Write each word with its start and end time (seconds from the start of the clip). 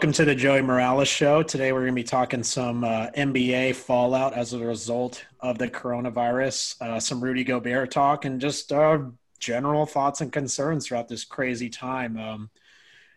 welcome 0.00 0.12
to 0.12 0.24
the 0.24 0.34
Joey 0.34 0.62
Morales 0.62 1.08
Show. 1.08 1.42
Today 1.42 1.72
we're 1.72 1.80
going 1.80 1.92
to 1.92 1.94
be 1.94 2.02
talking 2.02 2.42
some 2.42 2.84
uh, 2.84 3.08
NBA 3.18 3.74
fallout 3.74 4.32
as 4.32 4.54
a 4.54 4.58
result 4.58 5.26
of 5.40 5.58
the 5.58 5.68
coronavirus, 5.68 6.80
uh, 6.80 6.98
some 6.98 7.22
Rudy 7.22 7.44
Gobert 7.44 7.90
talk, 7.90 8.24
and 8.24 8.40
just 8.40 8.72
uh, 8.72 9.00
general 9.40 9.84
thoughts 9.84 10.22
and 10.22 10.32
concerns 10.32 10.86
throughout 10.86 11.06
this 11.06 11.26
crazy 11.26 11.68
time. 11.68 12.16
Um, 12.16 12.50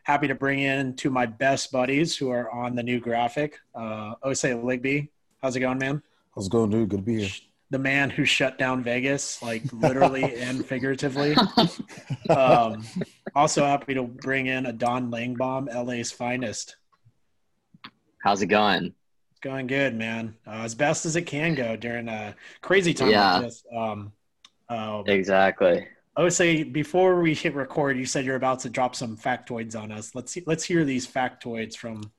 happy 0.04 0.28
to 0.28 0.36
bring 0.36 0.60
in 0.60 0.94
two 0.98 1.08
of 1.08 1.14
my 1.14 1.26
best 1.26 1.72
buddies 1.72 2.18
who 2.18 2.32
are 2.32 2.52
on 2.52 2.76
the 2.76 2.84
new 2.84 3.00
graphic. 3.00 3.62
Uh, 3.74 4.16
Osei 4.16 4.62
Ligby, 4.62 5.08
how's 5.41 5.55
it 5.55 5.62
going, 5.62 5.77
man? 5.77 6.04
How's 6.36 6.48
it 6.48 6.52
going, 6.52 6.70
dude? 6.70 6.90
Good 6.90 6.98
to 6.98 7.04
be 7.04 7.20
here. 7.22 7.30
The 7.73 7.80
man 7.80 8.12
who 8.12 8.23
shut 8.23 8.59
down 8.59 8.84
Vegas, 8.84 9.41
like 9.41 9.63
literally 9.73 10.36
and 10.40 10.63
figuratively. 10.63 11.36
Um, 12.30 12.84
also 13.34 13.66
happy 13.66 13.96
to 13.96 14.04
bring 14.04 14.46
in 14.46 14.68
Adan 14.68 15.09
Langbaum, 15.09 15.73
LA's 15.73 16.12
finest. 16.12 16.76
How's 18.20 18.44
it 18.44 18.46
going? 18.46 18.94
Going 19.41 19.66
good, 19.66 19.96
man. 19.96 20.36
Uh, 20.46 20.62
as 20.62 20.76
best 20.76 21.08
as 21.08 21.16
it 21.16 21.23
can 21.23 21.55
go 21.55 21.76
during 21.76 22.08
a 22.09 22.36
crazy 22.62 22.94
time 22.94 23.09
Yeah. 23.09 23.34
like 23.38 23.46
this. 23.46 23.63
Um, 23.76 24.12
uh, 24.70 25.02
Exactly. 25.08 25.88
I 26.16 26.21
would 26.21 26.34
say 26.34 26.62
before 26.62 27.21
we 27.24 27.34
hit 27.34 27.55
record, 27.55 27.98
you 27.98 28.05
said 28.05 28.24
you're 28.24 28.35
about 28.35 28.60
to 28.60 28.70
drop 28.70 28.96
some 28.96 29.18
factoids 29.18 29.76
on 29.76 29.91
us. 29.91 30.13
Let's 30.13 30.32
see, 30.32 30.44
let's 30.46 30.63
hear 30.63 30.85
these 30.85 31.08
factoids 31.08 31.76
from 31.76 32.12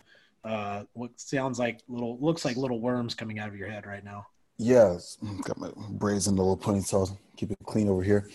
uh, 0.42 0.82
what 0.94 1.12
sounds 1.20 1.60
like 1.60 1.78
little 1.86 2.18
looks 2.18 2.44
like 2.44 2.56
little 2.56 2.80
worms 2.80 3.14
coming 3.14 3.38
out 3.38 3.48
of 3.50 3.54
your 3.56 3.68
head 3.68 3.86
right 3.86 4.02
now. 4.04 4.26
Yes, 4.56 5.18
got 5.42 5.58
my 5.58 5.70
braids 5.90 6.26
in 6.28 6.36
the 6.36 6.42
little 6.42 6.56
ponytail. 6.56 7.16
Keep 7.36 7.50
it 7.52 7.58
clean 7.66 7.88
over 7.88 8.02
here. 8.02 8.28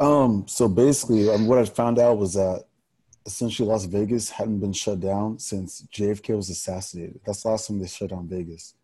Um, 0.00 0.44
so 0.48 0.68
basically, 0.68 1.30
um, 1.30 1.46
what 1.46 1.58
I 1.58 1.64
found 1.64 1.98
out 1.98 2.18
was 2.18 2.34
that 2.34 2.64
essentially 3.26 3.68
Las 3.68 3.84
Vegas 3.84 4.28
hadn't 4.30 4.58
been 4.58 4.72
shut 4.72 5.00
down 5.00 5.38
since 5.38 5.86
JFK 5.92 6.36
was 6.36 6.50
assassinated. 6.50 7.20
That's 7.24 7.42
the 7.42 7.50
last 7.50 7.68
time 7.68 7.78
they 7.78 7.86
shut 7.86 8.10
down 8.10 8.28
Vegas. 8.28 8.74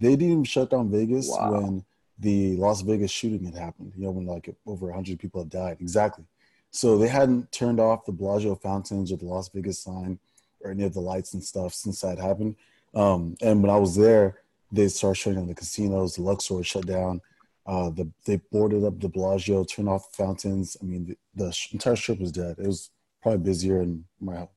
They 0.00 0.10
didn't 0.10 0.30
even 0.32 0.44
shut 0.44 0.70
down 0.70 0.90
Vegas 0.90 1.28
Wow. 1.28 1.52
when 1.52 1.84
the 2.18 2.56
Las 2.56 2.82
Vegas 2.82 3.10
shooting 3.10 3.44
had 3.44 3.54
happened. 3.54 3.92
You 3.96 4.04
know, 4.04 4.10
when 4.10 4.26
like 4.26 4.54
over 4.66 4.86
100 4.86 5.18
people 5.18 5.42
had 5.42 5.50
died. 5.50 5.76
Exactly. 5.80 6.24
So 6.70 6.98
they 6.98 7.08
hadn't 7.08 7.50
turned 7.52 7.80
off 7.80 8.04
the 8.04 8.12
Bellagio 8.12 8.56
fountains 8.56 9.10
or 9.12 9.16
the 9.16 9.24
Las 9.24 9.48
Vegas 9.48 9.78
sign 9.78 10.18
or 10.60 10.72
any 10.72 10.82
of 10.84 10.92
the 10.92 11.00
lights 11.00 11.32
and 11.32 11.42
stuff 11.42 11.72
since 11.72 12.00
that 12.00 12.18
happened. 12.18 12.56
Um, 12.94 13.36
and 13.40 13.62
when 13.62 13.70
I 13.70 13.76
was 13.78 13.94
there, 13.96 14.40
they 14.70 14.88
started 14.88 15.16
shutting 15.16 15.38
down 15.38 15.48
the 15.48 15.54
casinos. 15.54 16.16
The 16.16 16.22
Luxor 16.22 16.62
shut 16.62 16.86
down. 16.86 17.20
Uh, 17.66 17.90
the, 17.90 18.10
they 18.24 18.36
boarded 18.50 18.84
up 18.84 18.98
the 18.98 19.08
Bellagio, 19.08 19.62
turned 19.64 19.88
off 19.88 20.10
the 20.10 20.24
fountains. 20.24 20.76
I 20.80 20.84
mean, 20.84 21.06
the, 21.06 21.44
the 21.44 21.52
sh- 21.52 21.72
entire 21.72 21.96
strip 21.96 22.18
was 22.18 22.32
dead. 22.32 22.56
It 22.58 22.66
was 22.66 22.90
probably 23.22 23.40
busier 23.40 23.82
in 23.82 24.04
my 24.20 24.48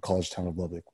college 0.00 0.30
town 0.30 0.46
of 0.46 0.56
Lubbock. 0.56 0.84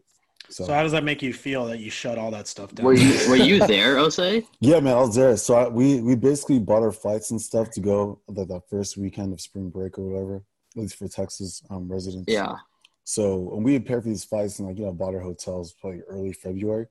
So, 0.48 0.64
So 0.64 0.72
how 0.72 0.82
does 0.82 0.92
that 0.92 1.04
make 1.04 1.22
you 1.22 1.32
feel 1.32 1.66
that 1.66 1.78
you 1.78 1.90
shut 1.90 2.18
all 2.18 2.30
that 2.30 2.48
stuff 2.48 2.74
down? 2.74 2.84
Were 2.86 2.94
you 2.94 3.28
were 3.28 3.36
you 3.36 3.58
there, 3.66 3.96
Osei? 3.96 4.46
yeah, 4.60 4.80
man, 4.80 4.96
I 4.96 5.00
was 5.00 5.14
there. 5.14 5.36
So 5.36 5.54
I, 5.54 5.68
we 5.68 6.00
we 6.00 6.14
basically 6.16 6.58
bought 6.58 6.82
our 6.82 6.92
flights 6.92 7.30
and 7.30 7.40
stuff 7.40 7.70
to 7.72 7.80
go 7.80 8.20
the, 8.28 8.44
the 8.44 8.60
first 8.68 8.96
weekend 8.96 9.32
of 9.32 9.40
spring 9.40 9.70
break 9.70 9.98
or 9.98 10.02
whatever, 10.02 10.36
at 10.74 10.82
least 10.82 10.96
for 10.96 11.06
Texas 11.08 11.62
um, 11.70 11.90
residents. 11.90 12.32
Yeah. 12.32 12.54
So 13.04 13.36
when 13.36 13.62
we 13.62 13.74
had 13.74 13.84
prepared 13.84 14.02
for 14.04 14.08
these 14.08 14.24
flights 14.24 14.58
and 14.58 14.68
like 14.68 14.78
you 14.78 14.84
know 14.84 14.92
bought 14.92 15.14
our 15.14 15.20
hotels 15.20 15.74
probably 15.74 16.00
early 16.08 16.32
February, 16.32 16.86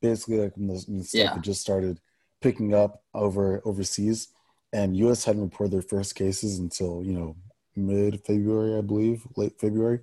basically 0.00 0.38
like 0.38 0.56
when 0.56 0.68
the, 0.68 0.82
when 0.86 0.98
the 0.98 1.04
stuff 1.04 1.20
Yeah. 1.20 1.34
had 1.34 1.42
just 1.42 1.60
started 1.60 2.00
picking 2.40 2.74
up 2.74 3.02
over 3.14 3.62
overseas, 3.64 4.28
and 4.72 4.96
U.S. 4.96 5.24
hadn't 5.24 5.42
reported 5.42 5.72
their 5.72 5.82
first 5.82 6.14
cases 6.14 6.58
until 6.58 7.02
you 7.04 7.12
know 7.12 7.36
mid 7.76 8.24
February, 8.26 8.76
I 8.78 8.80
believe, 8.82 9.26
late 9.36 9.58
February. 9.60 10.00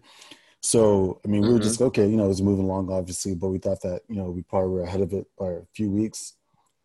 So 0.62 1.22
I 1.26 1.28
mean, 1.30 1.46
we 1.46 1.54
were 1.54 1.59
Mhm. 1.59 1.64
just 1.64 1.81
okay, 1.81 2.08
you 2.08 2.18
know, 2.18 2.26
it 2.26 2.30
was 2.30 2.42
moving 2.42 2.66
along 2.66 2.92
obviously, 2.92 3.34
but 3.36 3.50
we 3.50 3.59
thought 3.59 3.81
that 3.81 4.02
you 4.09 4.16
know 4.16 4.30
we 4.31 4.42
probably 4.44 4.70
were 4.72 4.84
ahead 4.84 5.02
of 5.02 5.14
it 5.14 5.28
by 5.38 5.52
a 5.52 5.62
few 5.74 5.90
weeks. 5.92 6.34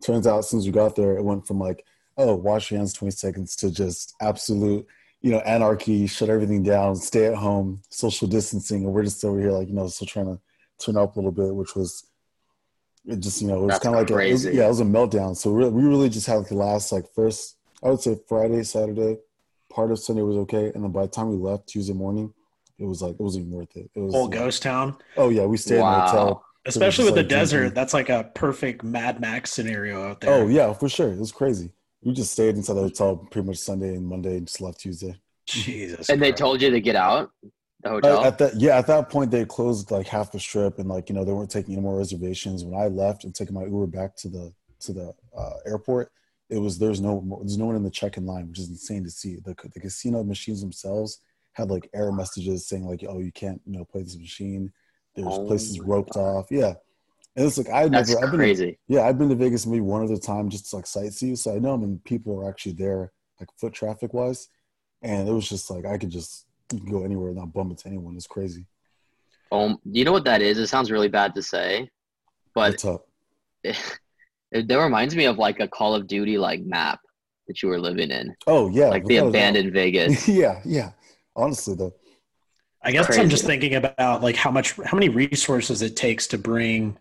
Turns 0.02 0.26
out, 0.26 0.44
since 0.44 0.64
we 0.66 0.72
got 0.72 0.96
there, 0.96 1.16
it 1.16 1.24
went 1.24 1.46
from 1.46 1.58
like 1.58 1.84
oh 2.16 2.34
wash 2.36 2.70
your 2.70 2.78
hands 2.78 2.92
20 2.92 3.10
seconds 3.12 3.56
to 3.56 3.70
just 3.70 4.14
absolute 4.20 4.86
you 5.20 5.30
know, 5.30 5.38
anarchy, 5.38 6.06
shut 6.06 6.28
everything 6.28 6.62
down, 6.62 6.94
stay 6.94 7.24
at 7.24 7.34
home, 7.34 7.80
social 7.88 8.28
distancing, 8.28 8.84
and 8.84 8.92
we're 8.92 9.02
just 9.02 9.24
over 9.24 9.40
here 9.40 9.52
like, 9.52 9.68
you 9.68 9.72
know, 9.74 9.86
still 9.86 10.06
trying 10.06 10.26
to 10.26 10.38
turn 10.84 10.98
up 10.98 11.16
a 11.16 11.18
little 11.18 11.32
bit, 11.32 11.54
which 11.54 11.74
was 11.74 12.06
it 13.06 13.20
just, 13.20 13.42
you 13.42 13.48
know, 13.48 13.62
it 13.62 13.66
was 13.66 13.78
kind 13.78 13.94
of 13.94 14.00
like 14.02 14.10
a, 14.10 14.18
it 14.18 14.32
was- 14.32 14.44
yeah, 14.46 14.64
it 14.64 14.68
was 14.68 14.80
a 14.80 14.84
meltdown. 14.84 15.36
So 15.36 15.50
we 15.52 15.68
we 15.68 15.82
really 15.84 16.08
just 16.08 16.26
had 16.26 16.36
like 16.36 16.48
the 16.48 16.54
last 16.56 16.92
like 16.92 17.04
first, 17.14 17.56
I 17.82 17.90
would 17.90 18.00
say 18.00 18.18
Friday, 18.28 18.62
Saturday, 18.62 19.18
part 19.70 19.90
of 19.90 19.98
Sunday 19.98 20.22
was 20.22 20.36
okay, 20.38 20.72
and 20.74 20.82
then 20.84 20.90
by 20.92 21.02
the 21.02 21.08
time 21.08 21.30
we 21.30 21.36
left 21.36 21.68
Tuesday 21.68 21.92
morning, 21.92 22.32
it 22.78 22.84
was 22.84 23.02
like 23.02 23.12
it 23.14 23.20
wasn't 23.20 23.46
even 23.46 23.58
worth 23.58 23.76
it. 23.76 23.90
It 23.94 24.00
was 24.00 24.14
Whole 24.14 24.24
like, 24.24 24.32
ghost 24.38 24.62
town, 24.62 24.96
oh 25.16 25.28
yeah, 25.28 25.44
we 25.44 25.56
stayed 25.56 25.74
in 25.76 25.80
the 25.80 26.00
hotel. 26.00 26.44
especially 26.66 27.04
just 27.04 27.06
with 27.06 27.14
the 27.16 27.20
like 27.22 27.28
desert. 27.28 27.56
drinking. 27.58 27.74
That's 27.74 27.94
like 27.94 28.08
a 28.08 28.30
perfect 28.34 28.82
Mad 28.82 29.20
Max 29.20 29.52
scenario 29.52 30.02
out 30.02 30.20
there. 30.20 30.32
Oh 30.32 30.48
yeah, 30.48 30.72
for 30.72 30.88
sure, 30.88 31.12
it 31.12 31.18
was 31.18 31.32
crazy. 31.32 31.72
We 32.02 32.12
just 32.12 32.32
stayed 32.32 32.56
inside 32.56 32.74
the 32.74 32.82
hotel 32.82 33.16
pretty 33.16 33.46
much 33.48 33.58
Sunday 33.58 33.94
and 33.96 34.06
Monday, 34.06 34.36
and 34.38 34.46
just 34.46 34.60
left 34.60 34.80
Tuesday. 34.80 35.16
Jesus. 35.46 36.08
And 36.08 36.20
they 36.22 36.32
told 36.32 36.62
you 36.62 36.70
to 36.70 36.80
get 36.80 36.96
out 36.96 37.30
the 37.84 37.90
hotel. 37.90 38.24
At 38.24 38.38
that 38.38 38.54
yeah 38.56 38.76
at 38.78 38.86
that 38.88 39.08
point 39.10 39.30
they 39.30 39.44
closed 39.44 39.90
like 39.90 40.06
half 40.08 40.32
the 40.32 40.40
strip 40.40 40.78
and 40.78 40.88
like 40.88 41.08
you 41.08 41.14
know 41.14 41.24
they 41.24 41.32
weren't 41.32 41.50
taking 41.50 41.74
any 41.74 41.82
more 41.82 41.96
reservations. 41.98 42.64
When 42.64 42.78
i 42.80 42.86
left 42.88 43.24
and 43.24 43.34
taking 43.34 43.54
my 43.54 43.64
uber 43.64 43.86
back 43.86 44.16
to 44.16 44.28
the 44.28 44.52
to 44.80 44.92
the 44.92 45.14
uh, 45.36 45.54
airport 45.66 46.10
it 46.50 46.58
was 46.58 46.78
there's 46.78 47.00
no 47.00 47.38
there's 47.40 47.56
no 47.56 47.66
one 47.66 47.76
in 47.76 47.82
the 47.82 47.90
check-in 47.90 48.26
line 48.26 48.48
which 48.48 48.58
is 48.58 48.68
insane 48.68 49.04
to 49.04 49.10
see. 49.10 49.36
The, 49.36 49.54
the 49.72 49.80
casino 49.80 50.22
machines 50.24 50.60
themselves 50.60 51.20
had 51.52 51.70
like 51.70 51.88
error 51.94 52.12
messages 52.12 52.66
saying 52.66 52.84
like 52.84 53.04
oh 53.08 53.20
you 53.20 53.32
can't 53.32 53.60
you 53.66 53.78
know 53.78 53.84
play 53.84 54.02
this 54.02 54.18
machine. 54.18 54.72
There's 55.14 55.28
Oh 55.30 55.46
places 55.46 55.78
roped 55.80 56.16
off. 56.16 56.48
Yeah. 56.50 56.74
And 57.36 57.46
it's 57.46 57.58
like 57.58 57.68
i 57.70 57.88
That's 57.88 58.10
never 58.10 58.24
i've 58.24 58.30
been 58.30 58.40
to- 58.40 58.46
crazy. 58.46 58.78
yeah 58.88 59.02
i've 59.06 59.18
been 59.18 59.28
to 59.30 59.34
vegas 59.34 59.66
maybe 59.66 59.80
one 59.80 60.04
other 60.04 60.16
time 60.18 60.48
just 60.50 60.70
to 60.70 60.76
like 60.76 60.84
sightsee 60.84 61.36
so 61.36 61.54
i 61.54 61.58
know 61.58 61.74
when 61.74 61.98
people 62.04 62.38
are 62.40 62.48
actually 62.48 62.72
there 62.74 63.12
like 63.40 63.48
foot 63.58 63.72
traffic 63.72 64.14
wise 64.14 64.48
and 65.02 65.28
it 65.28 65.32
was 65.32 65.48
just 65.48 65.68
like 65.68 65.84
i 65.84 65.98
could 65.98 66.10
just 66.10 66.46
go 66.90 67.04
anywhere 67.04 67.28
and 67.28 67.36
not 67.38 67.52
bump 67.52 67.70
into 67.70 67.86
anyone 67.88 68.16
it's 68.16 68.26
crazy 68.26 68.66
Um, 69.52 69.78
you 69.84 70.04
know 70.04 70.12
what 70.12 70.24
that 70.24 70.42
is? 70.42 70.58
It 70.58 70.66
sounds 70.68 70.90
really 70.90 71.08
bad 71.08 71.34
to 71.34 71.42
say, 71.42 71.88
but 72.54 72.72
What's 72.72 72.84
up? 72.84 73.06
it, 73.62 73.76
it 74.52 74.68
that 74.68 74.78
reminds 74.78 75.14
me 75.14 75.26
of 75.26 75.38
like 75.38 75.60
a 75.60 75.68
Call 75.68 75.94
of 75.94 76.06
Duty 76.06 76.38
like 76.38 76.62
map 76.64 77.00
that 77.46 77.62
you 77.62 77.68
were 77.68 77.78
living 77.78 78.10
in, 78.10 78.34
Oh 78.46 78.68
yeah, 78.70 78.88
like 78.88 79.04
the 79.04 79.16
without 79.16 79.26
a 79.26 79.28
abandoned 79.28 79.72
Vegas. 79.72 80.26
yeah, 80.42 80.60
yeah. 80.64 80.90
Honestly, 81.36 81.74
though, 81.74 81.92
I 82.82 82.90
guess 82.92 83.16
I'm 83.18 83.28
just 83.28 83.44
thinking 83.44 83.74
about 83.74 84.22
like 84.22 84.36
how 84.36 84.50
much, 84.50 84.72
how 84.84 84.96
many 84.96 85.08
resources 85.10 85.82
it 85.82 85.94
takes 85.96 86.26
to 86.28 86.38
bring, 86.38 86.96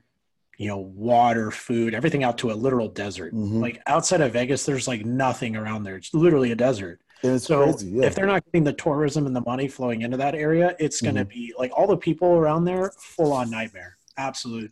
you 0.57 0.67
know, 0.67 0.77
water, 0.79 1.49
food, 1.51 1.93
everything 1.93 2.23
out 2.23 2.37
to 2.39 2.51
a 2.51 2.53
literal 2.55 2.89
desert. 2.89 3.33
Mhm. 3.33 3.61
Like 3.61 3.81
outside 3.87 4.21
of 4.21 4.33
Vegas, 4.33 4.65
there's 4.65 4.87
like 4.87 5.05
nothing 5.05 5.55
around 5.55 5.83
there. 5.83 5.95
It's 5.95 6.13
literally 6.13 6.51
a 6.51 6.55
desert. 6.55 6.99
And 7.23 7.33
it's 7.35 7.45
So 7.45 7.63
crazy. 7.63 7.89
Yeah, 7.89 8.05
if 8.05 8.15
they're 8.15 8.25
not 8.27 8.43
getting 8.45 8.63
the 8.63 8.73
tourism 8.73 9.25
and 9.25 9.35
the 9.35 9.41
money 9.41 9.67
flowing 9.67 10.01
into 10.01 10.17
that 10.17 10.35
area, 10.35 10.75
it's 10.79 11.01
going 11.01 11.15
Mm-hmm. 11.15 11.23
to 11.23 11.35
be 11.35 11.53
like 11.57 11.71
all 11.77 11.87
the 11.87 11.97
people 11.97 12.29
around 12.33 12.65
there, 12.65 12.91
full 12.97 13.31
on 13.33 13.49
nightmare, 13.49 13.97
absolute 14.17 14.71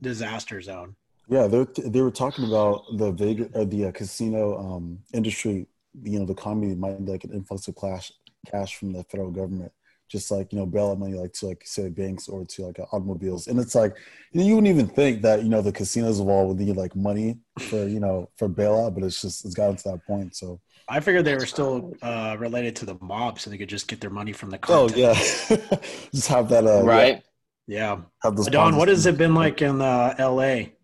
disaster 0.00 0.60
zone. 0.60 0.96
yeah. 1.28 1.46
They 1.46 1.64
they 1.84 2.00
were 2.02 2.10
talking 2.10 2.46
about 2.46 2.84
the 2.96 3.12
Vegas, 3.12 3.48
uh, 3.54 3.64
the 3.64 3.86
uh, 3.86 3.92
casino 3.92 4.58
um, 4.58 4.98
industry. 5.14 5.66
You 6.02 6.18
know, 6.20 6.26
the 6.26 6.32
economy 6.32 6.74
might 6.74 6.98
need 7.00 7.08
like 7.08 7.24
an 7.24 7.32
influx 7.32 7.68
of 7.68 7.76
cash 7.76 8.12
cash 8.46 8.76
from 8.76 8.92
the 8.92 9.04
federal 9.04 9.30
government, 9.30 9.70
just 10.08 10.30
like 10.30 10.52
you 10.52 10.58
know 10.58 10.66
bailout 10.66 10.98
money, 10.98 11.14
like 11.14 11.32
to 11.34 11.46
like 11.48 11.62
say 11.64 11.88
banks 11.90 12.28
or 12.28 12.44
to 12.44 12.66
like 12.66 12.78
automobiles. 12.92 13.46
And 13.46 13.60
it's 13.60 13.74
like 13.74 13.94
you, 14.32 14.40
know, 14.40 14.46
you 14.46 14.54
wouldn't 14.56 14.74
even 14.74 14.88
think 14.88 15.22
that 15.22 15.42
you 15.42 15.48
know 15.50 15.62
the 15.62 15.70
casinos 15.72 16.18
of 16.18 16.28
all 16.28 16.48
would 16.48 16.58
need 16.58 16.76
like 16.76 16.96
money 16.96 17.38
for 17.60 17.86
you 17.86 18.00
know 18.00 18.28
for 18.36 18.48
bailout, 18.48 18.94
but 18.94 19.04
it's 19.04 19.20
just 19.20 19.44
it's 19.44 19.54
gotten 19.54 19.76
to 19.76 19.88
that 19.90 20.04
point. 20.06 20.34
So 20.34 20.60
I 20.88 21.00
figured 21.00 21.24
they 21.24 21.34
were 21.34 21.46
still 21.46 21.94
uh, 22.02 22.36
related 22.38 22.76
to 22.76 22.86
the 22.86 22.96
mob, 23.00 23.40
so 23.40 23.50
they 23.50 23.58
could 23.58 23.68
just 23.68 23.88
get 23.88 24.00
their 24.00 24.10
money 24.10 24.32
from 24.32 24.50
the 24.50 24.58
oh 24.68 24.88
yeah, 24.88 25.14
just 26.12 26.28
have 26.28 26.48
that 26.48 26.66
uh, 26.66 26.82
right? 26.82 27.22
yeah. 27.66 27.98
Have 28.22 28.36
those 28.36 28.48
Don, 28.48 28.76
what 28.76 28.88
has 28.88 29.06
it 29.06 29.16
been 29.16 29.34
like 29.34 29.62
in 29.62 29.80
uh, 29.80 30.14
L.A.? 30.18 30.74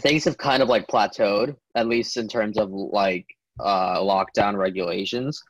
Things 0.00 0.24
have 0.24 0.38
kind 0.38 0.62
of 0.62 0.68
like 0.68 0.86
plateaued, 0.86 1.56
at 1.74 1.86
least 1.86 2.16
in 2.16 2.28
terms 2.28 2.56
of 2.56 2.70
like 2.70 3.26
uh, 3.58 3.98
lockdown 3.98 4.56
regulations. 4.56 5.42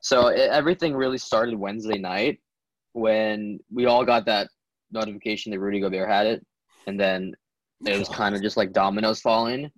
So 0.00 0.28
it, 0.28 0.50
everything 0.50 0.94
really 0.94 1.18
started 1.18 1.58
Wednesday 1.58 1.98
night 1.98 2.40
when 2.92 3.58
we 3.70 3.86
all 3.86 4.04
got 4.04 4.24
that 4.26 4.48
notification 4.92 5.52
that 5.52 5.60
Rudy 5.60 5.80
Gobert 5.80 6.08
had 6.08 6.26
it, 6.26 6.46
and 6.86 6.98
then 6.98 7.34
it 7.84 7.98
was 7.98 8.08
kind 8.12 8.34
of 8.34 8.42
just 8.42 8.56
like 8.56 8.72
dominoes 8.72 9.20
falling 9.20 9.70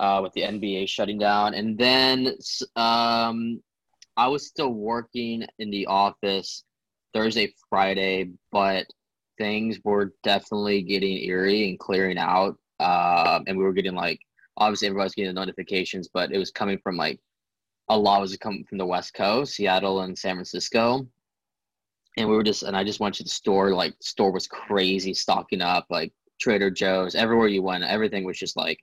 uh, 0.00 0.20
with 0.22 0.32
the 0.32 0.40
NBA 0.40 0.88
shutting 0.88 1.18
down. 1.18 1.54
And 1.54 1.78
then 1.78 2.34
um, 2.74 3.62
I 4.16 4.26
was 4.26 4.46
still 4.46 4.72
working 4.72 5.46
in 5.58 5.70
the 5.70 5.86
office 5.86 6.64
Thursday, 7.12 7.54
Friday, 7.68 8.30
but 8.50 8.86
things 9.38 9.78
were 9.84 10.14
definitely 10.22 10.82
getting 10.82 11.18
eerie 11.18 11.68
and 11.68 11.78
clearing 11.78 12.18
out. 12.18 12.56
Um, 12.80 13.44
and 13.46 13.58
we 13.58 13.62
were 13.62 13.74
getting 13.74 13.94
like, 13.94 14.18
obviously, 14.56 14.88
everybody's 14.88 15.14
getting 15.14 15.34
the 15.34 15.40
notifications, 15.40 16.08
but 16.12 16.32
it 16.32 16.38
was 16.38 16.50
coming 16.50 16.78
from 16.82 16.96
like 16.96 17.20
a 17.90 17.98
lot 17.98 18.22
was 18.22 18.34
coming 18.38 18.64
from 18.64 18.78
the 18.78 18.86
West 18.86 19.12
Coast, 19.14 19.54
Seattle 19.54 20.00
and 20.00 20.16
San 20.16 20.36
Francisco. 20.36 21.06
and 22.16 22.28
we 22.28 22.36
were 22.36 22.42
just 22.42 22.62
and 22.62 22.76
I 22.76 22.84
just 22.84 23.00
went 23.00 23.16
to 23.16 23.22
the 23.22 23.28
store. 23.28 23.74
Like 23.74 23.94
store 24.00 24.32
was 24.32 24.46
crazy, 24.46 25.12
stocking 25.12 25.60
up. 25.60 25.86
Like 25.90 26.12
Trader 26.40 26.70
Joe's, 26.70 27.14
everywhere 27.14 27.48
you 27.48 27.62
went, 27.62 27.84
everything 27.84 28.24
was 28.24 28.38
just 28.38 28.56
like 28.56 28.78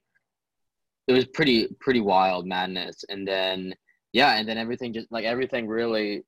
it 1.08 1.12
was 1.12 1.26
pretty 1.26 1.66
pretty 1.80 2.00
wild 2.00 2.46
madness. 2.46 3.04
And 3.08 3.26
then 3.26 3.74
yeah, 4.12 4.36
and 4.36 4.48
then 4.48 4.58
everything 4.58 4.92
just 4.92 5.10
like 5.10 5.24
everything 5.24 5.66
really 5.66 6.22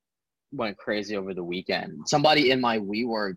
went 0.51 0.77
crazy 0.77 1.15
over 1.15 1.33
the 1.33 1.43
weekend. 1.43 1.99
Somebody 2.07 2.51
in 2.51 2.59
my 2.59 2.77
WeWork 2.79 3.35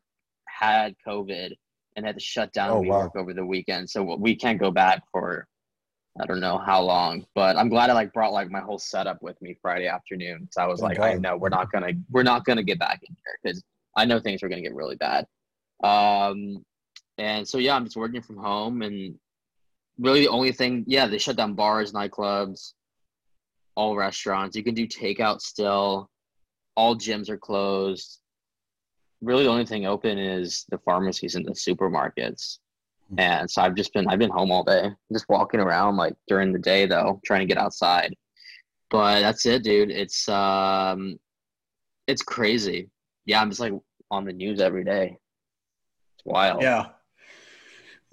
had 0.49 0.95
COVID 1.07 1.53
and 1.97 2.05
had 2.05 2.17
to 2.17 2.21
shut 2.21 2.53
down 2.53 2.71
Oh, 2.71 2.81
WeWork 2.81 3.15
wow. 3.15 3.21
over 3.23 3.35
the 3.35 3.45
weekend, 3.47 3.89
so 3.89 4.17
we 4.19 4.35
can't 4.35 4.59
go 4.59 4.71
back 4.71 5.03
for 5.13 5.47
I 6.21 6.27
don't 6.27 6.41
know 6.41 6.59
how 6.59 6.81
long. 6.83 7.27
But 7.35 7.57
I'm 7.57 7.69
glad 7.69 7.91
I 7.91 7.93
like 7.93 8.13
brought 8.13 8.33
like 8.33 8.51
my 8.51 8.61
whole 8.61 8.79
setup 8.79 9.21
with 9.23 9.41
me 9.43 9.57
Friday 9.61 9.87
afternoon 9.87 10.41
because 10.43 10.57
I 10.57 10.67
was 10.67 10.81
like, 10.81 10.99
I 10.99 11.15
know 11.15 11.37
we're 11.37 11.49
not 11.51 11.71
gonna 11.71 11.93
we're 12.11 12.23
not 12.23 12.45
gonna 12.45 12.63
get 12.63 12.79
back 12.79 13.01
in 13.03 13.15
here 13.15 13.39
because 13.43 13.63
I 13.97 14.05
know 14.07 14.19
things 14.19 14.43
are 14.43 14.49
gonna 14.49 14.63
get 14.63 14.75
really 14.75 14.97
bad. 14.97 15.27
Um, 15.83 16.65
and 17.19 17.47
so 17.47 17.59
yeah, 17.59 17.77
I'm 17.77 17.85
just 17.85 17.97
working 17.97 18.23
from 18.23 18.37
home 18.39 18.83
and 18.83 19.19
really 19.99 20.21
the 20.21 20.29
only 20.29 20.53
thing 20.53 20.85
yeah 20.87 21.07
they 21.07 21.19
shut 21.19 21.37
down 21.37 21.55
bars, 21.55 21.93
nightclubs, 21.93 22.73
all 23.77 23.97
restaurants. 23.97 24.57
You 24.57 24.65
can 24.65 24.75
do 24.75 24.87
takeout 24.87 25.41
still. 25.41 26.11
All 26.77 26.97
gyms 26.97 27.29
are 27.29 27.39
closed. 27.39 28.21
Really, 29.21 29.45
the 29.45 29.51
only 29.51 29.67
thing 29.67 29.87
open 29.87 30.19
is 30.19 30.65
the 30.71 30.79
pharmacies 30.79 31.35
and 31.35 31.47
the 31.47 31.53
supermarkets. 31.53 32.59
Hmm. 33.11 33.21
And 33.21 33.51
so 33.51 33.63
I've 33.63 33.75
just 33.75 33.93
been 33.93 34.07
I've 34.09 34.19
been 34.19 34.31
home 34.31 34.51
all 34.51 34.65
day, 34.65 34.91
just 35.13 35.29
walking 35.29 35.61
around 35.61 35.97
like 35.97 36.15
during 36.29 36.53
the 36.53 36.59
day 36.59 36.87
though, 36.87 37.21
trying 37.25 37.41
to 37.41 37.53
get 37.53 37.63
outside. 37.63 38.15
But 38.91 39.21
that's 39.21 39.47
it, 39.47 39.65
dude. 39.65 39.91
It's 39.91 40.29
um, 40.29 41.19
it's 42.07 42.23
crazy. 42.23 42.91
Yeah, 43.27 43.41
I'm 43.41 43.51
just 43.51 43.61
like 43.61 43.73
on 44.11 44.25
the 44.25 44.33
news 44.33 44.61
every 44.61 44.85
day. 44.85 45.17
It's 46.17 46.25
wild. 46.25 46.63
Yeah. 46.63 46.87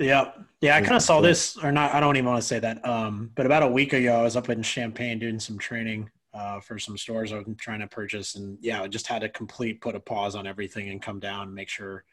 Yeah. 0.02 0.32
Yeah. 0.62 0.76
I 0.76 0.82
kind 0.82 0.96
of 0.96 1.02
saw 1.02 1.16
point. 1.16 1.26
this, 1.28 1.58
or 1.64 1.72
not, 1.72 1.94
I 1.94 2.00
don't 2.00 2.16
even 2.18 2.28
want 2.30 2.42
to 2.42 2.48
say 2.48 2.60
that. 2.60 2.86
Um, 2.88 3.32
but 3.36 3.46
about 3.46 3.64
a 3.64 3.68
week 3.68 3.94
ago, 3.94 4.20
I 4.20 4.24
was 4.24 4.36
up 4.36 4.50
in 4.50 4.62
Champaign 4.64 5.20
doing 5.20 5.40
some 5.40 5.58
training 5.58 6.10
uh, 6.34 6.60
for 6.60 6.80
some 6.80 6.98
stores 6.98 7.32
I 7.34 7.38
was 7.38 7.46
trying 7.58 7.80
to 7.82 7.88
purchase. 7.88 8.36
And 8.36 8.58
yeah, 8.62 8.82
I 8.82 8.88
just 8.88 9.08
had 9.08 9.22
to 9.22 9.30
complete 9.30 9.82
put 9.82 9.96
a 9.96 10.00
pause 10.00 10.36
on 10.36 10.48
everything 10.48 10.90
and 10.90 11.02
come 11.02 11.20
down 11.20 11.48
and 11.48 11.56
make 11.56 11.70
sure 11.70 12.04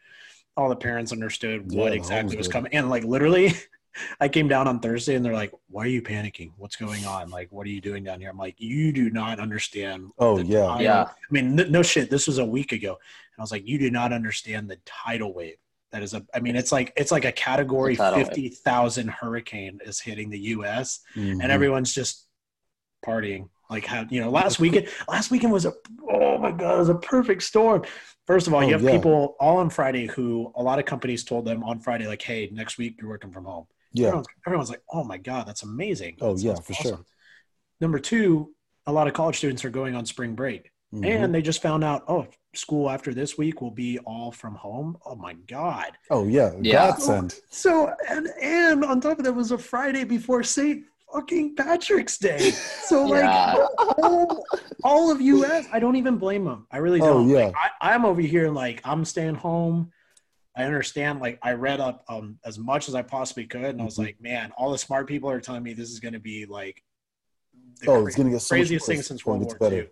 all 0.57 0.69
the 0.69 0.77
parents 0.77 1.13
understood 1.13 1.67
Yeah, 1.69 1.81
what 1.83 1.91
the 1.91 1.97
exactly 1.97 2.37
was 2.37 2.49
good. 2.49 2.53
coming. 2.53 2.75
And 2.75 2.91
like 2.91 3.05
literally, 3.05 3.53
I 4.21 4.29
came 4.29 4.49
down 4.49 4.67
on 4.69 4.81
Thursday 4.81 5.15
and 5.15 5.25
they're 5.25 5.33
like, 5.35 5.53
why 5.71 5.85
are 5.85 5.89
you 5.89 6.03
panicking? 6.03 6.53
What's 6.57 6.77
going 6.77 7.05
on? 7.05 7.31
Like, 7.31 7.49
what 7.51 7.67
are 7.67 7.71
you 7.71 7.81
doing 7.81 8.05
down 8.05 8.21
here? 8.21 8.31
I'm 8.31 8.37
like, 8.39 8.57
you 8.59 8.93
do 8.93 9.11
not 9.11 9.41
understand. 9.41 10.11
Oh, 10.19 10.39
yeah. 10.39 10.67
tidal- 10.67 10.83
Yeah. 10.83 11.03
I 11.05 11.13
mean, 11.31 11.59
n- 11.59 11.71
no 11.73 11.83
shit. 11.83 12.09
This 12.11 12.27
was 12.27 12.39
a 12.39 12.45
week 12.45 12.73
ago. 12.73 12.91
And 12.91 13.41
I 13.41 13.43
was 13.43 13.51
like, 13.53 13.67
you 13.67 13.79
do 13.79 13.91
not 13.91 14.13
understand 14.13 14.69
the 14.71 14.79
tidal 14.85 15.33
wave. 15.35 15.57
That 15.93 16.03
is 16.03 16.13
a, 16.15 16.25
I 16.35 16.41
mean, 16.41 16.55
it's 16.57 16.71
like, 16.73 16.93
it's 16.97 17.11
like 17.11 17.25
a 17.25 17.33
category 17.33 17.95
It's 17.95 18.01
a 18.03 18.13
50,000 18.25 19.09
hurricane 19.09 19.79
is 19.85 20.01
hitting 20.01 20.29
the 20.31 20.39
US 20.57 21.01
Mhm. 21.17 21.43
and 21.43 21.51
everyone's 21.53 21.93
just 21.95 22.27
partying. 23.05 23.49
Like 23.71 23.85
how, 23.85 24.07
you 24.09 24.21
know, 24.21 24.31
last 24.31 24.59
weekend, 24.59 24.89
last 25.09 25.31
weekend 25.31 25.53
was 25.53 25.67
a, 25.67 25.75
oh 26.11 26.39
my 26.39 26.53
God, 26.53 26.77
it 26.77 26.79
was 26.79 26.89
a 26.89 26.95
perfect 26.95 27.43
storm. 27.43 27.85
First 28.27 28.47
of 28.47 28.55
all, 28.55 28.63
you 28.63 28.71
Oh, 28.71 28.73
have 28.79 28.83
yeah. 28.83 28.93
people 28.93 29.37
all 29.41 29.59
on 29.59 29.71
Friday 29.71 30.07
who 30.07 30.53
a 30.57 30.63
lot 30.63 30.79
of 30.79 30.85
companies 30.87 31.25
told 31.25 31.45
them 31.45 31.63
on 31.65 31.81
Friday, 31.81 32.07
like, 32.07 32.23
hey, 32.23 32.49
next 32.53 32.79
week 32.79 32.97
you're 33.01 33.09
working 33.11 33.31
from 33.31 33.45
home. 33.45 33.67
yeah. 33.93 34.09
Everyone's, 34.09 34.27
everyone's 34.47 34.71
like, 34.71 34.83
oh 34.93 35.05
my 35.05 35.19
God, 35.19 35.47
that's 35.47 35.63
amazing. 35.63 36.17
Oh, 36.21 36.35
That 36.35 36.43
yeah, 36.43 36.55
sounds 36.55 36.67
for 36.67 36.75
sure. 36.75 37.01
Number 37.81 37.99
two, 37.99 38.55
a 38.87 38.93
lot 38.93 39.07
of 39.07 39.13
college 39.15 39.37
students 39.37 39.65
are 39.65 39.71
going 39.71 39.95
on 39.95 40.05
spring 40.07 40.35
break. 40.35 40.71
Mhm. 40.95 41.05
And 41.07 41.35
they 41.35 41.43
just 41.43 41.61
found 41.61 41.85
out, 41.85 42.05
oh, 42.09 42.27
school 42.55 42.89
after 42.89 43.13
this 43.13 43.37
week 43.37 43.61
will 43.61 43.71
be 43.71 43.99
all 44.01 44.33
from 44.33 44.55
home. 44.55 44.97
Oh 45.05 45.15
my 45.15 45.35
God. 45.35 45.93
oh, 46.11 46.27
yeah. 46.27 46.53
Yeah. 46.63 46.89
Godsend. 46.91 47.35
So 47.51 47.93
and 48.09 48.29
and 48.41 48.85
on 48.85 49.01
top 49.01 49.19
of 49.19 49.25
that 49.25 49.33
was 49.35 49.53
a 49.53 49.59
Friday 49.59 50.05
before 50.05 50.43
St. 50.43 50.85
fucking 51.13 51.57
Patrick's 51.57 52.17
Day. 52.17 52.39
So 52.87 53.05
like 53.07 53.25
Yeah. 53.25 53.67
all, 53.99 54.45
all 54.83 55.11
of 55.11 55.21
US, 55.21 55.67
I 55.73 55.79
don't 55.79 55.97
even 55.97 56.17
blame 56.17 56.45
them. 56.45 56.67
I 56.73 56.79
really 56.79 57.01
Oh, 57.03 57.07
don't. 57.07 57.29
yeah. 57.29 57.47
Like, 57.47 57.55
I, 57.83 57.95
I'm 57.95 58.05
over 58.07 58.23
here 58.23 58.49
like 58.51 58.81
I'm 58.85 59.05
staying 59.05 59.35
home. 59.35 59.93
I 60.57 60.65
understand. 60.65 61.21
Like 61.21 61.39
I 61.43 61.53
read 61.53 61.81
up 61.81 62.03
um, 62.09 62.39
as 62.47 62.59
much 62.59 62.89
as 62.89 62.95
I 62.95 63.03
possibly 63.03 63.45
could, 63.47 63.63
and 63.63 63.83
I 63.83 63.85
was 63.85 63.97
Mhm. 63.97 64.05
like, 64.07 64.21
man, 64.23 64.53
all 64.57 64.73
the 64.73 64.79
smart 64.79 65.07
people 65.07 65.31
are 65.31 65.41
telling 65.41 65.63
me 65.63 65.75
this 65.75 65.91
is 65.91 66.01
going 66.01 66.15
to 66.15 66.19
be 66.19 66.47
like 66.47 66.83
the 67.81 67.91
Oh, 67.91 67.99
cra- 68.01 68.07
it's 68.07 68.17
going 68.17 68.29
to 68.29 68.33
get 68.33 68.41
so 68.41 68.55
much 68.55 68.61
craziest 68.63 68.87
thing 68.87 69.03
since 69.03 69.25
World 69.27 69.45
War 69.45 69.57
better. 69.59 69.77
II. 69.83 69.89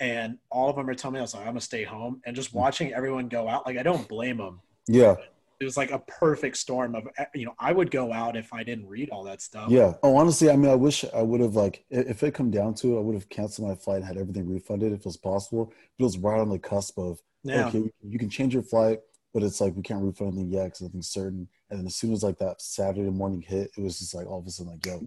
And 0.00 0.38
all 0.50 0.70
of 0.70 0.76
them 0.76 0.88
are 0.88 0.94
telling 0.94 1.14
me 1.14 1.18
I 1.20 1.22
was 1.22 1.34
like, 1.34 1.42
I'm 1.42 1.50
gonna 1.50 1.60
stay 1.60 1.84
home, 1.84 2.20
and 2.24 2.36
just 2.36 2.54
watching 2.54 2.92
everyone 2.92 3.28
go 3.28 3.48
out, 3.48 3.66
like 3.66 3.78
I 3.78 3.82
don't 3.82 4.06
blame 4.08 4.36
them. 4.38 4.60
Yeah. 4.86 5.16
It 5.60 5.64
was 5.64 5.76
like 5.76 5.90
a 5.90 5.98
perfect 5.98 6.56
storm 6.56 6.94
of, 6.94 7.08
eh, 7.18 7.24
you 7.34 7.44
know, 7.44 7.54
I 7.58 7.72
would 7.72 7.90
go 7.90 8.12
out 8.12 8.36
if 8.36 8.52
I 8.52 8.62
didn't 8.62 8.86
read 8.86 9.10
all 9.10 9.24
that 9.24 9.42
stuff. 9.42 9.70
Yeah. 9.70 9.94
Oh, 10.04 10.16
honestly, 10.16 10.48
I 10.50 10.56
mean, 10.56 10.70
I 10.70 10.76
wish 10.76 11.04
I 11.12 11.20
would 11.20 11.40
have 11.40 11.56
like 11.56 11.84
if 11.90 12.22
it 12.22 12.32
come 12.32 12.52
down 12.52 12.74
to 12.74 12.94
it, 12.94 12.98
I 12.98 13.02
would 13.02 13.16
have 13.16 13.28
canceled 13.28 13.66
my 13.68 13.74
flight 13.74 13.96
and 13.96 14.04
had 14.04 14.18
everything 14.18 14.48
refunded 14.48 14.92
if 14.92 15.00
it 15.00 15.04
was 15.04 15.16
possible. 15.16 15.72
But 15.98 16.04
it 16.04 16.06
was 16.06 16.18
right 16.18 16.38
on 16.38 16.48
the 16.48 16.60
cusp 16.60 16.96
of 16.98 17.20
Yeah. 17.42 17.66
okay, 17.66 17.90
you 18.06 18.18
can 18.20 18.30
change 18.30 18.54
your 18.54 18.62
flight, 18.62 19.00
but 19.34 19.42
it's 19.42 19.60
like 19.60 19.74
we 19.74 19.82
can't 19.82 20.04
refund 20.04 20.34
anything 20.34 20.52
yet 20.52 20.66
because 20.66 20.82
nothing's 20.82 21.08
certain. 21.08 21.48
And 21.70 21.80
then 21.80 21.86
as 21.86 21.96
soon 21.96 22.12
as 22.12 22.22
like 22.22 22.38
that 22.38 22.62
Saturday 22.62 23.10
morning 23.10 23.42
hit, 23.42 23.72
it 23.76 23.82
was 23.82 23.98
just 23.98 24.14
like 24.14 24.28
all 24.28 24.38
of 24.38 24.46
a 24.46 24.50
sudden 24.50 24.72
like, 24.72 24.86
yo, 24.86 25.04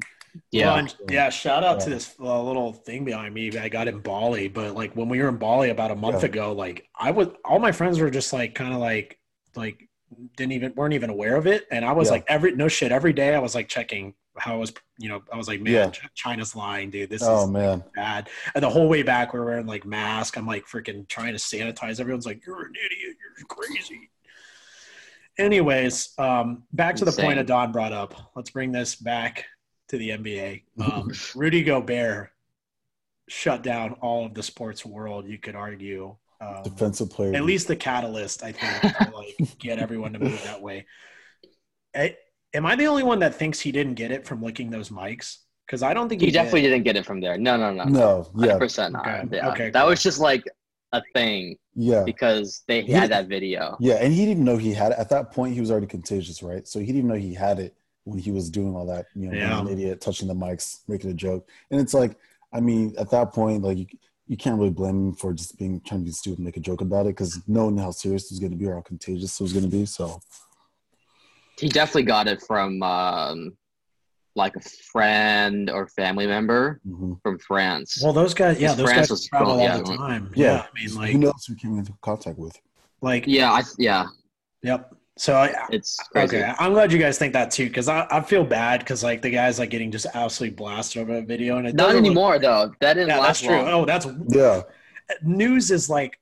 Yeah. 0.51 0.73
Well, 0.73 0.87
yeah. 1.09 1.29
Shout 1.29 1.63
out 1.63 1.79
to 1.81 1.89
this 1.89 2.15
uh, 2.19 2.41
little 2.43 2.73
thing 2.73 3.03
behind 3.05 3.33
me. 3.33 3.57
I 3.57 3.69
got 3.69 3.87
in 3.87 3.99
Bali, 3.99 4.47
but 4.47 4.75
like 4.75 4.93
when 4.95 5.09
we 5.09 5.21
were 5.21 5.29
in 5.29 5.37
Bali 5.37 5.69
about 5.69 5.91
a 5.91 5.95
month 5.95 6.21
Yeah. 6.23 6.29
ago, 6.29 6.53
like 6.53 6.87
I 6.97 7.11
was, 7.11 7.29
all 7.45 7.59
my 7.59 7.71
friends 7.71 7.99
were 7.99 8.09
just 8.09 8.31
like, 8.33 8.55
kind 8.55 8.73
of 8.73 8.79
like, 8.79 9.19
like 9.55 9.87
didn't 10.37 10.51
even 10.53 10.73
weren't 10.75 10.93
even 10.93 11.09
aware 11.09 11.35
of 11.35 11.47
it, 11.47 11.65
and 11.71 11.83
I 11.85 11.93
was 11.93 12.07
Yeah. 12.07 12.13
like 12.13 12.25
every 12.27 12.53
no 12.55 12.67
shit 12.67 12.91
every 12.91 13.13
day 13.13 13.33
I 13.33 13.39
was 13.39 13.55
like 13.55 13.67
checking 13.67 14.13
how 14.37 14.53
I 14.53 14.57
was, 14.57 14.73
you 14.97 15.09
know, 15.09 15.21
I 15.31 15.35
was 15.35 15.47
like, 15.49 15.59
man, 15.61 15.73
Yeah. 15.73 15.91
China's 16.15 16.55
lying, 16.55 16.89
dude. 16.89 17.09
This 17.09 17.23
oh 17.23 17.43
is 17.45 17.49
man, 17.49 17.83
bad. 17.95 18.29
And 18.55 18.63
the 18.63 18.69
whole 18.69 18.87
way 18.87 19.03
back, 19.03 19.33
we're 19.33 19.43
wearing 19.43 19.67
like 19.67 19.85
mask 19.85 20.37
I'm 20.37 20.47
like 20.47 20.65
freaking 20.65 21.07
trying 21.09 21.33
to 21.33 21.39
sanitize. 21.39 21.99
Everyone's 21.99 22.25
like, 22.25 22.45
you're 22.45 22.61
an 22.65 22.73
idiot. 22.75 23.17
You're 23.37 23.47
crazy. 23.47 24.09
Anyways, 25.37 26.13
um, 26.17 26.63
back 26.73 26.95
to 26.97 27.05
the 27.05 27.11
point 27.11 27.23
Insane. 27.23 27.37
that 27.37 27.47
Don 27.47 27.71
brought 27.71 27.93
up. 27.93 28.31
Let's 28.35 28.49
bring 28.49 28.71
this 28.71 28.95
back 28.95 29.45
to 29.91 29.97
the 29.97 30.09
NBA. 30.09 30.63
Um, 30.81 31.11
Rudy 31.35 31.63
Gobert 31.63 32.31
shut 33.29 33.61
down 33.63 33.93
all 34.01 34.25
of 34.25 34.33
the 34.33 34.43
sports 34.43 34.85
world. 34.85 35.27
You 35.27 35.37
could 35.37 35.55
argue. 35.55 36.15
Um, 36.41 36.63
defensive 36.63 37.11
player. 37.11 37.35
at 37.35 37.43
least 37.43 37.67
the 37.67 37.75
catalyst, 37.75 38.43
I 38.43 38.51
think, 38.51 38.81
to 38.95 39.11
like 39.15 39.59
get 39.59 39.77
everyone 39.77 40.13
to 40.13 40.19
move 40.19 40.41
that 40.43 40.59
way. 40.61 40.87
Eh, 41.93 42.09
am 42.53 42.65
I 42.65 42.75
the 42.75 42.87
only 42.87 43.03
one 43.03 43.19
that 43.19 43.35
thinks 43.35 43.59
he 43.59 43.71
didn't 43.71 43.93
get 43.95 44.11
it 44.11 44.25
from 44.25 44.41
licking 44.41 44.71
those 44.71 44.89
mics? 44.89 45.37
Because 45.67 45.83
I 45.83 45.93
don't 45.93 46.09
think 46.09 46.21
he, 46.21 46.27
He 46.27 46.31
definitely 46.31 46.61
did. 46.63 46.69
didn't 46.71 46.85
get 46.85 46.95
it 46.97 47.05
from 47.05 47.21
there. 47.21 47.37
No, 47.37 47.57
no, 47.57 47.71
no. 47.71 47.83
no, 47.83 48.31
yeah, 48.37 48.57
100% 48.57 48.91
not. 48.91 49.07
Okay, 49.07 49.37
Yeah. 49.37 49.49
okay, 49.51 49.69
that 49.69 49.81
cool. 49.81 49.89
was 49.91 50.01
just 50.01 50.19
like 50.19 50.43
a 50.93 51.01
thing 51.13 51.55
yeah, 51.75 52.03
because 52.03 52.63
they 52.67 52.81
He- 52.81 52.91
had 52.91 53.11
that 53.11 53.27
video. 53.27 53.77
yeah. 53.79 53.95
And 53.95 54.11
he 54.11 54.25
didn't 54.25 54.43
know 54.43 54.57
he 54.57 54.73
had 54.73 54.91
it 54.93 54.97
at 54.99 55.09
that 55.09 55.31
point. 55.31 55.53
He 55.53 55.59
was 55.61 55.69
already 55.71 55.87
contagious, 55.87 56.41
right? 56.43 56.67
So 56.67 56.79
he 56.79 56.87
didn't 56.87 56.97
even 56.97 57.07
know 57.09 57.15
he 57.15 57.33
had 57.35 57.59
it 57.59 57.75
when 58.03 58.19
he 58.19 58.31
was 58.31 58.49
doing 58.49 58.75
all 58.75 58.85
that. 58.87 59.05
You 59.15 59.25
know, 59.25 59.31
being 59.31 59.43
Yeah. 59.43 59.61
an 59.61 59.67
idiot, 59.67 60.01
touching 60.01 60.27
the 60.27 60.33
mics, 60.33 60.79
making 60.87 61.11
a 61.11 61.13
joke. 61.13 61.47
And 61.69 61.79
it's 61.79 61.93
like, 61.93 62.17
I 62.53 62.59
mean, 62.59 62.93
at 62.97 63.09
that 63.11 63.33
point, 63.33 63.63
like 63.63 63.77
you, 63.77 63.85
you 64.27 64.37
can't 64.37 64.57
really 64.57 64.71
blame 64.71 65.09
him 65.09 65.13
for 65.13 65.33
just 65.33 65.57
being 65.57 65.81
trying 65.81 66.01
to 66.01 66.05
be 66.05 66.11
stupid, 66.11 66.39
and 66.39 66.45
make 66.45 66.57
a 66.57 66.61
joke 66.61 66.81
about 66.81 67.05
it, 67.05 67.09
because 67.09 67.41
knowing 67.47 67.77
how 67.77 67.91
serious 67.91 68.25
it 68.25 68.31
was 68.31 68.39
going 68.39 68.51
to 68.51 68.57
be 68.57 68.65
or 68.65 68.75
how 68.75 68.81
contagious 68.81 69.39
it 69.39 69.43
was 69.43 69.53
going 69.53 69.65
to 69.65 69.71
be. 69.71 69.85
So 69.85 70.19
He 71.59 71.69
definitely 71.69 72.03
got 72.03 72.27
it 72.27 72.41
from 72.41 72.81
um, 72.81 73.57
like 74.35 74.55
a 74.55 74.61
friend 74.61 75.69
or 75.69 75.87
family 75.87 76.25
member 76.27 76.79
mhm. 76.87 77.21
from 77.21 77.37
France. 77.39 77.99
Well, 78.01 78.13
those 78.13 78.33
guys, 78.33 78.59
yeah, 78.59 78.73
those 78.73 78.85
France 78.89 79.01
guys 79.01 79.09
was 79.11 79.25
travel 79.27 79.47
cool, 79.53 79.61
all 79.61 79.63
yeah. 79.67 79.77
the 79.77 79.83
time. 79.97 80.31
yeah. 80.35 80.53
Yeah, 80.53 80.61
I 80.61 80.79
mean, 80.79 80.95
like 80.95 81.11
who 81.11 81.17
like, 81.17 81.25
knows 81.25 81.45
who 81.47 81.55
came 81.55 81.77
into 81.77 81.93
contact 82.01 82.37
with? 82.37 82.55
like, 83.01 83.25
yeah, 83.27 83.51
I 83.51 83.63
yeah, 83.77 84.05
yep. 84.61 84.93
So 85.17 85.35
I, 85.35 85.53
it's 85.71 85.97
crazy. 86.11 86.37
okay, 86.37 86.53
I'm 86.57 86.73
glad 86.73 86.91
you 86.91 86.97
guys 86.97 87.17
think 87.19 87.33
that 87.33 87.51
too, 87.51 87.67
because 87.67 87.87
I, 87.89 88.07
I 88.09 88.21
feel 88.21 88.43
bad 88.45 88.79
because 88.79 89.03
like 89.03 89.21
the 89.21 89.29
guys 89.29 89.59
like 89.59 89.69
getting 89.69 89.91
just 89.91 90.07
absolutely 90.13 90.55
blasted 90.55 91.01
over 91.01 91.17
a 91.17 91.21
video, 91.21 91.57
and 91.57 91.67
it 91.67 91.75
Not 91.75 91.87
doesn't 91.87 91.97
look- 92.03 92.05
anymore 92.05 92.39
though. 92.39 92.73
That 92.79 92.93
didn't 92.93 93.09
yeah, 93.09 93.19
last 93.19 93.41
that's 93.41 93.41
true. 93.41 93.55
long. 93.57 93.67
Oh, 93.67 93.85
that's 93.85 94.07
Yeah, 94.29 94.61
news 95.21 95.69
is 95.69 95.89
like, 95.89 96.17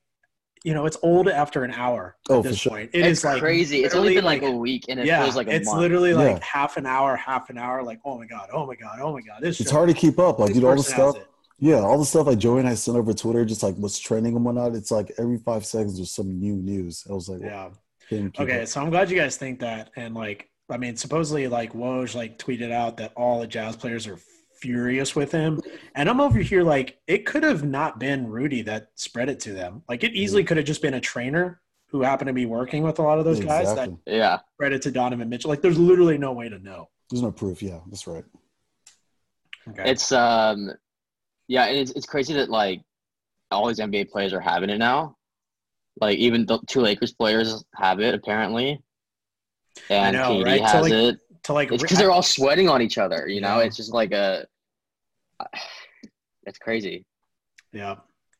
you 0.64 0.74
know, 0.74 0.84
it's 0.86 0.98
old 1.02 1.28
after 1.28 1.64
an 1.64 1.70
hour 1.70 2.16
at 2.28 2.34
Oh, 2.34 2.42
for 2.42 2.48
this 2.48 2.58
sure. 2.58 2.72
point. 2.72 2.90
It 2.92 3.06
it's 3.06 3.20
is 3.20 3.24
like 3.24 3.40
crazy. 3.40 3.84
It's 3.84 3.94
only 3.94 4.14
been 4.14 4.24
like, 4.24 4.42
a 4.42 4.50
week, 4.50 4.86
and 4.88 4.98
it 5.00 5.06
yeah, 5.06 5.22
feels 5.22 5.36
like 5.36 5.46
a 5.46 5.54
it's 5.54 5.66
month. 5.66 5.78
literally 5.80 6.12
like 6.12 6.38
Yeah. 6.38 6.44
half 6.44 6.76
an 6.76 6.84
hour, 6.84 7.16
half 7.16 7.48
an 7.48 7.58
hour. 7.58 7.82
Like, 7.82 8.00
oh 8.04 8.18
my 8.18 8.26
god, 8.26 8.48
oh 8.52 8.66
my 8.66 8.74
god, 8.74 8.98
oh 9.00 9.12
my 9.12 9.20
god, 9.22 9.40
this. 9.40 9.60
it's 9.60 9.70
show- 9.70 9.76
hard 9.76 9.88
to 9.88 9.94
keep 9.94 10.18
up. 10.18 10.38
Like, 10.40 10.48
this 10.48 10.56
dude, 10.58 10.64
all 10.64 10.76
the 10.76 10.82
stuff. 10.82 11.16
Yeah, 11.62 11.76
all 11.80 11.98
the 11.98 12.04
stuff 12.06 12.26
like 12.26 12.38
Joey 12.38 12.60
and 12.60 12.68
I 12.68 12.74
sent 12.74 12.96
over 12.96 13.12
Twitter, 13.12 13.44
just 13.44 13.62
like 13.62 13.76
what's 13.76 13.98
trending 13.98 14.34
and 14.34 14.44
whatnot. 14.44 14.74
It's 14.74 14.90
like 14.90 15.12
every 15.18 15.38
five 15.38 15.64
seconds 15.64 15.96
there's 15.96 16.10
some 16.10 16.40
new 16.40 16.56
news. 16.56 17.04
I 17.08 17.12
was 17.12 17.28
like, 17.28 17.40
Yeah. 17.42 17.64
can't 17.64 17.74
keep 17.74 17.78
Okay, 18.12 18.66
so 18.66 18.80
I'm 18.80 18.90
glad 18.90 19.10
you 19.10 19.16
guys 19.16 19.36
think 19.36 19.60
that, 19.60 19.90
and 19.96 20.14
like, 20.14 20.50
I 20.68 20.76
mean, 20.76 20.96
supposedly 20.96 21.48
like 21.48 21.72
Woj 21.72 22.14
like 22.14 22.38
tweeted 22.38 22.72
out 22.72 22.96
that 22.98 23.12
all 23.16 23.40
the 23.40 23.46
Jazz 23.46 23.76
players 23.76 24.06
are 24.06 24.18
furious 24.60 25.16
with 25.16 25.32
him. 25.32 25.60
And 25.94 26.08
I'm 26.08 26.20
over 26.20 26.38
here 26.38 26.62
like 26.62 26.98
it 27.06 27.26
could 27.26 27.42
have 27.42 27.64
not 27.64 27.98
been 27.98 28.26
Rudy 28.28 28.62
that 28.62 28.88
spread 28.94 29.28
it 29.28 29.40
to 29.40 29.52
them. 29.52 29.82
Like 29.88 30.04
it 30.04 30.12
easily 30.12 30.44
could 30.44 30.56
have 30.58 30.66
just 30.66 30.82
been 30.82 30.94
a 30.94 31.00
trainer 31.00 31.60
who 31.88 32.02
happened 32.02 32.28
to 32.28 32.32
be 32.32 32.46
working 32.46 32.82
with 32.82 32.98
a 32.98 33.02
lot 33.02 33.18
of 33.18 33.24
those 33.24 33.40
guys 33.40 33.74
that 33.74 33.90
Yeah. 34.06 34.38
spread 34.54 34.72
it 34.72 34.82
to 34.82 34.90
Donovan 34.90 35.28
Mitchell. 35.28 35.50
Like 35.50 35.62
there's 35.62 35.78
literally 35.78 36.18
no 36.18 36.32
way 36.32 36.48
to 36.48 36.58
know. 36.58 36.88
There's 37.10 37.22
no 37.22 37.32
proof. 37.32 37.62
Yeah, 37.62 37.80
that's 37.88 38.06
right. 38.06 38.24
Okay. 39.68 39.90
It's 39.90 40.12
um, 40.12 40.70
yeah, 41.48 41.64
and 41.64 41.78
it's 41.78 41.90
it's 41.92 42.06
crazy 42.06 42.34
that 42.34 42.48
like 42.48 42.82
all 43.50 43.66
these 43.66 43.80
NBA 43.80 44.10
players 44.10 44.32
are 44.32 44.40
having 44.40 44.70
it 44.70 44.78
now. 44.78 45.16
Like 46.00 46.18
even 46.18 46.46
the 46.46 46.58
two 46.68 46.80
Lakers 46.80 47.12
players 47.12 47.64
have 47.74 48.00
it 48.00 48.14
apparently, 48.14 48.80
and 49.88 50.16
know, 50.16 50.30
KD 50.36 50.44
right? 50.44 50.60
So, 50.60 50.66
has 50.66 50.82
like, 50.82 50.92
it. 50.92 51.16
to 51.44 51.52
like 51.52 51.72
It's 51.72 51.82
because 51.82 51.98
they're 51.98 52.10
all 52.10 52.22
sweating 52.22 52.68
on 52.68 52.80
each 52.82 52.98
other. 52.98 53.26
You 53.28 53.40
know, 53.40 53.58
Yeah. 53.58 53.64
it's 53.66 53.76
just 53.76 53.92
like 53.92 54.12
a. 54.12 54.46
It's 56.46 56.58
crazy. 56.58 57.04
yeah. 57.72 57.96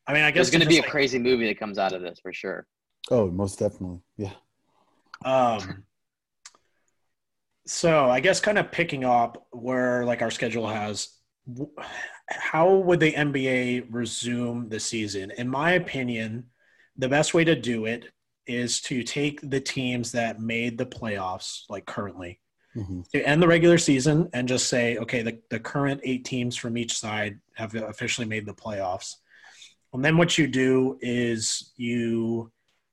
I 0.06 0.14
mean, 0.14 0.22
I 0.22 0.30
guess 0.30 0.46
There's 0.46 0.50
going 0.50 0.60
to 0.60 0.64
to 0.64 0.68
be 0.70 0.78
a 0.78 0.82
like, 0.82 0.90
crazy 0.90 1.18
movie 1.18 1.46
that 1.46 1.58
comes 1.60 1.78
out 1.78 1.92
of 1.92 2.00
this 2.02 2.18
for 2.20 2.32
sure. 2.32 2.66
Oh, 3.10 3.30
most 3.30 3.58
definitely. 3.58 4.00
Yeah. 4.16 4.32
Um, 5.24 5.84
so 7.66 8.08
I 8.10 8.20
guess 8.20 8.40
kind 8.40 8.58
of 8.58 8.72
picking 8.72 9.04
up 9.04 9.46
where 9.52 10.04
like 10.06 10.22
our 10.22 10.30
schedule 10.30 10.66
has, 10.66 11.10
w- 11.52 11.70
how 12.28 12.74
would 12.74 13.00
the 13.00 13.12
NBA 13.12 13.86
resume 13.90 14.68
the 14.68 14.80
season? 14.80 15.30
In 15.36 15.48
my 15.48 15.72
opinion, 15.72 16.46
the 16.96 17.08
best 17.08 17.34
way 17.34 17.44
to 17.44 17.54
do 17.54 17.86
it 17.86 18.06
is 18.46 18.80
to 18.80 19.02
take 19.02 19.40
the 19.48 19.60
teams 19.60 20.12
that 20.12 20.40
made 20.40 20.76
the 20.76 20.86
playoffs, 20.86 21.62
like 21.68 21.86
currently, 21.86 22.40
hmm 22.74 23.00
to 23.12 23.20
end 23.26 23.42
the 23.42 23.48
regular 23.48 23.78
season 23.78 24.28
and 24.32 24.46
just 24.46 24.68
say, 24.68 24.96
okay, 24.98 25.22
the, 25.22 25.40
the 25.50 25.58
current 25.58 26.00
eight 26.04 26.24
teams 26.24 26.56
from 26.56 26.78
each 26.78 26.96
side 26.96 27.40
have 27.54 27.74
officially 27.74 28.26
made 28.26 28.46
the 28.46 28.54
playoffs. 28.54 29.16
And 29.92 30.04
then 30.04 30.16
what 30.16 30.38
you 30.38 30.46
do 30.46 30.96
is 31.00 31.72
you 31.76 32.52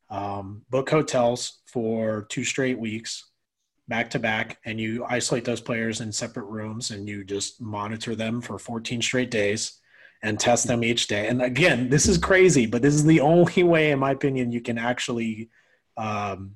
um, 0.09 0.63
book 0.71 0.89
hotels 0.89 1.59
for 1.67 2.25
two 2.29 2.43
straight 2.43 2.79
weeks 2.79 3.29
back 3.87 4.09
to 4.09 4.19
back, 4.19 4.57
and 4.65 4.79
you 4.79 5.05
isolate 5.05 5.45
those 5.45 5.61
players 5.61 6.01
in 6.01 6.11
separate 6.11 6.45
rooms 6.45 6.91
and 6.91 7.07
you 7.07 7.23
just 7.23 7.61
monitor 7.61 8.15
them 8.15 8.41
for 8.41 8.59
14 8.59 9.01
straight 9.01 9.31
days 9.31 9.79
and 10.23 10.39
test 10.39 10.67
them 10.67 10.83
each 10.83 11.07
day. 11.07 11.27
And 11.27 11.41
again, 11.41 11.89
this 11.89 12.07
is 12.07 12.17
crazy, 12.17 12.65
but 12.65 12.81
this 12.81 12.95
is 12.95 13.05
the 13.05 13.21
only 13.21 13.63
way, 13.63 13.91
in 13.91 13.99
my 13.99 14.11
opinion, 14.11 14.51
you 14.51 14.61
can 14.61 14.77
actually 14.77 15.49
um, 15.95 16.55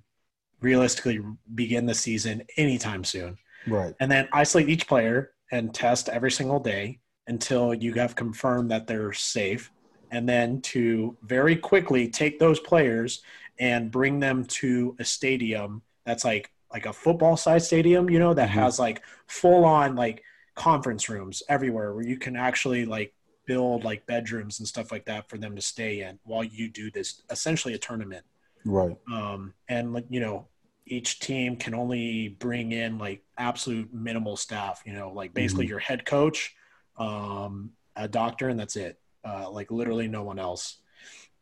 realistically 0.61 1.19
begin 1.55 1.85
the 1.85 1.93
season 1.93 2.43
anytime 2.57 3.03
soon. 3.03 3.37
Right. 3.67 3.93
And 3.99 4.11
then 4.11 4.27
isolate 4.33 4.69
each 4.69 4.87
player 4.87 5.31
and 5.51 5.73
test 5.73 6.09
every 6.09 6.31
single 6.31 6.59
day 6.59 6.99
until 7.27 7.73
you 7.73 7.93
have 7.93 8.15
confirmed 8.15 8.71
that 8.71 8.87
they're 8.87 9.13
safe. 9.13 9.71
And 10.11 10.27
then 10.27 10.61
to 10.61 11.15
very 11.23 11.55
quickly 11.55 12.07
take 12.09 12.39
those 12.39 12.59
players 12.59 13.21
and 13.59 13.91
bring 13.91 14.19
them 14.19 14.45
to 14.45 14.95
a 14.99 15.05
stadium 15.05 15.83
that's 16.05 16.25
like 16.25 16.49
like 16.73 16.85
a 16.85 16.93
football 16.93 17.35
size 17.35 17.67
stadium, 17.67 18.09
you 18.09 18.17
know, 18.17 18.33
that 18.33 18.47
Mhm. 18.49 18.53
has 18.53 18.79
like 18.79 19.03
full 19.27 19.65
on 19.65 19.95
like 19.95 20.23
conference 20.55 21.09
rooms 21.09 21.43
everywhere 21.49 21.93
where 21.93 22.05
you 22.05 22.17
can 22.17 22.35
actually 22.37 22.85
like 22.85 23.13
build 23.45 23.83
like 23.83 24.05
bedrooms 24.05 24.59
and 24.59 24.67
stuff 24.67 24.91
like 24.91 25.05
that 25.05 25.27
for 25.29 25.37
them 25.37 25.55
to 25.55 25.61
stay 25.61 26.01
in 26.01 26.19
while 26.23 26.43
you 26.43 26.69
do 26.69 26.91
this 26.91 27.21
essentially 27.29 27.73
a 27.73 27.77
tournament 27.77 28.25
Right. 28.63 28.95
um, 29.11 29.53
and 29.67 29.93
like 29.93 30.05
you 30.09 30.19
know 30.19 30.47
each 30.85 31.19
team 31.19 31.55
can 31.55 31.73
only 31.73 32.29
bring 32.39 32.71
in 32.71 32.97
like 32.97 33.23
absolute 33.37 33.93
minimal 33.93 34.37
staff 34.37 34.83
you 34.85 34.93
know 34.93 35.11
like 35.11 35.33
basically 35.33 35.65
Mhm. 35.65 35.69
your 35.69 35.79
head 35.79 36.05
coach 36.05 36.55
um, 36.97 37.71
a 37.95 38.07
doctor 38.07 38.49
and 38.49 38.59
that's 38.59 38.75
it 38.75 38.99
uh, 39.25 39.49
like 39.49 39.71
literally 39.71 40.07
no 40.07 40.23
one 40.23 40.37
else 40.39 40.77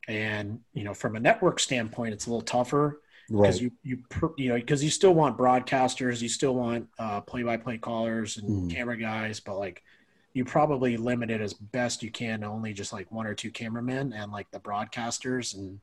and 0.07 0.59
you 0.73 0.83
know 0.83 0.93
from 0.93 1.15
a 1.15 1.19
network 1.19 1.59
standpoint 1.59 2.13
it's 2.13 2.25
a 2.27 2.29
little 2.29 2.41
tougher 2.41 3.01
because 3.27 3.61
Right. 3.61 3.61
you 3.63 3.71
you 3.83 3.97
per- 4.09 4.33
you 4.37 4.49
know 4.49 4.55
because 4.55 4.83
you 4.83 4.89
still 4.89 5.13
want 5.13 5.37
broadcasters 5.37 6.21
you 6.21 6.29
still 6.29 6.55
want 6.55 6.87
uh, 6.97 7.21
play-by-play 7.21 7.77
callers 7.79 8.37
and 8.37 8.49
Mhm. 8.49 8.69
camera 8.75 8.97
guys 8.97 9.39
but 9.39 9.57
like 9.57 9.83
you 10.33 10.45
probably 10.45 10.95
limit 10.97 11.29
it 11.31 11.41
as 11.41 11.53
best 11.53 12.03
you 12.03 12.11
can 12.11 12.43
only 12.43 12.73
just 12.73 12.93
like 12.93 13.11
one 13.11 13.25
or 13.25 13.33
two 13.33 13.51
cameramen 13.51 14.13
and 14.13 14.31
like 14.31 14.49
the 14.51 14.59
broadcasters 14.59 15.55
and 15.55 15.79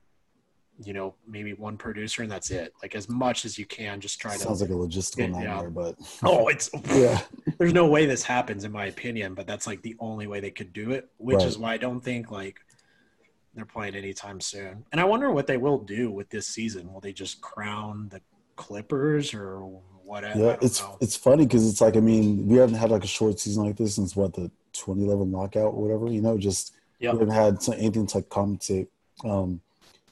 you 0.84 0.92
know 0.92 1.14
maybe 1.26 1.54
one 1.54 1.76
producer 1.78 2.22
and 2.22 2.30
that's 2.30 2.50
it 2.50 2.72
like 2.82 2.94
as 2.94 3.08
much 3.08 3.44
as 3.46 3.58
you 3.58 3.64
can 3.64 3.98
just 4.00 4.20
try 4.20 4.32
to. 4.34 4.38
Sounds 4.38 4.60
like 4.60 4.68
a 4.70 4.74
logistical 4.74 5.18
Yeah. 5.42 5.44
nightmare, 5.54 5.70
but 5.70 5.96
oh 6.24 6.48
it's 6.48 6.70
yeah. 6.94 7.20
there's 7.58 7.72
no 7.72 7.86
way 7.88 8.04
this 8.06 8.22
happens 8.22 8.64
in 8.64 8.72
my 8.72 8.86
opinion 8.86 9.34
but 9.34 9.46
that's 9.46 9.66
like 9.66 9.82
the 9.82 9.96
only 10.00 10.26
way 10.26 10.40
they 10.40 10.50
could 10.50 10.72
do 10.72 10.90
it 10.92 11.08
which 11.16 11.38
Right. 11.38 11.46
is 11.46 11.58
why 11.58 11.72
i 11.74 11.76
don't 11.78 12.00
think 12.00 12.30
like 12.30 12.60
they're 13.54 13.64
playing 13.64 13.94
anytime 13.94 14.38
soon 14.40 14.84
and 14.92 15.00
i 15.00 15.04
wonder 15.04 15.30
what 15.30 15.46
they 15.46 15.56
will 15.56 15.78
do 15.78 16.10
with 16.10 16.28
this 16.28 16.46
season 16.46 16.92
will 16.92 17.00
they 17.00 17.12
just 17.14 17.40
crown 17.40 18.08
the 18.10 18.20
clippers 18.56 19.32
or 19.32 19.80
whatever 20.06 20.38
Yeah, 20.38 20.56
it's 20.62 20.82
it's 21.00 21.16
funny 21.16 21.44
because 21.44 21.68
it's 21.68 21.80
like 21.80 21.96
I 21.96 22.00
mean 22.00 22.46
we 22.46 22.56
haven't 22.56 22.76
had 22.76 22.90
like 22.90 23.04
a 23.04 23.08
short 23.08 23.38
season 23.40 23.64
like 23.64 23.76
this 23.76 23.96
since 23.96 24.14
what 24.14 24.34
the 24.34 24.50
2011 24.72 25.32
lockout 25.32 25.74
or 25.74 25.82
whatever. 25.82 26.10
You 26.10 26.22
know, 26.22 26.38
just 26.38 26.74
Yep. 26.98 27.12
we 27.12 27.18
haven't 27.18 27.34
had 27.34 27.62
some, 27.62 27.74
anything 27.74 28.06
to 28.06 28.16
like 28.18 28.30
compensate. 28.30 28.88
Um, 29.22 29.60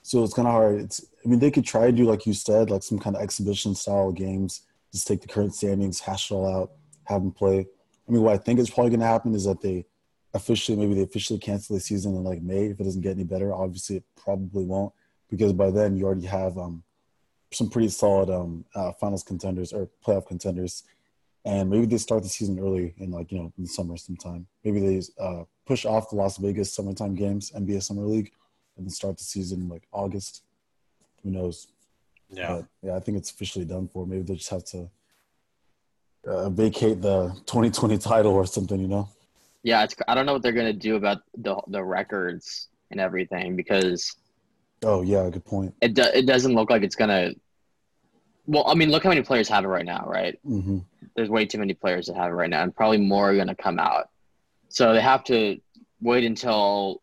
so 0.02 0.22
it's 0.22 0.34
kind 0.34 0.46
of 0.46 0.52
hard. 0.52 0.80
It's 0.80 1.04
I 1.24 1.28
mean 1.28 1.38
they 1.38 1.50
could 1.50 1.64
try 1.64 1.86
to 1.86 1.92
do 1.92 2.04
like 2.04 2.26
you 2.26 2.34
said, 2.34 2.70
like 2.70 2.82
some 2.82 2.98
kind 2.98 3.16
of 3.16 3.22
exhibition 3.22 3.74
style 3.74 4.12
games. 4.12 4.62
Just 4.92 5.06
take 5.06 5.22
the 5.22 5.28
current 5.28 5.54
standings, 5.54 6.00
hash 6.00 6.30
it 6.30 6.34
all 6.34 6.46
out, 6.46 6.72
have 7.04 7.22
them 7.22 7.32
play. 7.32 7.66
I 8.06 8.12
mean, 8.12 8.22
what 8.22 8.34
I 8.34 8.38
think 8.38 8.60
is 8.60 8.70
probably 8.70 8.90
going 8.90 9.00
to 9.00 9.06
happen 9.06 9.34
is 9.34 9.44
that 9.44 9.60
they 9.60 9.86
officially 10.34 10.76
maybe 10.76 10.94
they 10.94 11.02
officially 11.02 11.38
cancel 11.38 11.74
the 11.74 11.80
season 11.80 12.14
in 12.14 12.22
like 12.22 12.42
May 12.42 12.66
if 12.66 12.78
it 12.80 12.84
doesn't 12.84 13.00
get 13.00 13.12
any 13.12 13.24
better. 13.24 13.52
Obviously, 13.54 13.96
it 13.96 14.04
probably 14.16 14.64
won't 14.64 14.92
because 15.30 15.52
by 15.52 15.70
then 15.70 15.96
you 15.96 16.04
already 16.04 16.26
have 16.26 16.58
um, 16.58 16.83
some 17.56 17.70
pretty 17.70 17.88
solid 17.88 18.30
um, 18.30 18.64
uh, 18.74 18.92
finals 18.92 19.22
contenders 19.22 19.72
or 19.72 19.88
playoff 20.06 20.26
contenders, 20.26 20.84
and 21.44 21.68
maybe 21.70 21.86
they 21.86 21.98
start 21.98 22.22
the 22.22 22.28
season 22.28 22.58
early 22.58 22.94
in 22.98 23.10
like 23.10 23.30
you 23.32 23.38
know 23.38 23.52
in 23.56 23.64
the 23.64 23.68
summer 23.68 23.96
sometime. 23.96 24.46
Maybe 24.64 24.80
they 24.80 25.02
uh, 25.20 25.44
push 25.66 25.84
off 25.84 26.10
the 26.10 26.16
Las 26.16 26.38
Vegas 26.38 26.72
summertime 26.72 27.14
games, 27.14 27.50
NBA 27.52 27.82
Summer 27.82 28.02
League, 28.02 28.32
and 28.76 28.86
then 28.86 28.90
start 28.90 29.18
the 29.18 29.24
season 29.24 29.62
in, 29.62 29.68
like 29.68 29.86
August. 29.92 30.42
Who 31.22 31.30
knows? 31.30 31.68
yeah 32.30 32.48
But 32.48 32.64
yeah, 32.82 32.96
I 32.96 33.00
think 33.00 33.18
it's 33.18 33.30
officially 33.30 33.64
done 33.64 33.88
for. 33.88 34.06
Maybe 34.06 34.22
they 34.22 34.34
just 34.34 34.50
have 34.50 34.64
to 34.66 34.90
uh, 36.26 36.50
vacate 36.50 37.00
the 37.00 37.30
2020 37.46 37.98
title 37.98 38.32
or 38.32 38.46
something. 38.46 38.80
You 38.80 38.88
know? 38.88 39.08
Yeah, 39.62 39.84
it's. 39.84 39.94
I 40.08 40.14
don't 40.14 40.26
know 40.26 40.32
what 40.34 40.42
they're 40.42 40.52
gonna 40.52 40.72
do 40.72 40.96
about 40.96 41.18
the 41.36 41.60
the 41.68 41.82
records 41.82 42.68
and 42.90 43.00
everything 43.00 43.56
because 43.56 44.16
Oh 44.84 45.02
yeah, 45.02 45.28
good 45.30 45.44
point. 45.44 45.74
it 45.80 45.94
do, 45.94 46.02
it 46.02 46.26
doesn't 46.26 46.54
look 46.54 46.70
like 46.70 46.82
it's 46.82 46.96
gonna. 46.96 47.32
Well, 48.46 48.64
I 48.66 48.74
mean, 48.74 48.90
look 48.90 49.02
how 49.02 49.08
many 49.08 49.22
players 49.22 49.48
have 49.48 49.64
it 49.64 49.68
right 49.68 49.84
now, 49.84 50.04
right? 50.06 50.38
hmm 50.44 50.78
There's 51.16 51.30
way 51.30 51.46
too 51.46 51.58
many 51.58 51.74
players 51.74 52.06
that 52.06 52.16
have 52.16 52.30
it 52.30 52.34
right 52.34 52.50
now, 52.50 52.62
and 52.62 52.74
probably 52.74 52.98
more 52.98 53.30
are 53.30 53.36
gonna 53.36 53.54
come 53.54 53.78
out. 53.78 54.08
So 54.68 54.92
they 54.92 55.00
have 55.00 55.24
to 55.24 55.58
wait 56.00 56.24
until 56.24 57.02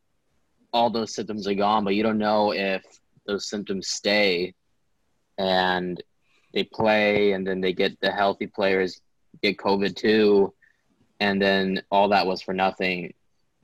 all 0.73 0.89
those 0.89 1.13
symptoms 1.15 1.47
are 1.47 1.53
gone, 1.53 1.83
but 1.83 1.95
you 1.95 2.03
don't 2.03 2.17
know 2.17 2.53
if 2.53 2.83
those 3.25 3.49
symptoms 3.49 3.87
stay, 3.87 4.53
and 5.37 6.01
they 6.53 6.63
play, 6.63 7.31
and 7.31 7.45
then 7.47 7.61
they 7.61 7.73
get 7.73 7.99
the 8.01 8.11
healthy 8.11 8.47
players 8.47 9.01
get 9.41 9.57
COVID 9.57 9.95
too, 9.95 10.53
and 11.19 11.41
then 11.41 11.81
all 11.89 12.09
that 12.09 12.27
was 12.27 12.41
for 12.41 12.53
nothing. 12.53 13.13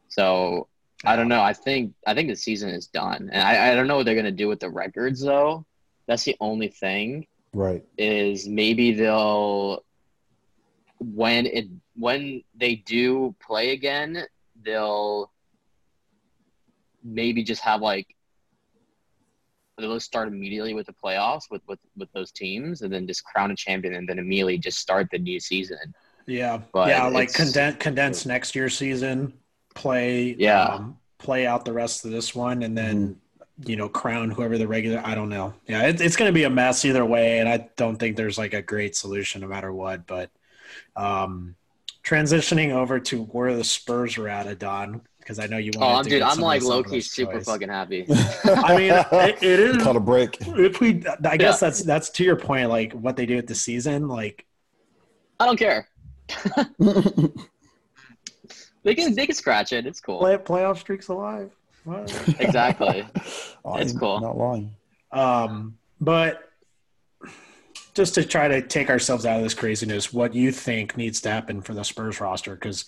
So 0.10 0.68
I 1.06 1.16
don't 1.16 1.28
know. 1.28 1.42
I 1.42 1.54
think 1.54 1.94
I 2.08 2.16
think 2.16 2.30
the 2.30 2.36
season 2.36 2.70
is 2.70 2.88
done, 2.88 3.30
and 3.32 3.42
I, 3.44 3.72
I 3.72 3.76
don't 3.76 3.88
know 3.88 3.98
what 3.98 4.06
they're 4.06 4.16
gonna 4.16 4.32
do 4.32 4.48
with 4.48 4.60
the 4.60 4.70
records 4.70 5.22
though. 5.22 5.66
That's 6.08 6.24
the 6.24 6.38
only 6.40 6.70
thing 6.70 7.28
Right. 7.58 7.84
is 7.98 8.48
maybe 8.48 8.92
they'll 8.94 9.84
when 11.00 11.48
it 11.48 11.66
when 11.96 12.44
they 12.56 12.76
do 12.76 13.36
play 13.42 13.72
again, 13.72 14.24
they'll 14.64 15.32
maybe 17.04 17.44
just 17.44 17.64
have 17.64 17.82
like 17.82 18.06
they'll 19.80 20.00
start 20.00 20.28
immediately 20.28 20.76
with 20.76 20.86
the 20.86 20.94
playoffs 20.94 21.50
with, 21.50 21.64
with 21.68 21.80
with 21.98 22.12
those 22.14 22.32
teams 22.32 22.84
and 22.84 22.94
then 22.94 23.08
just 23.08 23.24
crown 23.24 23.50
a 23.50 23.56
champion 23.56 23.96
and 23.96 24.08
then 24.08 24.20
immediately 24.20 24.60
just 24.60 24.78
start 24.78 25.08
the 25.12 25.18
new 25.18 25.40
season. 25.40 25.80
yeah 26.28 26.60
But 26.72 26.90
yeah 26.90 27.08
like 27.08 27.30
it's- 27.30 27.36
condense 27.36 27.78
condense 27.80 28.26
next 28.28 28.56
year's 28.56 28.78
season 28.78 29.34
play 29.74 30.36
Yeah. 30.38 30.64
um, 30.76 30.98
play 31.18 31.48
out 31.48 31.66
the 31.66 31.74
rest 31.74 32.06
of 32.06 32.12
this 32.12 32.36
one 32.36 32.62
and 32.62 32.78
then 32.78 33.20
you 33.66 33.76
know 33.76 33.90
crown 33.90 34.30
whoever 34.30 34.58
the 34.58 34.68
regular 34.68 35.02
i 35.04 35.16
don't 35.16 35.30
know 35.30 35.54
yeah 35.68 35.88
it, 35.88 36.00
it's 36.00 36.16
going 36.16 36.30
to 36.30 36.34
be 36.34 36.44
a 36.44 36.50
mess 36.50 36.86
either 36.86 37.04
way 37.04 37.40
and 37.40 37.50
i 37.50 37.68
don't 37.76 37.98
think 37.98 38.16
there's 38.16 38.38
like 38.38 38.54
a 38.54 38.62
great 38.62 38.96
solution 38.96 39.42
no 39.42 39.48
matter 39.48 39.74
what 39.74 40.06
but 40.06 40.30
um 40.96 41.56
transitioning 42.04 42.72
over 42.72 43.00
to 43.00 43.24
where 43.24 43.56
the 43.56 43.64
spurs 43.64 44.18
are 44.18 44.30
at 44.30 44.46
Adan 44.48 45.02
because 45.20 45.40
i 45.40 45.48
know 45.48 45.58
you 45.58 45.72
Oh, 45.76 45.80
wanted 45.80 45.98
I'm 45.98 46.04
to 46.04 46.10
dude, 46.12 46.20
get 46.20 46.32
I'm 46.32 46.40
like 46.40 46.60
this 46.62 46.70
low 46.70 46.84
key 46.84 47.02
super 47.02 47.34
choice. 47.34 47.46
fucking 47.46 47.70
happy. 47.70 48.06
I 48.46 48.78
mean, 48.78 48.94
it, 48.94 49.44
it 49.44 49.60
is. 49.60 49.84
Caught 49.84 49.96
a 49.98 50.00
break. 50.00 50.38
If 50.42 50.80
we, 50.80 51.04
I 51.26 51.36
guess 51.36 51.62
Yeah. 51.62 51.68
that's 51.68 51.84
that's 51.84 52.10
to 52.12 52.24
your 52.24 52.38
point. 52.38 52.70
Like 52.70 52.94
what 52.94 53.18
they 53.18 53.26
do 53.26 53.38
at 53.38 53.46
the 53.48 53.56
season, 53.56 54.08
like 54.08 54.46
I 55.40 55.46
don't 55.46 55.58
care. 55.60 55.90
They 58.84 58.96
can 58.96 59.16
they 59.16 59.26
can 59.26 59.36
scratch 59.36 59.74
it. 59.74 59.86
It's 59.86 60.00
cool. 60.00 60.20
Play, 60.20 60.38
playoff 60.38 60.78
streaks 60.78 61.10
alive. 61.10 61.52
What? 61.88 62.36
Exactly. 62.42 63.08
I 63.66 63.80
It's 63.82 63.98
cool. 63.98 64.20
Not 64.20 64.38
lying. 64.38 64.76
Um, 65.14 65.78
but 66.02 66.52
just 67.94 68.14
to 68.16 68.26
try 68.26 68.50
to 68.50 68.62
take 68.62 68.90
ourselves 68.90 69.26
out 69.26 69.38
of 69.38 69.44
this 69.44 69.54
craziness, 69.54 70.12
what 70.12 70.36
you 70.36 70.52
think 70.52 70.98
needs 70.98 71.22
to 71.22 71.30
happen 71.30 71.62
for 71.62 71.74
the 71.74 71.84
Spurs 71.84 72.20
roster? 72.20 72.56
Because 72.56 72.86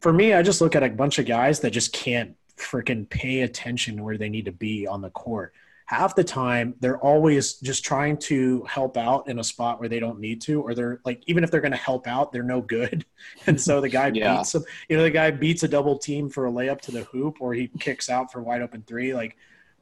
for 0.00 0.12
me, 0.12 0.34
I 0.34 0.42
just 0.42 0.60
look 0.60 0.76
at 0.76 0.82
a 0.82 0.90
bunch 0.90 1.18
of 1.18 1.24
guys 1.24 1.60
that 1.60 1.70
just 1.70 1.94
can't 1.94 2.36
freaking 2.58 3.08
pay 3.08 3.40
attention 3.40 4.04
where 4.04 4.18
they 4.18 4.28
need 4.28 4.44
to 4.44 4.52
be 4.52 4.86
on 4.86 5.00
the 5.00 5.10
court. 5.10 5.54
Half 5.86 6.14
the 6.14 6.24
time, 6.24 6.74
they're 6.80 6.98
always 6.98 7.54
just 7.60 7.84
trying 7.84 8.16
to 8.18 8.62
help 8.64 8.96
out 8.96 9.28
in 9.28 9.38
a 9.38 9.44
spot 9.44 9.80
where 9.80 9.88
they 9.88 10.00
don't 10.00 10.18
need 10.18 10.40
to, 10.42 10.62
or 10.62 10.74
they're 10.74 11.00
like, 11.04 11.22
even 11.26 11.44
if 11.44 11.50
they're 11.50 11.60
going 11.60 11.72
to 11.72 11.76
help 11.78 12.06
out, 12.06 12.32
they're 12.32 12.42
no 12.42 12.60
good. 12.60 13.04
And 13.46 13.60
so 13.60 13.80
the 13.80 13.88
guy 13.88 14.10
Yeah. 14.14 14.36
beats 14.36 14.52
them. 14.52 14.64
You 14.88 14.96
know, 14.96 15.02
the 15.02 15.10
guy 15.10 15.30
beats 15.30 15.62
a 15.62 15.68
double 15.68 15.98
team 15.98 16.30
for 16.30 16.46
a 16.46 16.50
layup 16.50 16.80
to 16.82 16.90
the 16.90 17.04
hoop, 17.04 17.38
or 17.40 17.52
he 17.54 17.68
kicks 17.78 18.08
out 18.08 18.32
for 18.32 18.40
a 18.40 18.42
wide 18.42 18.62
open 18.62 18.82
three. 18.86 19.14
Like, 19.14 19.36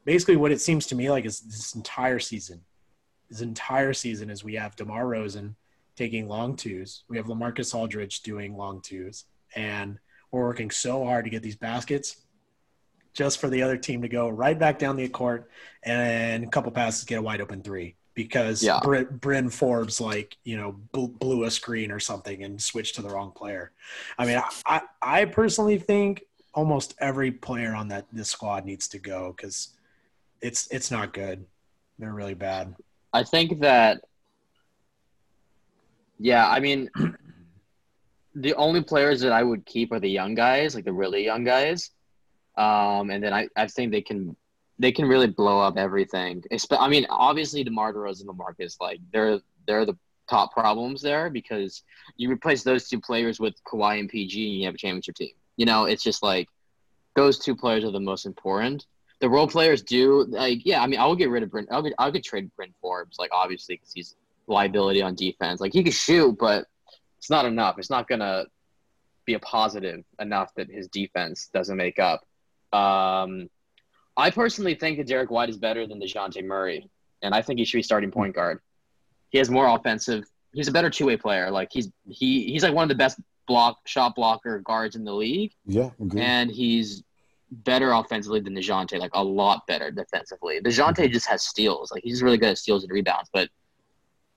basically, 0.04 0.37
what 0.37 0.50
it 0.52 0.61
seems 0.61 0.87
to 0.87 0.94
me 0.94 1.11
like 1.11 1.25
is 1.25 1.40
this 1.40 1.75
entire 1.75 2.18
season 2.18 2.62
this 3.32 3.40
entire 3.40 3.94
season 3.94 4.28
is 4.28 4.44
we 4.44 4.54
have 4.56 4.76
DeMar 4.76 5.04
DeRozan 5.06 5.54
taking 5.97 6.28
long 6.28 6.54
twos. 6.54 7.04
We 7.09 7.16
have 7.16 7.26
Lamarcus 7.26 7.75
Aldridge 7.75 8.21
doing 8.21 8.56
long 8.59 8.82
twos. 8.82 9.25
And 9.56 9.99
we're 10.30 10.42
working 10.42 10.71
so 10.71 11.02
hard 11.04 11.25
to 11.25 11.30
get 11.30 11.42
these 11.42 11.56
baskets 11.56 12.22
just 13.12 13.40
for 13.40 13.49
the 13.49 13.62
other 13.62 13.76
team 13.76 14.02
to 14.02 14.09
go 14.09 14.28
right 14.28 14.59
back 14.59 14.78
down 14.78 14.97
the 14.97 15.09
court 15.09 15.50
and 15.83 16.45
a 16.45 16.47
couple 16.49 16.71
passes 16.71 17.04
get 17.04 17.19
a 17.19 17.23
wide 17.23 17.40
open 17.40 17.62
three 17.62 17.95
because 18.14 18.62
Yeah. 18.62 18.81
Br- 18.83 19.02
Bryn 19.04 19.49
Forbes 19.49 20.00
like 20.00 20.37
you 20.45 20.57
know 20.57 20.73
bl- 20.92 21.07
blew 21.07 21.45
a 21.45 21.50
screen 21.50 21.90
or 21.90 22.00
something 22.00 22.42
and 22.45 22.61
switched 22.61 22.97
to 22.97 23.02
the 23.02 23.09
wrong 23.09 23.33
player. 23.33 23.73
I 24.19 24.26
mean, 24.26 24.38
I, 24.38 24.50
I, 24.66 24.81
I 25.21 25.25
personally 25.26 25.78
think 25.78 26.25
almost 26.54 26.95
every 26.99 27.31
player 27.31 27.75
on 27.75 27.88
that 27.88 28.07
this 28.12 28.28
squad 28.31 28.64
needs 28.64 28.88
to 28.88 28.99
go 28.99 29.35
because 29.37 29.71
it's 30.40 30.66
it's 30.69 30.90
not 30.90 31.12
good. 31.12 31.45
They're 31.99 32.12
really 32.12 32.35
bad. 32.35 32.75
I 33.12 33.23
think 33.25 33.61
that, 33.61 34.00
yeah, 36.19 36.49
I 36.49 36.61
mean, 36.61 36.90
the 38.35 38.54
only 38.54 38.83
players 38.83 39.21
that 39.21 39.33
I 39.33 39.42
would 39.42 39.66
keep 39.66 39.92
are 39.92 40.00
the 40.00 40.09
young 40.09 40.35
guys, 40.35 40.75
like 40.75 40.85
the 40.85 40.92
really 40.92 41.25
young 41.25 41.45
guys. 41.45 41.90
Um, 42.56 43.11
and 43.11 43.23
then 43.23 43.32
I, 43.32 43.49
I 43.56 43.66
think 43.66 43.92
they 43.92 44.02
can 44.02 44.37
they 44.78 44.92
can 44.92 45.06
really 45.06 45.28
blow 45.28 45.61
up 45.61 45.76
everything. 45.76 46.42
I 46.73 46.88
mean, 46.88 47.06
obviously 47.09 47.62
DeMar 47.62 47.92
DeRozan 47.92 48.23
and 48.23 48.30
LaMarcus, 48.30 48.76
like 48.80 49.00
they're 49.12 49.40
they're 49.66 49.87
the 49.87 49.97
top 50.28 50.52
problems 50.52 51.02
there 51.02 51.30
because 51.30 51.82
you 52.16 52.30
replace 52.30 52.62
those 52.62 52.88
two 52.88 53.00
players 53.00 53.38
with 53.38 53.54
Kawhi 53.64 54.00
and 54.00 54.09
PG 54.09 54.47
and 54.47 54.59
you 54.59 54.66
have 54.66 54.75
a 54.75 54.78
championship 54.78 55.16
team. 55.16 55.32
You 55.56 55.66
know, 55.66 55.85
it's 55.85 56.02
just 56.02 56.23
like 56.23 56.49
those 57.14 57.38
two 57.38 57.54
players 57.54 57.85
are 57.85 57.90
the 57.90 58.00
most 58.00 58.26
important 58.26 58.87
the 59.23 59.30
role 59.30 59.47
players 59.47 59.82
do 59.82 60.25
like 60.28 60.66
yeah 60.66 60.82
i 60.82 60.87
mean 60.87 60.99
i 60.99 61.06
will 61.06 61.16
get 61.16 61.30
rid 61.30 61.42
of 61.44 61.50
brent 61.50 61.68
i'll 61.71 61.80
get, 61.80 61.94
I'll 61.99 62.11
get 62.11 62.25
trade 62.25 62.50
brent 62.56 62.75
forbes 62.80 63.18
like 63.18 63.30
obviously 63.32 63.76
because 63.76 63.92
he's 63.94 64.16
liability 64.49 65.00
on 65.00 65.14
defense 65.14 65.61
like 65.61 65.73
he 65.73 65.85
can 65.85 65.92
shoot 65.92 66.37
but 66.38 66.66
it's 67.18 67.30
not 67.30 67.47
enough 67.47 67.78
it's 67.78 67.88
not 67.88 68.09
gonna 68.09 68.44
be 69.25 69.35
a 69.35 69.38
positive 69.38 70.02
enough 70.18 70.52
that 70.56 70.68
his 70.68 70.88
defense 70.88 71.49
doesn't 71.54 71.76
make 71.76 72.00
up 72.00 72.26
um 72.73 73.49
i 74.17 74.31
personally 74.31 74.75
think 74.75 74.99
that 74.99 75.07
derrick 75.07 75.31
white 75.31 75.49
is 75.49 75.57
better 75.57 75.87
than 75.87 76.00
DeJounte 76.00 76.45
murray 76.45 76.88
and 77.23 77.35
i 77.35 77.43
think 77.43 77.59
he 77.59 77.64
should 77.64 77.79
be 77.79 77.83
starting 77.83 78.11
point 78.11 78.35
guard 78.35 78.61
he 79.31 79.38
has 79.38 79.50
more 79.50 79.67
offensive 79.69 80.25
he's 80.52 80.69
a 80.69 80.73
better 80.73 80.91
two-way 80.91 81.17
player 81.17 81.50
like 81.50 81.69
he's 81.73 81.91
he 82.08 82.45
he's 82.50 82.63
like 82.63 82.75
one 82.75 82.82
of 82.85 82.89
the 82.89 82.95
best 82.95 83.19
block 83.49 83.78
shot 83.87 84.15
blocker 84.15 84.61
guards 84.61 84.97
in 84.97 85.04
the 85.04 85.13
league 85.13 85.52
Yeah, 85.67 85.91
agree. 86.00 86.21
and 86.21 86.50
he's 86.50 87.02
better 87.50 87.93
offensively 87.93 88.41
than 88.41 88.54
DeJounte, 88.54 88.99
like 88.99 89.11
a 89.13 89.23
lot 89.23 89.67
better 89.67 89.91
defensively. 89.91 90.58
DeJounte 90.61 91.13
just 91.13 91.26
has 91.28 91.43
steals. 91.43 91.91
Like 91.93 92.02
he's 92.02 92.23
really 92.23 92.39
good 92.39 92.49
at 92.50 92.56
steals 92.56 92.82
and 92.82 92.91
rebounds. 92.91 93.28
But 93.30 93.50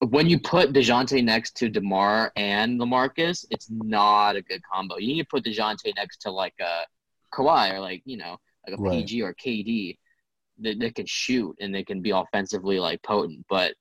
when 0.09 0.27
you 0.27 0.37
put 0.37 0.73
DeJounte 0.73 1.23
next 1.23 1.55
to 1.57 1.69
DeMar 1.69 2.33
and 2.35 2.77
LaMarcus, 2.77 3.45
it's 3.51 3.69
not 3.69 4.35
a 4.35 4.41
good 4.41 4.61
combo. 4.69 4.97
You 4.97 5.07
need 5.07 5.21
to 5.21 5.27
put 5.27 5.45
DeJounte 5.45 5.95
next 5.95 6.17
to 6.23 6.31
like 6.31 6.55
a 6.59 6.81
Kawhi 7.35 7.73
or 7.73 7.79
like, 7.79 8.01
you 8.05 8.17
know, 8.17 8.37
like 8.67 8.77
a 8.77 8.81
Right. 8.81 8.91
PG 9.01 9.21
or 9.21 9.33
KD 9.33 9.97
that, 10.59 10.79
that 10.79 10.95
can 10.95 11.05
shoot 11.05 11.55
and 11.59 11.73
they 11.73 11.83
can 11.83 12.01
be 12.01 12.11
offensively 12.11 12.79
like 12.79 13.01
potent. 13.03 13.45
But 13.49 13.73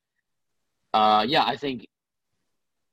uh, 0.92 1.24
yeah, 1.28 1.44
I 1.44 1.56
think 1.56 1.86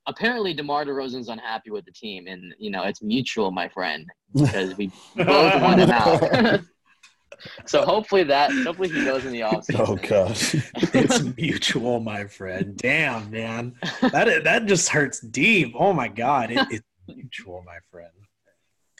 apparently 0.06 0.54
DeMar 0.54 0.84
DeRozan's 0.84 1.28
unhappy 1.28 1.70
with 1.70 1.84
the 1.84 1.92
team 1.92 2.26
and 2.26 2.54
you 2.58 2.70
know, 2.70 2.82
it's 2.84 3.02
mutual, 3.02 3.50
my 3.50 3.68
friend 3.68 4.06
because 4.34 4.76
we 4.76 4.90
both 5.16 5.60
want 5.60 5.80
him 5.80 5.90
out. 5.90 6.60
so 7.66 7.84
hopefully 7.84 8.24
that 8.24 8.50
hopefully 8.64 8.88
he 8.88 9.04
goes 9.04 9.24
in 9.24 9.32
the 9.32 9.40
offseason. 9.40 9.88
oh 9.88 9.96
gosh. 9.96 10.54
it's 10.94 11.20
mutual, 11.36 12.00
my 12.00 12.24
friend. 12.24 12.76
Damn, 12.76 13.30
man, 13.30 13.74
that 14.00 14.44
that 14.44 14.66
just 14.66 14.88
hurts 14.88 15.20
deep. 15.20 15.74
Oh 15.78 15.92
my 15.92 16.08
god, 16.08 16.50
it, 16.50 16.66
it's 16.70 16.86
mutual, 17.08 17.62
my 17.66 17.78
friend. 17.90 18.12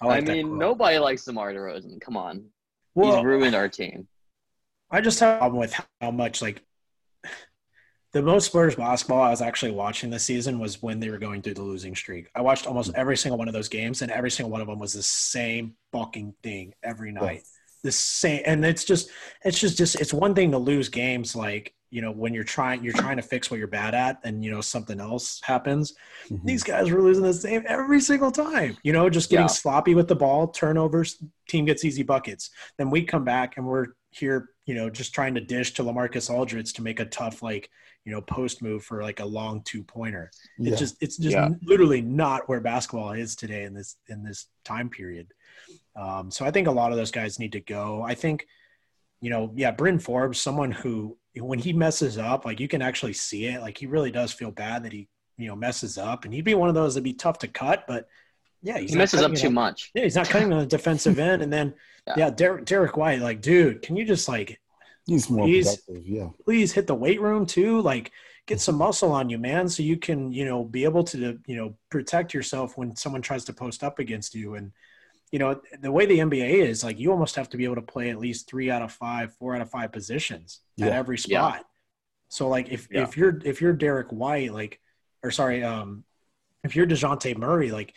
I, 0.02 0.06
like 0.06 0.26
that 0.26 0.32
mean, 0.32 0.58
nobody 0.58 0.98
likes 0.98 1.24
DeMar 1.24 1.52
DeRozan. 1.52 2.00
Come 2.00 2.16
on, 2.16 2.46
Well, 2.94 3.16
he's 3.16 3.24
ruined 3.24 3.54
our 3.54 3.68
team. 3.68 4.08
I 4.90 5.00
just 5.00 5.20
have 5.20 5.36
a 5.36 5.38
problem 5.38 5.60
with 5.60 5.74
how 6.00 6.10
much 6.10 6.42
like 6.42 6.62
the 8.12 8.20
most 8.20 8.46
Spurs 8.46 8.74
basketball 8.74 9.22
I 9.22 9.30
was 9.30 9.40
actually 9.40 9.72
watching 9.72 10.10
this 10.10 10.24
season 10.24 10.58
was 10.58 10.82
when 10.82 11.00
they 11.00 11.08
were 11.08 11.18
going 11.18 11.40
through 11.40 11.54
the 11.54 11.62
losing 11.62 11.94
streak. 11.94 12.28
I 12.34 12.42
watched 12.42 12.66
almost 12.66 12.92
every 12.94 13.16
single 13.16 13.38
one 13.38 13.48
of 13.48 13.54
those 13.54 13.68
games, 13.68 14.02
and 14.02 14.10
every 14.10 14.30
single 14.30 14.50
one 14.50 14.60
of 14.60 14.66
them 14.66 14.78
was 14.78 14.92
the 14.92 15.02
same 15.02 15.74
fucking 15.92 16.34
thing 16.42 16.74
every 16.82 17.12
night. 17.12 17.44
The 17.82 17.92
same, 17.92 18.42
and 18.44 18.64
it's 18.64 18.84
just, 18.84 19.10
it's 19.44 19.58
just, 19.58 19.78
just, 19.78 20.00
it's 20.00 20.12
one 20.12 20.34
thing 20.34 20.50
to 20.50 20.58
lose 20.58 20.88
games 20.88 21.34
like 21.34 21.74
you 21.92 22.00
know 22.00 22.10
when 22.10 22.32
you're 22.32 22.42
trying, 22.42 22.82
you're 22.82 22.94
trying 22.94 23.16
to 23.18 23.22
fix 23.22 23.50
what 23.50 23.58
you're 23.58 23.68
bad 23.68 23.94
at, 23.94 24.18
and 24.24 24.42
you 24.42 24.50
know 24.50 24.62
something 24.62 24.98
else 24.98 25.40
happens. 25.44 25.94
Mhm. 26.30 26.44
These 26.44 26.62
guys 26.62 26.90
were 26.90 27.02
losing 27.02 27.22
the 27.22 27.34
same 27.34 27.62
every 27.66 28.00
single 28.00 28.32
time. 28.32 28.78
You 28.82 28.92
know, 28.94 29.10
just 29.10 29.28
getting 29.28 29.44
Yeah. 29.44 29.48
sloppy 29.48 29.94
with 29.94 30.08
the 30.08 30.16
ball, 30.16 30.48
turnovers, 30.48 31.22
team 31.48 31.66
gets 31.66 31.84
easy 31.84 32.02
buckets. 32.02 32.50
Then 32.78 32.88
we 32.90 33.04
come 33.04 33.24
back 33.24 33.58
and 33.58 33.66
we're 33.66 33.88
here, 34.10 34.48
you 34.64 34.74
know, 34.74 34.88
just 34.88 35.14
trying 35.14 35.34
to 35.34 35.40
dish 35.42 35.74
to 35.74 35.82
Lamarcus 35.84 36.30
Aldridge 36.30 36.72
to 36.74 36.82
make 36.82 36.98
a 36.98 37.04
tough, 37.04 37.42
like, 37.42 37.68
you 38.04 38.12
know, 38.12 38.22
post 38.22 38.62
move 38.62 38.82
for 38.84 39.02
like 39.02 39.20
a 39.20 39.24
long 39.24 39.62
two 39.62 39.82
pointer. 39.82 40.30
Yeah. 40.58 40.70
It's 40.70 40.78
just, 40.80 40.96
it's 41.02 41.16
just 41.18 41.34
Yeah. 41.36 41.50
literally 41.62 42.00
not 42.00 42.48
where 42.48 42.60
basketball 42.60 43.12
is 43.12 43.36
today 43.36 43.64
in 43.64 43.74
this 43.74 43.96
in 44.08 44.22
this 44.24 44.46
time 44.64 44.88
period. 44.88 45.28
Um, 45.94 46.30
so 46.30 46.46
I 46.46 46.50
think 46.50 46.68
a 46.68 46.72
lot 46.72 46.90
of 46.90 46.96
those 46.96 47.10
guys 47.10 47.38
need 47.38 47.52
to 47.52 47.60
go. 47.60 48.02
I 48.02 48.14
think, 48.14 48.46
you 49.22 49.30
know, 49.30 49.50
yeah, 49.56 49.70
Bryn 49.70 49.98
Forbes, 49.98 50.38
someone 50.38 50.70
who 50.70 51.16
when 51.36 51.58
he 51.58 51.72
messes 51.72 52.18
up, 52.18 52.44
like 52.44 52.60
you 52.60 52.68
can 52.68 52.82
actually 52.82 53.14
see 53.14 53.46
it. 53.46 53.62
Like 53.62 53.78
he 53.78 53.86
really 53.86 54.10
does 54.10 54.32
feel 54.32 54.50
bad 54.50 54.82
that 54.84 54.92
he, 54.92 55.08
you 55.38 55.48
know, 55.48 55.56
messes 55.56 55.96
up, 55.96 56.26
and 56.26 56.34
he'd 56.34 56.44
be 56.44 56.54
one 56.54 56.68
of 56.68 56.74
those 56.74 56.92
that'd 56.92 57.04
be 57.04 57.14
tough 57.14 57.38
to 57.38 57.48
cut. 57.48 57.84
But 57.88 58.06
yeah, 58.62 58.76
he's 58.78 58.90
He 58.90 58.96
messes 58.98 59.20
up 59.22 59.30
cutting 59.30 59.38
it 59.38 59.40
too 59.48 59.50
much. 59.54 59.90
Yeah, 59.94 60.02
he's 60.02 60.14
not 60.16 60.28
cutting 60.28 60.52
on 60.52 60.58
the 60.58 60.66
defensive 60.66 61.18
end, 61.18 61.40
and 61.40 61.50
then 61.50 61.72
Yeah. 62.06 62.14
yeah, 62.16 62.30
Derrick 62.30 62.64
Derrick 62.64 62.96
White, 62.96 63.20
like, 63.20 63.40
dude, 63.40 63.80
can 63.82 63.96
you 63.96 64.04
just 64.04 64.28
like 64.28 64.60
He's 65.06 65.30
more 65.30 65.46
He's- 65.46 65.76
productive. 65.84 66.06
Yeah. 66.06 66.28
please 66.44 66.72
hit 66.72 66.86
the 66.88 66.94
weight 66.94 67.20
room 67.20 67.46
too 67.46 67.80
like 67.80 68.10
get 68.46 68.60
some 68.60 68.74
muscle 68.76 69.10
on 69.12 69.30
you 69.30 69.38
man 69.38 69.68
so 69.68 69.82
you 69.84 69.96
can 69.96 70.32
you 70.32 70.44
know 70.44 70.64
be 70.64 70.82
able 70.84 71.02
to 71.04 71.38
you 71.46 71.56
know 71.56 71.74
protect 71.90 72.34
yourself 72.34 72.76
when 72.76 72.94
someone 72.96 73.22
tries 73.22 73.44
to 73.44 73.52
post 73.52 73.82
up 73.84 73.98
against 74.00 74.34
you 74.34 74.54
and 74.56 74.72
you 75.32 75.38
know 75.38 75.60
the 75.80 75.90
way 75.90 76.06
the 76.06 76.18
nba 76.18 76.48
is 76.48 76.84
like 76.84 76.98
you 77.00 77.10
almost 77.10 77.34
have 77.36 77.48
to 77.48 77.56
be 77.56 77.64
able 77.64 77.74
to 77.74 77.82
play 77.82 78.10
at 78.10 78.18
least 78.18 78.48
three 78.48 78.70
out 78.70 78.82
of 78.82 78.92
five 78.92 79.34
four 79.36 79.54
out 79.56 79.62
of 79.62 79.70
five 79.70 79.90
positions 79.90 80.60
at 80.80 80.88
Yeah. 80.88 80.98
every 80.98 81.16
Yeah. 81.26 81.38
spot 81.40 81.66
so 82.28 82.48
like 82.48 82.68
if 82.70 82.86
Yeah. 82.90 83.02
if 83.04 83.16
you're 83.16 83.40
if 83.44 83.60
you're 83.60 83.72
derrick 83.72 84.08
white 84.10 84.52
like 84.52 84.78
or 85.22 85.30
sorry 85.30 85.64
um 85.64 86.04
if 86.64 86.76
you're 86.76 86.86
DeJounte 86.86 87.36
Murray, 87.38 87.72
like 87.72 87.96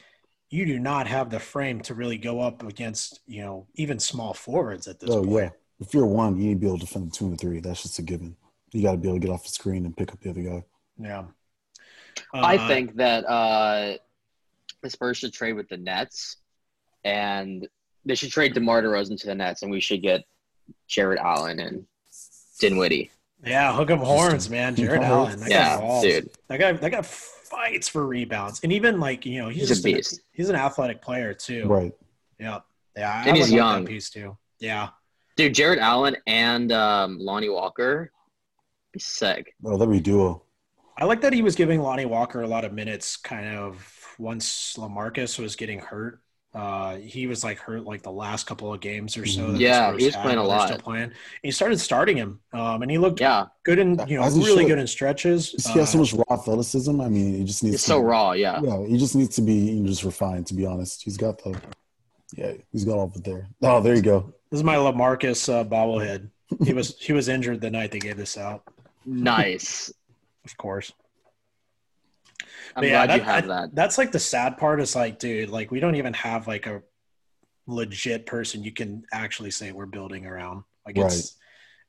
you 0.50 0.66
do 0.66 0.80
not 0.80 1.06
have 1.06 1.30
the 1.30 1.40
frame 1.40 1.82
to 1.82 1.94
really 1.94 2.18
go 2.18 2.40
up 2.40 2.64
against, 2.64 3.20
you 3.28 3.44
know, 3.44 3.68
even 3.76 4.00
small 4.00 4.34
forwards 4.34 4.88
at 4.88 5.00
this 5.00 5.12
Oh 5.12 5.22
point. 5.24 5.36
yeah. 5.36 5.50
If 5.80 5.94
you're 5.94 6.08
one, 6.08 6.36
you 6.40 6.48
need 6.48 6.54
to 6.56 6.60
be 6.62 6.66
able 6.66 6.80
to 6.80 6.86
defend 6.88 7.14
two 7.14 7.28
and 7.28 7.40
three. 7.40 7.60
That's 7.60 7.84
just 7.84 8.00
a 8.00 8.02
given. 8.02 8.36
You 8.72 8.82
got 8.82 8.94
to 8.94 8.98
be 8.98 9.08
able 9.08 9.20
to 9.20 9.28
get 9.28 9.32
off 9.32 9.44
the 9.44 9.50
screen 9.50 9.86
and 9.86 9.96
pick 9.96 10.12
up 10.12 10.20
the 10.20 10.32
other 10.32 10.42
guy. 10.42 10.64
Yeah. 10.98 11.26
I 12.34 12.58
Uh, 12.58 12.68
think 12.68 12.96
that 12.96 13.24
uh, 13.26 13.98
the 14.82 14.90
Spurs 14.90 15.18
should 15.18 15.34
trade 15.34 15.54
with 15.54 15.70
the 15.70 15.78
Nets, 15.78 16.38
and 17.06 17.66
they 18.04 18.16
should 18.16 18.32
trade 18.32 18.54
DeMar 18.54 18.82
DeRozan 18.84 19.18
to 19.22 19.28
the 19.28 19.36
Nets, 19.36 19.62
and 19.62 19.72
we 19.72 19.80
should 19.80 20.02
get 20.02 20.26
Jarrett 20.88 21.20
Allen 21.20 21.60
and 21.62 21.86
Dinwiddie. 22.60 23.12
Yeah, 23.46 23.74
hook 23.74 23.92
up 23.92 24.00
horns, 24.00 24.50
man. 24.50 24.76
Jarrett 24.76 25.04
Allen. 25.04 25.40
That 25.40 25.50
guy 25.50 25.56
Yeah, 25.56 25.80
balls. 25.80 26.04
dude. 26.04 26.30
That 26.50 26.60
guy 26.60 26.72
that 26.74 26.90
guy 26.92 27.02
fights 27.02 27.88
for 27.88 28.06
rebounds. 28.08 28.60
And 28.64 28.72
even 28.74 29.00
like, 29.00 29.26
you 29.26 29.40
know, 29.42 29.50
he's, 29.50 29.62
He's 29.62 29.72
a 29.72 29.74
just 29.76 29.86
an- 29.86 29.94
beast. 29.94 30.20
he's 30.34 30.50
an 30.50 30.56
athletic 30.56 31.02
player 31.02 31.34
too. 31.34 31.68
Right. 31.68 31.94
Yeah. 32.40 32.60
Yeah. 32.98 33.22
I 33.24 33.28
And 33.28 33.38
he's 33.38 33.52
young. 33.52 33.84
That 33.86 33.90
piece 33.92 34.10
too. 34.10 34.36
Yeah. 34.60 34.90
Dude, 35.36 35.54
Jarrett 35.54 35.80
Allen 35.80 36.16
and 36.26 36.72
um, 36.72 37.20
Lonnie 37.20 37.50
Walker 37.50 38.12
be 38.94 39.00
sick. 39.00 39.54
Oh, 39.64 39.78
that'd 39.78 39.92
be 39.92 40.00
duo. 40.00 40.44
I 40.98 41.04
like 41.06 41.20
that 41.22 41.34
he 41.34 41.42
was 41.42 41.56
giving 41.56 41.82
Lonnie 41.82 42.06
Walker 42.06 42.42
a 42.42 42.48
lot 42.48 42.64
of 42.66 42.72
minutes 42.74 43.18
kind 43.18 43.56
of 43.58 43.94
once 44.18 44.76
Lamarcus 44.78 45.38
was 45.38 45.56
getting 45.58 45.80
hurt. 45.80 46.22
Uh, 46.56 46.96
he 46.98 47.28
was 47.28 47.44
like 47.44 47.60
hurt 47.60 47.84
like 47.84 48.02
the 48.02 48.12
last 48.12 48.48
couple 48.48 48.74
of 48.74 48.80
games 48.80 49.18
or 49.18 49.26
so. 49.26 49.52
That 49.52 49.60
Yeah, 49.60 49.90
Spurs 49.90 50.00
he 50.02 50.06
was 50.08 50.16
playing 50.16 50.38
a 50.38 50.44
lot. 50.44 50.70
Still 50.70 50.80
playing. 50.80 51.04
And 51.04 51.14
he 51.44 51.52
started 51.52 51.80
starting 51.80 52.16
him, 52.16 52.40
um, 52.54 52.82
and 52.82 52.90
he 52.90 52.98
looked 52.98 53.20
Yeah, 53.20 53.48
good 53.64 53.78
in 53.78 54.00
you 54.08 54.18
know 54.18 54.24
As 54.24 54.38
really 54.38 54.62
should. 54.62 54.68
good 54.70 54.80
in 54.80 54.88
stretches. 54.88 55.50
He 55.52 55.80
has 55.80 55.92
so 55.92 55.98
Uh, 55.98 56.02
much 56.02 56.14
raw 56.14 56.24
athleticism. 56.38 57.02
I 57.02 57.10
mean, 57.10 57.36
he 57.40 57.44
just 57.44 57.62
needs 57.62 57.76
it's 57.76 57.84
to 57.84 57.90
so 57.90 58.00
raw. 58.00 58.32
Yeah. 58.32 58.62
Yeah, 58.62 58.86
he 58.88 58.98
just 58.98 59.16
needs 59.16 59.36
to 59.36 59.42
be 59.42 59.54
you 59.54 59.82
know, 59.82 59.88
just 59.88 60.06
refined. 60.06 60.48
To 60.48 60.54
be 60.54 60.66
honest, 60.66 61.04
he's 61.04 61.18
got 61.18 61.44
the 61.44 61.60
yeah, 62.38 62.54
he's 62.72 62.86
got 62.86 62.94
all 62.98 63.06
of 63.06 63.16
it 63.18 63.24
there. 63.26 63.48
Oh, 63.62 63.82
there 63.82 63.96
you 63.96 64.02
go. 64.02 64.34
This 64.50 64.60
is 64.60 64.64
my 64.64 64.76
Lamarcus 64.76 65.52
uh, 65.54 65.66
bobblehead. 65.66 66.30
He 66.64 66.72
was 66.74 66.96
he 67.00 67.12
was 67.12 67.28
injured 67.28 67.60
the 67.60 67.70
night 67.70 67.92
they 67.92 68.00
gave 68.00 68.16
this 68.18 68.38
out. 68.38 68.64
Nice. 69.06 69.92
Of 70.46 70.56
course. 70.58 70.94
I'm 72.76 72.82
But 72.82 72.90
yeah, 72.90 73.06
glad 73.06 73.14
you 73.20 73.26
that- 73.26 73.36
have 73.36 73.44
I- 73.46 73.48
that. 73.62 73.76
That's 73.76 73.98
like 73.98 74.12
the 74.12 74.20
sad 74.20 74.58
part 74.58 74.80
is 74.82 74.96
like, 74.96 75.20
dude, 75.20 75.50
like 75.50 75.72
we 75.72 75.80
don't 75.80 75.96
even 75.96 76.14
have 76.14 76.48
like 76.48 76.68
a 76.68 76.82
legit 77.68 78.26
person 78.26 78.64
you 78.64 78.72
can 78.72 79.04
actually 79.12 79.52
say 79.52 79.72
we're 79.72 79.86
building 79.86 80.26
around. 80.26 80.64
Like 80.86 80.98
it's 80.98 81.36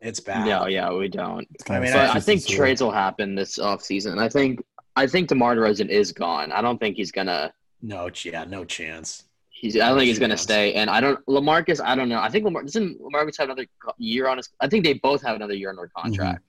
it's 0.01 0.21
bad. 0.21 0.47
No, 0.47 0.67
yeah, 0.67 0.93
we 0.93 1.09
don't. 1.09 1.47
I 1.69 1.75
mean, 1.81 1.83
But 1.83 1.89
sad 1.93 2.17
I 2.17 2.21
think 2.21 2.43
see. 2.43 2.55
trades 2.55 2.83
will 2.83 2.91
happen 2.91 3.35
this 3.35 3.59
offseason. 3.59 4.13
And 4.13 4.21
I 4.21 4.29
think 4.29 4.61
I 4.97 5.07
think 5.07 5.29
DeMar 5.29 5.57
DeRozan 5.57 5.89
is 5.89 6.13
gone. 6.13 6.53
I 6.53 6.61
don't 6.63 6.79
think 6.79 6.97
he's 6.97 7.13
gonna. 7.13 7.53
No, 7.83 8.09
yeah, 8.25 8.45
no 8.45 8.65
chance. 8.65 9.25
He's. 9.51 9.77
I 9.77 9.89
don't 9.89 9.99
think 9.99 10.09
he's 10.09 10.19
gonna 10.19 10.37
stay. 10.37 10.75
And 10.75 10.89
I 10.91 11.01
don't. 11.01 11.25
Lamarcus. 11.27 11.81
I 11.83 11.95
don't 11.95 12.09
know. 12.09 12.21
I 12.21 12.29
think 12.31 12.45
Lamar 12.45 12.63
doesn't 12.63 13.01
Lamarcus 13.01 13.37
have 13.39 13.49
another 13.49 13.67
year 13.99 14.29
on 14.29 14.37
his. 14.39 14.49
I 14.61 14.69
think 14.69 14.85
they 14.85 14.95
both 14.95 15.23
have 15.23 15.37
another 15.37 15.55
year 15.55 15.71
on 15.71 15.77
their 15.77 15.91
contract. 15.97 16.43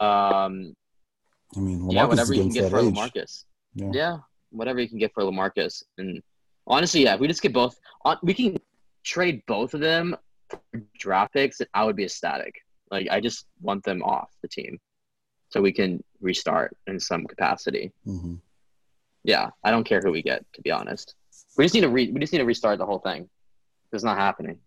Um. 0.00 0.74
I 1.56 1.60
mean, 1.60 1.80
Lamarcus 1.80 1.92
yeah, 1.92 2.02
is 2.04 2.08
whatever 2.08 2.34
you 2.34 2.42
can 2.42 2.48
get 2.50 2.70
for 2.70 2.78
age. 2.78 2.94
Lamarcus. 2.94 3.44
Yeah. 3.74 3.90
Yeah, 3.92 4.16
whatever 4.50 4.80
you 4.80 4.88
can 4.88 4.98
get 4.98 5.12
for 5.12 5.22
Lamarcus. 5.24 5.82
And 5.98 6.22
honestly, 6.66 7.02
yeah, 7.04 7.14
if 7.14 7.20
we 7.20 7.28
just 7.28 7.42
get 7.42 7.52
both, 7.52 7.78
we 8.22 8.34
can 8.34 8.56
trade 9.04 9.42
both 9.46 9.74
of 9.74 9.80
them 9.80 10.16
for 10.48 10.60
draft 10.98 11.32
picks. 11.32 11.60
I 11.74 11.84
would 11.84 11.96
be 11.96 12.04
ecstatic. 12.04 12.54
Like 12.90 13.08
I 13.10 13.20
just 13.20 13.46
want 13.60 13.84
them 13.84 14.02
off 14.02 14.30
the 14.42 14.48
team, 14.48 14.78
so 15.48 15.60
we 15.60 15.72
can 15.72 16.02
restart 16.20 16.76
in 16.86 16.98
some 16.98 17.24
capacity. 17.26 17.92
hmm 18.04 18.34
Yeah, 19.24 19.50
I 19.64 19.70
don't 19.70 19.84
care 19.84 20.00
who 20.00 20.10
we 20.10 20.22
get. 20.22 20.44
To 20.54 20.62
be 20.62 20.70
honest, 20.70 21.14
we 21.56 21.64
just 21.64 21.74
need 21.74 21.82
to 21.82 21.88
re- 21.88 22.10
we 22.10 22.20
just 22.20 22.32
need 22.32 22.40
to 22.40 22.44
restart 22.44 22.78
the 22.78 22.86
whole 22.86 22.98
thing. 22.98 23.28
It's 23.92 24.04
not 24.04 24.18
happening. 24.18 24.58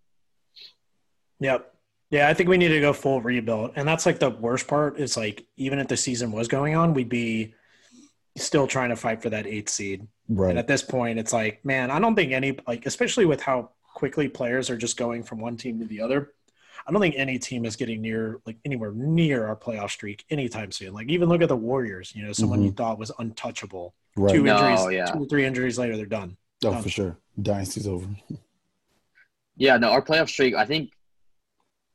Yep. 1.40 1.73
Yeah, 2.14 2.30
I 2.30 2.36
think 2.36 2.48
we 2.48 2.58
need 2.58 2.68
to 2.68 2.80
go 2.80 2.94
full 2.94 3.24
rebuild. 3.24 3.72
And 3.76 3.88
that's 3.88 4.06
like 4.06 4.20
the 4.20 4.30
worst 4.30 4.68
part 4.68 5.00
is 5.00 5.18
like 5.18 5.48
even 5.58 5.80
if 5.80 5.88
the 5.88 5.98
season 5.98 6.32
was 6.32 6.48
going 6.48 6.76
on, 6.76 6.94
we'd 6.94 7.10
be 7.10 7.56
still 8.38 8.68
trying 8.68 8.90
to 8.90 8.96
fight 8.96 9.24
for 9.24 9.32
that 9.32 9.48
eighth 9.48 9.70
seed. 9.70 10.06
Right. 10.30 10.52
And 10.52 10.60
at 10.60 10.68
this 10.68 10.84
point, 10.84 11.18
it's 11.18 11.34
like, 11.34 11.66
man, 11.66 11.90
I 11.90 11.98
don't 11.98 12.16
think 12.16 12.32
any 12.32 12.60
like, 12.68 12.86
especially 12.86 13.26
with 13.26 13.42
how 13.42 13.72
quickly 13.96 14.30
players 14.30 14.70
are 14.70 14.78
just 14.78 14.96
going 14.96 15.24
from 15.24 15.40
one 15.40 15.58
team 15.58 15.80
to 15.80 15.86
the 15.86 16.02
other. 16.02 16.34
I 16.86 16.92
don't 16.92 17.02
think 17.02 17.16
any 17.18 17.40
team 17.40 17.66
is 17.66 17.76
getting 17.76 18.00
near 18.02 18.40
like 18.46 18.58
anywhere 18.64 18.92
near 18.92 19.48
our 19.48 19.56
playoff 19.56 19.90
streak 19.90 20.24
anytime 20.30 20.72
soon. 20.72 20.94
Like 20.94 21.10
even 21.10 21.30
look 21.30 21.42
at 21.42 21.50
the 21.50 21.58
Warriors. 21.58 22.16
You 22.16 22.28
know, 22.28 22.32
someone 22.32 22.62
you 22.62 22.70
mm-hmm. 22.70 22.76
thought 22.76 23.00
was 23.00 23.12
untouchable. 23.18 23.96
right. 24.16 24.36
Two 24.36 24.44
No, 24.44 24.58
injuries, 24.58 24.94
yeah. 24.94 25.06
two 25.06 25.24
or 25.24 25.26
three 25.26 25.46
injuries 25.46 25.80
later, 25.80 25.98
they're 25.98 26.06
done. 26.06 26.38
oh, 26.64 26.80
for 26.80 26.90
sure. 26.90 27.18
Dynasty's 27.42 27.88
over. 27.88 28.06
Yeah, 29.56 29.78
no, 29.78 29.90
our 29.90 30.04
playoff 30.04 30.30
streak. 30.30 30.54
I 30.54 30.66
think 30.66 30.92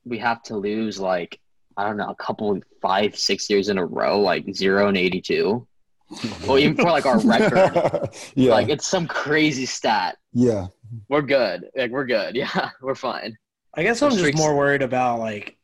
we 0.09 0.18
have 0.18 0.42
to 0.44 0.57
lose 0.57 0.99
like 0.99 1.38
I 1.77 1.85
don't 1.85 1.97
know 1.97 2.09
a 2.09 2.14
couple 2.16 2.59
five 2.83 3.16
six 3.16 3.49
years 3.49 3.68
in 3.68 3.79
a 3.79 3.85
row, 3.87 4.21
like 4.21 4.53
zero 4.55 4.88
and 4.88 4.97
eighty 4.97 5.21
two. 5.21 5.66
Well, 6.47 6.59
even 6.59 6.75
for 6.77 6.85
like 6.90 7.05
our 7.05 7.21
record, 7.21 8.09
yeah. 8.35 8.51
like 8.51 8.71
it's 8.71 8.87
some 8.87 9.07
crazy 9.07 9.66
stat. 9.66 10.16
yeah. 10.33 10.68
We're 11.11 11.21
good. 11.21 11.68
Like 11.77 11.90
we're 11.90 12.07
good. 12.07 12.35
Yeah, 12.37 12.71
we're 12.81 12.94
fine. 12.94 13.37
I 13.75 13.83
guess 13.83 14.01
The 14.01 14.07
I'm 14.07 14.12
just 14.16 14.35
more 14.38 14.57
worried 14.57 14.81
about 14.81 15.18
like 15.18 15.58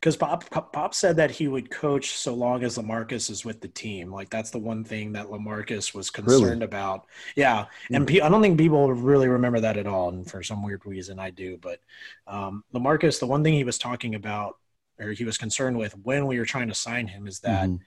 because 0.00 0.16
Pop 0.16 0.72
Pop 0.72 0.94
said 0.94 1.16
that 1.16 1.30
he 1.30 1.46
would 1.46 1.70
coach 1.70 2.12
so 2.16 2.32
long 2.34 2.64
as 2.64 2.78
Lamarcus 2.78 3.28
is 3.30 3.44
with 3.44 3.60
the 3.60 3.68
team. 3.68 4.10
Like 4.10 4.30
that's 4.30 4.50
the 4.50 4.58
one 4.58 4.82
thing 4.82 5.12
that 5.12 5.26
Lamarcus 5.26 5.94
was 5.94 6.08
concerned 6.10 6.62
about. 6.62 7.06
Yeah, 7.36 7.66
and 7.92 8.06
pe- 8.06 8.20
I 8.20 8.28
don't 8.30 8.40
think 8.42 8.58
people 8.58 8.92
really 8.94 9.28
remember 9.28 9.60
that 9.60 9.76
at 9.76 9.86
all. 9.86 10.08
And 10.08 10.28
for 10.28 10.42
some 10.42 10.62
weird 10.62 10.86
reason, 10.86 11.18
I 11.18 11.30
do. 11.30 11.58
But 11.60 11.80
um, 12.26 12.64
Lamarcus, 12.74 13.20
the 13.20 13.26
one 13.26 13.44
thing 13.44 13.54
he 13.54 13.64
was 13.64 13.78
talking 13.78 14.14
about 14.14 14.56
or 14.98 15.12
he 15.12 15.24
was 15.24 15.38
concerned 15.38 15.78
with 15.78 15.94
when 16.02 16.26
we 16.26 16.38
were 16.38 16.44
trying 16.44 16.68
to 16.68 16.74
sign 16.74 17.06
him 17.06 17.26
is 17.26 17.40
that 17.40 17.68
Mhm. 17.68 17.80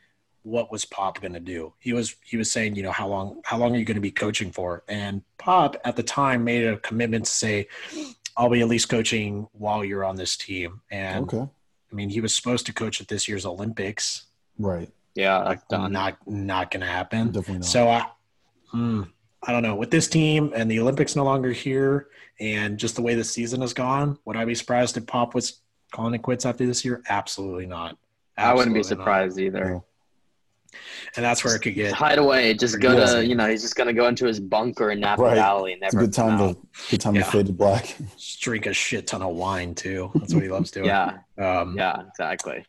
what 0.44 0.72
was 0.72 0.86
Pop 0.86 1.22
going 1.22 1.34
to 1.34 1.40
do? 1.40 1.74
He 1.80 1.94
was 1.94 2.16
he 2.24 2.38
was 2.38 2.52
saying, 2.52 2.76
you 2.76 2.84
know, 2.84 2.92
how 2.92 3.08
long 3.08 3.42
how 3.44 3.58
long 3.58 3.76
are 3.76 3.80
you 3.80 3.86
going 3.86 3.96
to 3.96 4.02
be 4.02 4.12
coaching 4.12 4.52
for? 4.52 4.84
And 4.88 5.24
Pop 5.40 5.78
at 5.84 5.96
the 5.96 6.04
time 6.04 6.44
made 6.44 6.66
a 6.66 6.78
commitment 6.78 7.26
to 7.26 7.32
say, 7.32 7.68
I'll 8.38 8.50
be 8.50 8.62
at 8.62 8.68
least 8.68 8.90
coaching 8.90 9.48
while 9.54 9.84
you're 9.86 10.04
on 10.06 10.16
this 10.16 10.38
team. 10.38 10.82
And 10.92 11.24
Okay. 11.26 11.48
I 11.94 11.96
mean, 11.96 12.10
he 12.10 12.22
was 12.22 12.34
supposed 12.34 12.66
to 12.66 12.74
coach 12.74 13.00
at 13.00 13.08
this 13.08 13.28
year's 13.28 13.46
Olympics. 13.46 14.26
Right. 14.58 14.90
Yeah, 15.14 15.44
that's 15.48 15.64
done. 15.70 15.92
Not 15.94 16.18
not 16.28 16.72
going 16.72 16.82
to 16.82 16.88
happen. 16.88 17.28
Definitely 17.28 17.60
not. 17.60 17.66
So 17.66 17.88
I, 17.88 18.08
hmm, 18.72 19.04
I 19.44 19.52
don't 19.52 19.62
know. 19.62 19.76
With 19.76 19.92
this 19.92 20.08
team 20.08 20.52
and 20.56 20.70
the 20.70 20.80
Olympics 20.80 21.16
no 21.16 21.24
longer 21.24 21.52
here, 21.52 22.08
and 22.40 22.80
just 22.80 22.96
the 22.96 23.04
way 23.04 23.14
the 23.14 23.24
season 23.24 23.62
has 23.62 23.74
gone, 23.74 24.18
would 24.26 24.36
I 24.36 24.44
be 24.44 24.56
surprised 24.56 24.98
if 24.98 25.06
Pop 25.06 25.36
was 25.36 25.62
calling 25.92 26.16
it 26.16 26.24
quits 26.24 26.48
after 26.48 26.66
this 26.66 26.84
year? 26.84 27.04
Absolutely 27.10 27.68
not. 27.68 27.96
I 28.38 28.56
wouldn't 28.56 28.74
be 28.74 28.80
Absolutely 28.80 28.98
not. 28.98 29.04
surprised 29.04 29.40
either. 29.40 29.82
And 31.16 31.24
that's 31.26 31.44
where 31.44 31.56
it 31.56 31.60
could 31.60 31.76
get. 31.76 31.94
Hide 31.94 32.18
away. 32.18 32.54
Just 32.54 32.80
go 32.80 32.98
Yeah. 32.98 33.06
to 33.06 33.26
you 33.26 33.36
know 33.36 33.48
he's 33.50 33.62
just 33.62 33.76
gonna 33.76 33.94
go 33.94 34.08
into 34.08 34.26
his 34.26 34.40
bunker 34.40 34.92
in 34.92 35.00
Napa 35.00 35.22
Right. 35.22 35.36
Valley 35.36 35.74
and 35.74 35.84
it's 35.84 35.94
a 35.94 35.98
good 35.98 36.14
time 36.14 36.38
come 36.38 36.50
out. 36.50 36.58
to 36.62 36.92
good 36.92 37.02
time 37.02 37.16
Yeah. 37.16 37.24
to 37.24 37.32
fade 37.32 37.46
to 37.48 37.54
black. 37.54 37.96
drink 38.42 38.66
a 38.66 38.74
shit 38.74 39.08
ton 39.08 39.22
of 39.22 39.36
wine 39.36 39.74
too. 39.76 40.12
That's 40.16 40.34
what 40.34 40.44
he 40.44 40.50
loves 40.50 40.72
doing. 40.72 40.86
Yeah, 40.88 41.18
Um, 41.38 41.76
yeah, 41.78 42.02
exactly. 42.10 42.66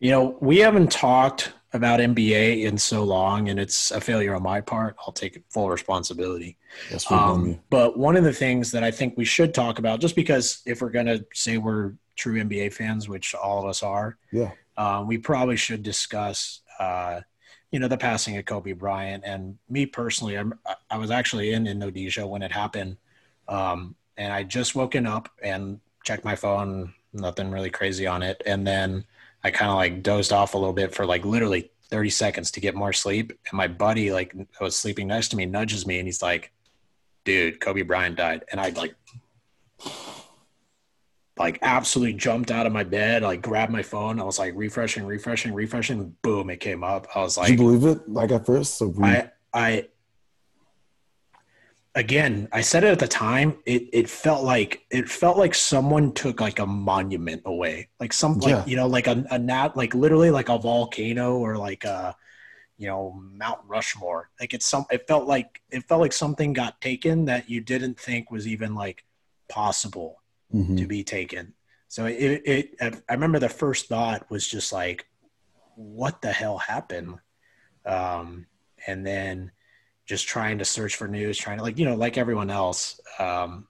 You 0.00 0.10
know, 0.10 0.38
we 0.40 0.58
haven't 0.58 0.90
talked 0.90 1.52
about 1.74 2.00
NBA 2.00 2.64
in 2.64 2.76
so 2.76 3.02
long, 3.02 3.48
and 3.48 3.58
it's 3.58 3.90
a 3.92 4.00
failure 4.00 4.34
on 4.34 4.42
my 4.42 4.60
part. 4.60 4.94
I'll 5.06 5.12
take 5.12 5.42
full 5.48 5.70
responsibility. 5.70 6.58
That's 6.90 7.10
what 7.10 7.18
um, 7.20 7.60
but 7.70 7.98
one 7.98 8.14
of 8.16 8.24
the 8.24 8.32
things 8.32 8.70
that 8.72 8.84
I 8.84 8.90
think 8.90 9.16
we 9.16 9.24
should 9.24 9.54
talk 9.54 9.78
about, 9.78 10.00
just 10.00 10.14
because 10.16 10.60
if 10.66 10.82
we're 10.82 10.90
going 10.90 11.06
to 11.06 11.24
say 11.32 11.56
we're 11.58 11.94
true 12.16 12.38
NBA 12.42 12.74
fans, 12.74 13.08
which 13.08 13.34
all 13.34 13.58
of 13.62 13.64
us 13.70 13.82
are, 13.82 14.18
Yeah. 14.32 14.50
uh, 14.76 15.02
we 15.06 15.16
probably 15.16 15.56
should 15.56 15.82
discuss, 15.82 16.60
uh, 16.78 17.20
you 17.72 17.78
know, 17.78 17.88
the 17.88 17.96
passing 17.96 18.36
of 18.36 18.44
Kobe 18.44 18.72
Bryant. 18.72 19.24
And 19.26 19.58
me 19.68 19.86
personally, 19.86 20.36
I'm, 20.36 20.58
I 20.90 20.98
was 20.98 21.10
actually 21.10 21.52
in 21.52 21.66
Indonesia 21.66 22.26
when 22.26 22.42
it 22.42 22.52
happened, 22.52 22.98
um, 23.48 23.96
and 24.18 24.32
I 24.32 24.42
just 24.42 24.74
woken 24.74 25.06
up 25.06 25.30
and 25.42 25.80
checked 26.04 26.24
my 26.24 26.36
phone. 26.36 26.92
Nothing 27.14 27.50
really 27.50 27.70
crazy 27.70 28.06
on 28.06 28.22
it, 28.22 28.42
and 28.46 28.66
then 28.66 29.04
I 29.42 29.50
kind 29.50 29.70
of 29.70 29.76
like 29.76 30.02
dozed 30.02 30.32
off 30.32 30.54
a 30.54 30.58
little 30.58 30.72
bit 30.72 30.94
for 30.94 31.04
like 31.04 31.24
literally 31.24 31.70
30 31.90 32.10
seconds 32.10 32.50
to 32.52 32.60
get 32.60 32.74
more 32.74 32.92
sleep. 32.92 33.32
And 33.50 33.56
my 33.56 33.68
buddy, 33.68 34.12
like, 34.12 34.34
I 34.34 34.64
was 34.64 34.76
sleeping 34.76 35.08
next 35.08 35.28
to 35.28 35.36
me, 35.36 35.44
nudges 35.46 35.86
me, 35.86 35.98
and 35.98 36.06
he's 36.06 36.22
like, 36.22 36.52
"Dude, 37.24 37.60
Kobe 37.60 37.82
Bryant 37.82 38.16
died," 38.16 38.44
and 38.52 38.60
I 38.60 38.68
like 38.70 38.94
like 41.42 41.58
absolutely 41.62 42.14
jumped 42.14 42.52
out 42.52 42.66
of 42.66 42.72
my 42.72 42.84
bed, 42.84 43.22
like 43.22 43.42
grabbed 43.42 43.72
my 43.72 43.82
phone. 43.82 44.20
I 44.20 44.22
was 44.22 44.38
like 44.38 44.52
refreshing, 44.54 45.04
refreshing, 45.04 45.52
refreshing. 45.52 46.14
Boom, 46.22 46.50
it 46.50 46.60
came 46.60 46.84
up. 46.84 47.08
I 47.16 47.18
was 47.18 47.36
like, 47.36 47.48
Did 47.48 47.58
you 47.58 47.66
believe 47.66 47.96
it? 47.96 48.08
Like 48.08 48.30
at 48.30 48.46
first, 48.46 48.78
so 48.78 48.86
we, 48.86 49.04
I, 49.04 49.30
I, 49.52 49.88
again, 51.96 52.48
I 52.52 52.60
said 52.60 52.84
it 52.84 52.92
at 52.92 53.00
the 53.00 53.08
time. 53.08 53.58
It 53.66 53.88
it 53.92 54.08
felt 54.08 54.44
like 54.44 54.86
it 54.90 55.08
felt 55.08 55.36
like 55.36 55.52
someone 55.56 56.12
took 56.12 56.40
like 56.40 56.60
a 56.60 56.66
monument 56.66 57.42
away, 57.44 57.88
like 57.98 58.12
some 58.12 58.38
like 58.38 58.50
Yeah. 58.50 58.64
you 58.64 58.76
know 58.76 58.86
like 58.86 59.08
a 59.08 59.26
a 59.32 59.38
nat 59.38 59.76
like 59.76 59.94
literally 59.94 60.30
like 60.30 60.48
a 60.48 60.58
volcano 60.58 61.38
or 61.38 61.58
like 61.58 61.82
a 61.82 62.14
you 62.78 62.86
know 62.86 63.20
Mount 63.32 63.58
Rushmore. 63.66 64.30
Like 64.38 64.54
it's 64.54 64.66
some. 64.66 64.86
It 64.92 65.08
felt 65.08 65.26
like 65.26 65.60
it 65.70 65.82
felt 65.88 66.02
like 66.02 66.12
something 66.12 66.52
got 66.52 66.80
taken 66.80 67.24
that 67.24 67.50
you 67.50 67.60
didn't 67.60 67.98
think 67.98 68.30
was 68.30 68.46
even 68.46 68.76
like 68.76 69.04
possible 69.48 70.21
Mhm. 70.52 70.76
to 70.78 70.86
be 70.86 71.02
taken. 71.04 71.54
So 71.88 72.06
it, 72.06 72.42
it, 72.44 72.76
I 72.80 73.12
remember 73.12 73.38
the 73.38 73.48
first 73.48 73.88
thought 73.88 74.30
was 74.30 74.46
just 74.46 74.72
like, 74.72 75.06
what 75.74 76.22
the 76.22 76.32
hell 76.32 76.58
happened? 76.58 77.18
Um, 77.84 78.46
and 78.86 79.06
then 79.06 79.52
just 80.06 80.26
trying 80.26 80.58
to 80.58 80.64
search 80.64 80.96
for 80.96 81.06
news, 81.08 81.38
trying 81.38 81.58
to 81.58 81.62
like, 81.62 81.78
you 81.78 81.84
know, 81.84 81.94
like 81.94 82.16
everyone 82.16 82.50
else. 82.50 83.00
Um, 83.18 83.68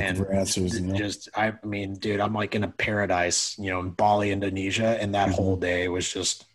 and 0.00 0.16
for 0.16 0.32
answers. 0.32 0.80
You 0.80 0.86
know, 0.86 0.94
just, 0.94 1.28
I 1.36 1.54
mean, 1.62 1.94
dude, 1.94 2.20
I'm 2.20 2.34
like 2.34 2.54
in 2.54 2.64
a 2.64 2.68
paradise, 2.68 3.56
you 3.58 3.70
know, 3.70 3.80
in 3.80 3.90
Bali, 3.90 4.30
Indonesia. 4.30 4.96
And 5.00 5.14
that 5.14 5.28
Mhm. 5.28 5.34
whole 5.34 5.56
day 5.56 5.88
was 5.88 6.10
just, 6.12 6.46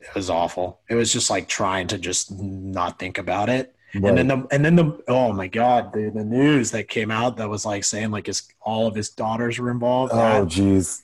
it 0.00 0.14
was 0.14 0.28
awful. 0.28 0.80
It 0.88 0.94
was 0.96 1.12
just 1.12 1.30
like 1.30 1.48
trying 1.48 1.86
to 1.88 1.98
just 1.98 2.30
not 2.32 2.98
think 2.98 3.16
about 3.18 3.48
it 3.48 3.74
Right. 3.94 4.08
and 4.08 4.18
then 4.18 4.28
the 4.28 4.46
and 4.50 4.64
then 4.64 4.76
the 4.76 5.02
oh 5.08 5.32
my 5.32 5.46
god 5.46 5.92
the, 5.92 6.10
the 6.10 6.24
news 6.24 6.72
that 6.72 6.88
came 6.88 7.10
out 7.10 7.36
that 7.36 7.48
was 7.48 7.64
like 7.64 7.84
saying 7.84 8.10
like 8.10 8.26
his 8.26 8.42
all 8.60 8.86
of 8.88 8.94
his 8.94 9.10
daughters 9.10 9.58
were 9.58 9.70
involved 9.70 10.12
oh, 10.12 10.16
That- 10.16 10.48
jeez. 10.48 11.02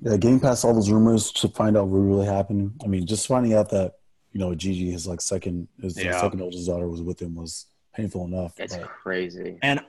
Yeah, 0.00 0.16
getting 0.16 0.40
past 0.40 0.64
all 0.64 0.74
those 0.74 0.90
rumors 0.90 1.32
to 1.32 1.48
find 1.48 1.76
out 1.76 1.88
what 1.88 1.98
really 1.98 2.26
happened. 2.26 2.78
I 2.84 2.86
mean, 2.86 3.06
just 3.06 3.26
finding 3.26 3.54
out 3.54 3.70
that 3.70 3.94
you 4.32 4.40
know 4.40 4.54
Gigi, 4.54 4.90
his 4.90 5.06
like 5.06 5.20
second, 5.20 5.68
his 5.80 5.96
like, 5.96 6.12
second 6.12 6.42
oldest 6.42 6.66
daughter, 6.66 6.88
was 6.88 7.00
with 7.00 7.20
him 7.20 7.34
was 7.34 7.66
painful 7.94 8.26
enough. 8.26 8.54
That's 8.56 8.76
but 8.76 8.88
crazy. 8.88 9.58
And 9.62 9.80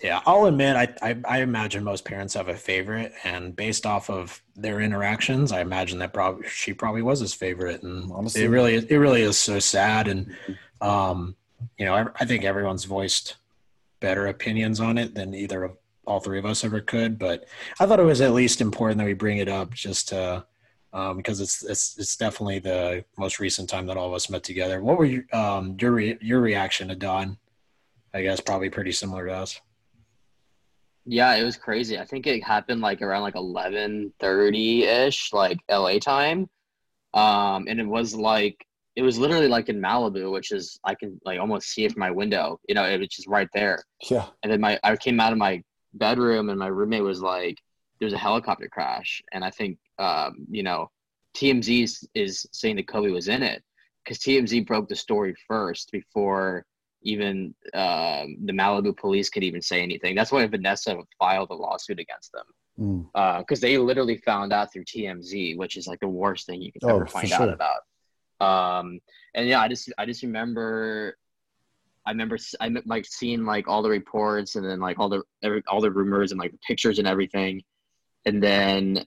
yeah, 0.00 0.20
I'll 0.24 0.46
admit, 0.46 0.76
I, 0.76 0.94
I 1.02 1.16
I 1.24 1.38
imagine 1.40 1.82
most 1.82 2.04
parents 2.04 2.34
have 2.34 2.48
a 2.48 2.54
favorite, 2.54 3.12
and 3.24 3.54
based 3.54 3.84
off 3.84 4.08
of 4.08 4.40
their 4.54 4.80
interactions, 4.80 5.50
I 5.50 5.60
imagine 5.60 5.98
that 5.98 6.12
probably 6.12 6.48
she 6.48 6.72
probably 6.72 7.02
was 7.02 7.18
his 7.18 7.34
favorite, 7.34 7.82
and 7.82 8.10
Honestly. 8.12 8.44
it 8.44 8.48
really 8.48 8.76
it 8.76 8.96
really 8.96 9.22
is 9.22 9.36
so 9.36 9.58
sad, 9.58 10.06
and 10.06 10.26
mm-hmm. 10.26 10.52
Um, 10.80 11.36
you 11.78 11.84
know, 11.84 11.94
I, 11.94 12.06
I 12.20 12.24
think 12.24 12.44
everyone's 12.44 12.84
voiced 12.84 13.36
better 14.00 14.26
opinions 14.26 14.80
on 14.80 14.98
it 14.98 15.14
than 15.14 15.34
either 15.34 15.64
of 15.64 15.76
all 16.06 16.20
three 16.20 16.38
of 16.38 16.46
us 16.46 16.64
ever 16.64 16.80
could, 16.80 17.18
but 17.18 17.44
I 17.78 17.86
thought 17.86 18.00
it 18.00 18.04
was 18.04 18.20
at 18.20 18.32
least 18.32 18.60
important 18.60 18.98
that 18.98 19.04
we 19.04 19.12
bring 19.12 19.38
it 19.38 19.48
up 19.48 19.72
just 19.72 20.08
to. 20.08 20.44
Um, 20.92 21.18
because 21.18 21.40
it's, 21.40 21.62
it's 21.62 21.96
it's 22.00 22.16
definitely 22.16 22.58
the 22.58 23.04
most 23.16 23.38
recent 23.38 23.70
time 23.70 23.86
that 23.86 23.96
all 23.96 24.08
of 24.08 24.12
us 24.12 24.28
met 24.28 24.42
together. 24.42 24.82
What 24.82 24.98
were 24.98 25.04
you, 25.04 25.22
um, 25.32 25.76
your 25.80 25.92
re- 25.92 26.18
your 26.20 26.40
reaction 26.40 26.88
to 26.88 26.96
Don? 26.96 27.38
I 28.12 28.22
guess 28.22 28.40
probably 28.40 28.70
pretty 28.70 28.90
similar 28.90 29.26
to 29.26 29.34
us. 29.34 29.60
Yeah, 31.06 31.34
it 31.36 31.44
was 31.44 31.56
crazy. 31.56 31.96
I 31.96 32.04
think 32.04 32.26
it 32.26 32.42
happened 32.42 32.80
like 32.80 33.02
around 33.02 33.22
like 33.22 33.36
eleven 33.36 34.12
thirty 34.18 34.82
ish, 34.82 35.32
like 35.32 35.60
LA 35.70 36.00
time. 36.00 36.50
Um, 37.14 37.66
and 37.68 37.80
it 37.80 37.86
was 37.86 38.14
like 38.14 38.66
it 38.96 39.02
was 39.02 39.18
literally 39.18 39.48
like 39.48 39.68
in 39.68 39.80
Malibu, 39.80 40.32
which 40.32 40.50
is 40.52 40.78
I 40.84 40.94
can 40.94 41.20
like 41.24 41.38
almost 41.40 41.68
see 41.68 41.84
it 41.84 41.92
from 41.92 42.00
my 42.00 42.10
window. 42.10 42.58
You 42.68 42.74
know, 42.74 42.84
it 42.84 42.98
was 42.98 43.08
just 43.08 43.28
right 43.28 43.48
there. 43.54 43.82
yeah, 44.10 44.26
And 44.42 44.52
then 44.52 44.60
my 44.60 44.78
I 44.82 44.96
came 44.96 45.20
out 45.20 45.32
of 45.32 45.38
my 45.38 45.62
bedroom 45.94 46.50
and 46.50 46.58
my 46.58 46.66
roommate 46.68 47.02
was 47.02 47.20
like, 47.20 47.56
"There's 48.00 48.12
a 48.12 48.18
helicopter 48.18 48.68
crash," 48.68 49.22
and 49.32 49.44
I 49.44 49.50
think 49.50 49.78
um, 49.98 50.46
you 50.50 50.62
know, 50.62 50.90
TMZ 51.36 51.82
is, 51.84 52.08
is 52.14 52.46
saying 52.52 52.76
that 52.76 52.88
Kobe 52.88 53.10
was 53.10 53.28
in 53.28 53.42
it 53.42 53.62
because 54.04 54.18
TMZ 54.18 54.66
broke 54.66 54.88
the 54.88 54.96
story 54.96 55.34
first 55.46 55.90
before 55.92 56.64
even 57.02 57.54
um, 57.74 58.36
the 58.44 58.52
Malibu 58.52 58.94
police 58.96 59.30
could 59.30 59.42
even 59.44 59.62
say 59.62 59.82
anything. 59.82 60.14
That's 60.14 60.32
why 60.32 60.46
Vanessa 60.46 60.96
filed 61.18 61.50
a 61.50 61.54
lawsuit 61.54 61.98
against 62.00 62.32
them 62.32 62.44
Mm. 62.80 63.38
because 63.40 63.60
they 63.60 63.76
literally 63.76 64.16
found 64.18 64.54
out 64.54 64.72
through 64.72 64.84
TMZ, 64.84 65.56
which 65.58 65.76
is 65.76 65.86
like 65.86 66.00
the 66.00 66.08
worst 66.08 66.46
thing 66.46 66.62
you 66.62 66.72
can 66.72 66.80
Oh, 66.84 66.96
ever 66.96 67.06
find 67.06 67.30
out 67.32 67.48
about. 67.50 67.80
Um, 68.40 69.00
and 69.34 69.48
yeah, 69.48 69.60
I 69.60 69.68
just 69.68 69.92
I 69.98 70.06
just 70.06 70.22
remember, 70.22 71.16
I 72.06 72.10
remember 72.10 72.38
I 72.60 72.74
like 72.86 73.06
seeing 73.06 73.44
like 73.44 73.68
all 73.68 73.82
the 73.82 73.90
reports 73.90 74.56
and 74.56 74.64
then 74.64 74.80
like 74.80 74.98
all 74.98 75.08
the 75.08 75.22
every, 75.42 75.62
all 75.68 75.80
the 75.80 75.90
rumors 75.90 76.32
and 76.32 76.40
like 76.40 76.52
the 76.52 76.58
pictures 76.66 76.98
and 76.98 77.06
everything, 77.06 77.62
and 78.26 78.42
then 78.42 79.04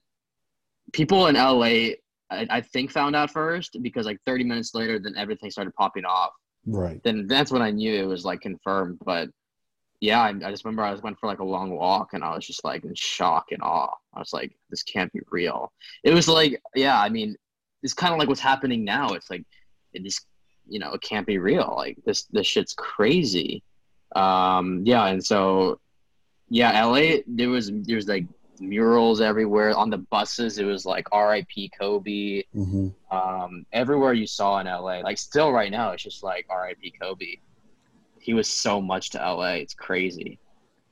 people 0.91 1.27
in 1.27 1.35
LA 1.35 1.95
I, 2.29 2.47
I 2.49 2.61
think 2.61 2.91
found 2.91 3.15
out 3.15 3.31
first 3.31 3.77
because 3.81 4.05
like 4.05 4.19
30 4.25 4.43
minutes 4.43 4.73
later, 4.73 4.99
then 4.99 5.15
everything 5.17 5.51
started 5.51 5.73
popping 5.75 6.05
off 6.05 6.31
right. 6.65 7.01
then 7.03 7.27
that's 7.27 7.51
when 7.51 7.61
I 7.61 7.71
knew 7.71 7.93
it 7.93 8.07
was 8.07 8.25
like 8.25 8.41
confirmed. 8.41 8.99
But 9.05 9.29
yeah, 9.99 10.21
I, 10.21 10.29
I 10.29 10.51
just 10.51 10.65
remember 10.65 10.83
I 10.83 10.91
was 10.91 11.01
went 11.01 11.19
for 11.19 11.27
like 11.27 11.39
a 11.39 11.45
long 11.45 11.71
walk 11.71 12.09
and 12.13 12.23
I 12.23 12.35
was 12.35 12.45
just 12.45 12.65
like 12.65 12.83
in 12.83 12.93
shock 12.95 13.51
and 13.51 13.61
awe. 13.61 13.93
I 14.13 14.19
was 14.19 14.33
like, 14.33 14.55
this 14.69 14.83
can't 14.83 15.11
be 15.13 15.21
real. 15.31 15.71
It 16.03 16.13
was 16.13 16.27
like, 16.27 16.61
yeah, 16.75 16.99
I 16.99 17.09
mean, 17.09 17.35
it's 17.83 17.93
kind 17.93 18.13
of 18.13 18.19
like 18.19 18.27
what's 18.27 18.41
happening 18.41 18.83
now. 18.83 19.09
It's 19.09 19.29
like, 19.29 19.43
it 19.93 20.03
just, 20.03 20.25
you 20.67 20.79
know, 20.79 20.93
it 20.93 21.01
can't 21.01 21.27
be 21.27 21.37
real. 21.37 21.73
Like 21.75 21.97
this, 22.05 22.23
this 22.31 22.47
shit's 22.47 22.73
crazy. 22.73 23.63
Um, 24.15 24.83
yeah, 24.85 25.05
and 25.07 25.23
so, 25.23 25.79
yeah, 26.49 26.85
LA, 26.85 27.17
there 27.27 27.49
was 27.49 27.71
there's 27.83 28.07
like 28.07 28.25
murals 28.59 29.21
everywhere 29.21 29.75
on 29.75 29.89
the 29.89 29.97
buses. 29.97 30.59
It 30.59 30.65
was 30.65 30.85
like 30.85 31.07
R.I.P. 31.11 31.71
Kobe 31.79 32.43
hmm 32.53 32.89
um, 33.11 33.65
everywhere 33.71 34.13
you 34.13 34.25
saw 34.25 34.59
in 34.59 34.65
LA, 34.67 34.99
like 35.01 35.17
still 35.17 35.51
right 35.51 35.71
now, 35.71 35.91
it's 35.91 36.03
just 36.03 36.23
like 36.23 36.45
R.I.P. 36.49 36.93
Kobe. 36.99 37.35
He 38.19 38.33
was 38.33 38.47
so 38.47 38.81
much 38.81 39.11
to 39.11 39.17
LA. 39.17 39.55
It's 39.55 39.73
crazy. 39.73 40.39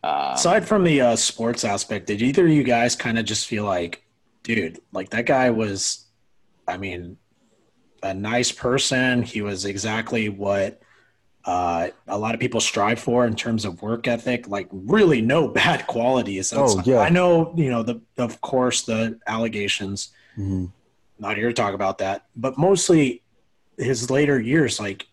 Um, 0.04 0.34
Aside 0.34 0.68
from 0.68 0.84
the 0.84 1.02
uh, 1.02 1.16
sports 1.16 1.64
aspect, 1.64 2.08
did 2.08 2.22
either 2.22 2.46
of 2.46 2.52
you 2.52 2.64
guys 2.64 2.96
kind 2.96 3.18
of 3.18 3.26
just 3.26 3.48
feel 3.48 3.64
like, 3.66 4.04
dude, 4.44 4.80
like 4.92 5.10
that 5.10 5.26
guy 5.26 5.50
was, 5.50 6.06
I 6.72 6.78
mean, 6.78 7.18
a 8.02 8.14
nice 8.14 8.52
person. 8.52 9.22
He 9.24 9.42
was 9.42 9.66
exactly 9.66 10.30
what 10.30 10.82
uh, 11.46 11.90
a 12.08 12.18
lot 12.18 12.34
of 12.34 12.40
people 12.40 12.62
strive 12.62 13.00
for 13.00 13.26
in 13.26 13.36
terms 13.36 13.66
of 13.66 13.82
work 13.82 14.08
ethic. 14.08 14.48
Like, 14.48 14.68
really, 14.72 15.22
no 15.22 15.48
bad 15.62 15.86
qualities. 15.88 16.54
Oh, 16.56 16.82
yeah. 16.86 17.00
I 17.00 17.10
know, 17.10 17.54
you 17.58 17.70
know, 17.70 17.84
the 17.84 18.02
of 18.18 18.42
course 18.42 18.84
the 18.84 19.20
allegations. 19.28 20.10
hmm 20.36 20.66
Not 21.20 21.38
here 21.38 21.48
to 21.50 21.54
talk 21.54 21.74
about 21.74 21.98
that, 22.00 22.26
but 22.36 22.58
mostly 22.58 23.22
his 23.78 24.10
later 24.10 24.40
years, 24.40 24.80
like 24.80 25.08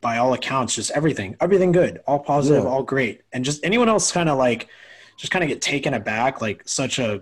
by 0.00 0.16
all 0.16 0.32
accounts, 0.32 0.74
just 0.74 0.90
everything, 0.92 1.36
everything 1.40 1.72
good, 1.72 2.00
all 2.06 2.18
positive, 2.18 2.64
Yeah. 2.64 2.70
all 2.70 2.82
great. 2.82 3.20
And 3.32 3.44
just 3.44 3.62
anyone 3.64 3.88
else 3.88 4.10
kind 4.12 4.28
of 4.30 4.38
like, 4.38 4.66
just 5.18 5.30
kind 5.30 5.42
of 5.44 5.48
get 5.48 5.60
taken 5.60 5.92
aback, 5.92 6.40
like 6.40 6.62
such 6.66 6.98
a 6.98 7.20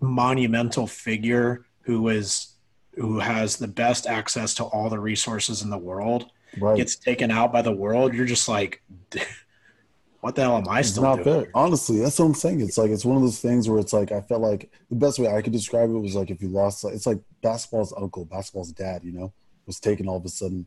monumental 0.00 0.88
figure 0.88 1.66
who 1.82 2.02
was, 2.02 2.55
who 2.96 3.18
has 3.20 3.56
the 3.56 3.68
best 3.68 4.06
access 4.06 4.54
to 4.54 4.64
all 4.64 4.88
the 4.90 4.98
resources 4.98 5.62
in 5.62 5.70
the 5.70 5.78
world 5.78 6.30
Right. 6.58 6.78
gets 6.78 6.96
taken 6.96 7.30
out 7.30 7.52
by 7.52 7.60
the 7.62 7.72
world. 7.72 8.14
You're 8.14 8.24
just 8.24 8.48
like, 8.48 8.82
what 10.20 10.34
the 10.34 10.42
hell 10.42 10.56
am 10.56 10.68
I 10.68 10.80
it's 10.80 10.90
still 10.90 11.02
not 11.02 11.22
doing? 11.22 11.44
fair. 11.44 11.50
Honestly, 11.54 11.98
that's 12.00 12.18
what 12.18 12.24
I'm 12.24 12.34
saying. 12.34 12.60
It's 12.60 12.78
like 12.78 12.90
it's 12.90 13.04
one 13.04 13.16
of 13.16 13.22
those 13.22 13.40
things 13.40 13.68
where 13.68 13.78
it's 13.78 13.92
like 13.92 14.10
I 14.12 14.20
felt 14.22 14.40
like 14.40 14.70
the 14.88 14.96
best 14.96 15.18
way 15.18 15.28
I 15.28 15.42
could 15.42 15.52
describe 15.52 15.90
it 15.90 15.98
was 15.98 16.14
like 16.14 16.30
if 16.30 16.40
you 16.40 16.48
lost, 16.48 16.82
like, 16.84 16.94
it's 16.94 17.06
like 17.06 17.20
basketball's 17.42 17.92
uncle, 17.96 18.24
basketball's 18.24 18.72
dad, 18.72 19.04
you 19.04 19.12
know, 19.12 19.32
was 19.66 19.78
taken 19.78 20.08
all 20.08 20.16
of 20.16 20.24
a 20.24 20.28
sudden, 20.28 20.66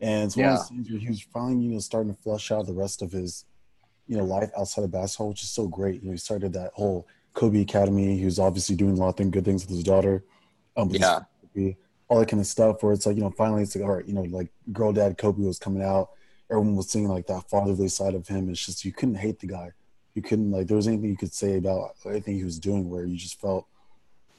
and 0.00 0.24
it's 0.24 0.36
one 0.36 0.46
of 0.46 0.56
those 0.58 0.68
things 0.68 0.90
where 0.90 1.00
he 1.00 1.08
was 1.08 1.22
finally, 1.22 1.64
you 1.64 1.72
know, 1.72 1.78
starting 1.80 2.14
to 2.14 2.22
flush 2.22 2.52
out 2.52 2.66
the 2.66 2.72
rest 2.72 3.02
of 3.02 3.10
his, 3.12 3.44
you 4.06 4.16
know, 4.16 4.24
life 4.24 4.50
outside 4.56 4.84
of 4.84 4.92
basketball, 4.92 5.30
which 5.30 5.42
is 5.42 5.50
so 5.50 5.66
great. 5.66 6.00
You 6.02 6.06
know, 6.08 6.12
he 6.12 6.18
started 6.18 6.52
that 6.52 6.70
whole 6.74 7.06
Kobe 7.34 7.60
Academy. 7.62 8.16
He 8.16 8.24
was 8.24 8.38
obviously 8.38 8.76
doing 8.76 8.92
a 8.92 9.00
lot 9.00 9.08
of 9.08 9.16
thing, 9.16 9.30
good 9.30 9.44
things 9.44 9.64
with 9.66 9.70
his 9.74 9.82
daughter. 9.82 10.24
Um, 10.76 10.90
Yeah. 10.90 11.20
Kobe, 11.54 11.76
all 12.08 12.18
that 12.18 12.28
kind 12.28 12.40
of 12.40 12.46
stuff. 12.46 12.82
Where 12.82 12.92
it's 12.92 13.06
like, 13.06 13.16
you 13.16 13.22
know, 13.22 13.30
finally 13.30 13.62
it's 13.62 13.74
like, 13.74 13.84
all 13.84 13.96
right, 13.96 14.06
you 14.06 14.14
know, 14.14 14.22
like 14.22 14.50
girl 14.72 14.92
dad 14.92 15.18
Kobe 15.18 15.42
was 15.42 15.58
coming 15.58 15.82
out. 15.82 16.10
Everyone 16.50 16.76
was 16.76 16.90
seeing 16.90 17.08
like 17.08 17.26
that 17.26 17.48
fatherly 17.48 17.88
side 17.88 18.14
of 18.14 18.28
him. 18.28 18.50
It's 18.50 18.64
just 18.64 18.84
you 18.84 18.92
couldn't 18.92 19.16
hate 19.16 19.40
the 19.40 19.46
guy. 19.46 19.72
You 20.14 20.22
couldn't 20.22 20.50
like 20.50 20.66
there 20.66 20.76
was 20.76 20.86
anything 20.86 21.10
you 21.10 21.16
could 21.16 21.34
say 21.34 21.56
about 21.56 21.96
anything 22.06 22.36
he 22.36 22.44
was 22.44 22.58
doing 22.58 22.88
where 22.88 23.04
you 23.04 23.16
just 23.16 23.40
felt 23.40 23.66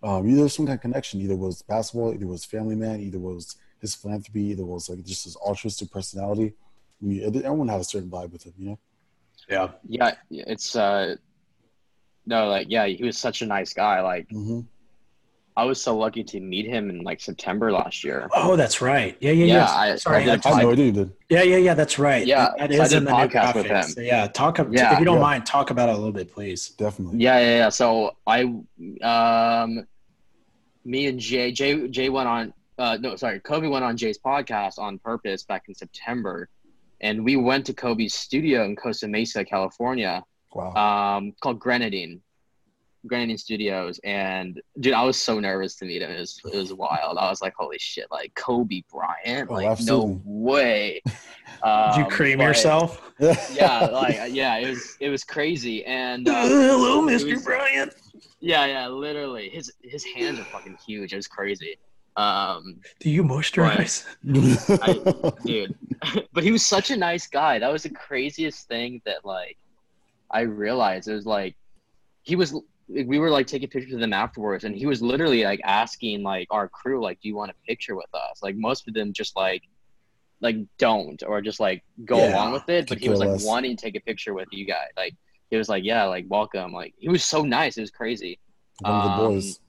um, 0.04 0.28
you 0.28 0.38
either 0.38 0.49
some 0.49 0.67
kind 0.67 0.78
of 0.78 0.82
connection. 0.82 1.21
Either 1.21 1.36
was 1.36 1.62
basketball, 1.63 2.13
either 2.13 2.28
was 2.28 2.45
family 2.45 2.75
man, 2.75 3.01
either 3.01 3.19
was 3.19 3.58
his 3.82 3.95
philanthropy, 3.95 4.43
either 4.43 4.63
was 4.63 4.89
like 4.89 5.04
just 5.04 5.25
his 5.25 5.36
altruistic 5.36 5.91
personality. 5.91 6.54
I 7.01 7.06
mean, 7.06 7.23
everyone 7.23 7.67
had 7.67 7.82
a 7.82 7.84
certain 7.84 8.10
vibe 8.10 8.32
with 8.32 8.43
him, 8.43 8.54
you 8.58 8.69
know. 8.69 8.80
Yeah. 9.49 9.71
yeah, 9.88 10.13
it's 10.30 10.75
uh, 10.75 11.15
no, 12.25 12.47
like 12.47 12.67
yeah, 12.69 12.86
he 12.86 13.04
was 13.04 13.17
such 13.17 13.41
a 13.41 13.45
nice 13.45 13.73
guy. 13.73 14.01
Like 14.01 14.30
hmm 14.30 14.62
I 15.57 15.63
was 15.63 15.81
so 15.81 15.97
lucky 15.97 16.21
to 16.25 16.39
meet 16.41 16.65
him 16.65 16.89
in 16.89 17.01
like 17.03 17.21
September 17.21 17.71
last 17.71 18.03
year. 18.03 18.27
Oh, 18.35 18.55
that's 18.57 18.81
right. 18.81 19.15
Yeah. 19.21 19.31
Yeah. 19.31 19.45
Yeah. 19.45 19.53
Yeah, 19.55 19.65
I- 19.69 19.95
Sorry. 19.95 20.17
I 20.17 20.19
did 20.19 20.27
a 20.27 20.31
that's- 20.37 20.53
I 20.53 20.63
had 20.67 20.77
you 20.79 20.91
did. 20.91 21.11
Yeah, 21.29 21.43
yeah, 21.43 21.57
yeah. 21.57 21.73
That's 21.73 21.97
right. 21.97 22.25
Yeah, 22.27 22.49
that 22.57 22.73
so 22.73 22.81
I 22.81 22.87
did 22.89 22.97
in 22.97 23.03
a 23.03 23.05
the 23.05 23.11
podcast 23.11 23.55
with 23.55 23.65
graphics. 23.67 23.97
him. 23.97 24.03
Yeah, 24.03 24.27
talk. 24.27 24.59
ab- 24.59 24.73
Yeah. 24.73 24.93
if 24.93 24.99
you 24.99 25.05
don't 25.05 25.15
Yeah. 25.15 25.21
mind, 25.21 25.45
talk 25.45 25.69
about 25.71 25.87
it 25.89 25.93
a 25.93 25.97
little 25.97 26.11
bit, 26.11 26.31
please. 26.33 26.69
Definitely. 26.69 27.19
Yeah, 27.19 27.39
yeah, 27.39 27.57
yeah. 27.57 27.69
So 27.69 28.11
I, 28.27 28.41
um, 29.01 29.87
me 30.83 31.07
and 31.07 31.19
Jay, 31.19 31.51
Jay, 31.51 31.87
Jay 31.87 32.09
went 32.09 32.27
on. 32.27 32.53
Uh, 32.77 32.97
no, 32.99 33.15
sorry, 33.15 33.39
Kobe 33.39 33.67
went 33.67 33.85
on 33.85 33.95
Jay's 33.95 34.19
podcast 34.19 34.77
on 34.77 34.99
purpose 34.99 35.43
back 35.43 35.63
in 35.69 35.73
September, 35.73 36.49
and 36.99 37.23
we 37.23 37.37
went 37.37 37.65
to 37.67 37.73
Kobe's 37.73 38.13
studio 38.13 38.65
in 38.65 38.75
Costa 38.75 39.07
Mesa, 39.07 39.45
California, 39.45 40.23
Wow. 40.53 40.73
um, 41.17 41.33
called 41.39 41.59
Granity, 41.59 42.19
Granity 43.07 43.37
Studios. 43.37 43.99
And 44.03 44.61
dude, 44.79 44.93
I 44.93 45.03
was 45.03 45.19
so 45.21 45.39
nervous 45.39 45.75
to 45.77 45.85
meet 45.85 46.01
him. 46.01 46.11
It 46.11 46.19
was, 46.19 46.39
it 46.51 46.55
was 46.57 46.73
wild. 46.73 47.17
I 47.17 47.29
was 47.29 47.41
like, 47.41 47.53
holy 47.57 47.77
shit, 47.79 48.05
like 48.11 48.33
Kobe 48.35 48.81
Bryant, 48.91 49.49
Oh, 49.49 49.53
like 49.55 49.79
no 49.81 50.21
way. 50.25 51.01
Did 51.05 51.67
Um, 51.69 51.99
you 51.99 52.05
cream 52.07 52.37
but- 52.39 52.45
yourself? 52.45 53.01
Yeah, 53.53 53.85
like 53.93 54.17
yeah, 54.33 54.57
it 54.57 54.69
was 54.69 54.97
it 54.99 55.09
was 55.09 55.23
crazy, 55.23 55.85
and 55.85 56.27
uh, 56.27 56.47
Hello, 56.47 57.01
Mr. 57.01 57.33
was- 57.33 57.43
Bryant. 57.43 57.93
yeah, 58.41 58.65
yeah, 58.65 58.87
literally. 58.87 59.49
His 59.49 59.71
his 59.81 60.03
hands 60.03 60.37
are 60.39 60.43
fucking 60.43 60.77
huge. 60.85 61.13
It 61.13 61.15
was 61.17 61.27
crazy. 61.27 61.77
Um, 62.17 62.79
Do 62.99 63.09
you 63.09 63.23
moisturize? 63.23 64.05
dude. 65.45 65.75
but 66.33 66.43
he 66.43 66.51
was 66.51 66.65
such 66.65 66.91
a 66.91 66.97
nice 66.97 67.27
guy. 67.27 67.59
That 67.59 67.71
was 67.71 67.83
the 67.83 67.89
craziest 67.89 68.67
thing 68.67 69.01
that 69.05 69.25
like 69.25 69.57
I 70.31 70.41
realized. 70.41 71.07
It 71.07 71.13
was 71.13 71.25
like 71.25 71.55
he 72.23 72.35
was 72.35 72.53
we 72.87 73.17
were 73.17 73.29
like 73.31 73.47
taking 73.47 73.67
pictures 73.67 73.93
of 73.93 73.99
them 73.99 74.13
afterwards 74.13 74.63
and 74.63 74.75
he 74.75 74.85
was 74.85 75.01
literally 75.01 75.43
like 75.43 75.59
asking 75.63 76.21
like 76.21 76.47
our 76.51 76.67
crew 76.69 77.01
like 77.01 77.19
do 77.21 77.27
you 77.27 77.35
want 77.35 77.49
a 77.51 77.55
picture 77.67 77.95
with 77.95 78.13
us 78.13 78.41
like 78.43 78.55
most 78.55 78.87
of 78.87 78.93
them 78.93 79.11
just 79.11 79.35
like 79.35 79.63
like 80.41 80.57
don't 80.77 81.23
or 81.23 81.41
just 81.41 81.59
like 81.59 81.83
go 82.05 82.17
Yeah, 82.19 82.33
along 82.35 82.51
with 82.53 82.67
it 82.69 82.87
but 82.87 82.99
he 82.99 83.09
was 83.09 83.19
like 83.19 83.29
less. 83.29 83.43
wanting 83.43 83.75
to 83.75 83.81
take 83.85 83.95
a 83.95 84.01
picture 84.01 84.33
with 84.33 84.47
you 84.51 84.65
guys 84.65 84.89
like 84.97 85.15
he 85.49 85.57
was 85.57 85.67
like 85.67 85.83
yeah 85.83 86.03
like 86.05 86.25
welcome 86.29 86.71
like 86.73 86.93
he 86.99 87.09
was 87.09 87.23
so 87.23 87.41
nice 87.43 87.77
it 87.77 87.81
was 87.81 87.91
crazy 87.91 88.37
One 88.81 88.95
of 88.97 89.03
the 89.03 89.09
Um, 89.09 89.33
boys. 89.33 89.59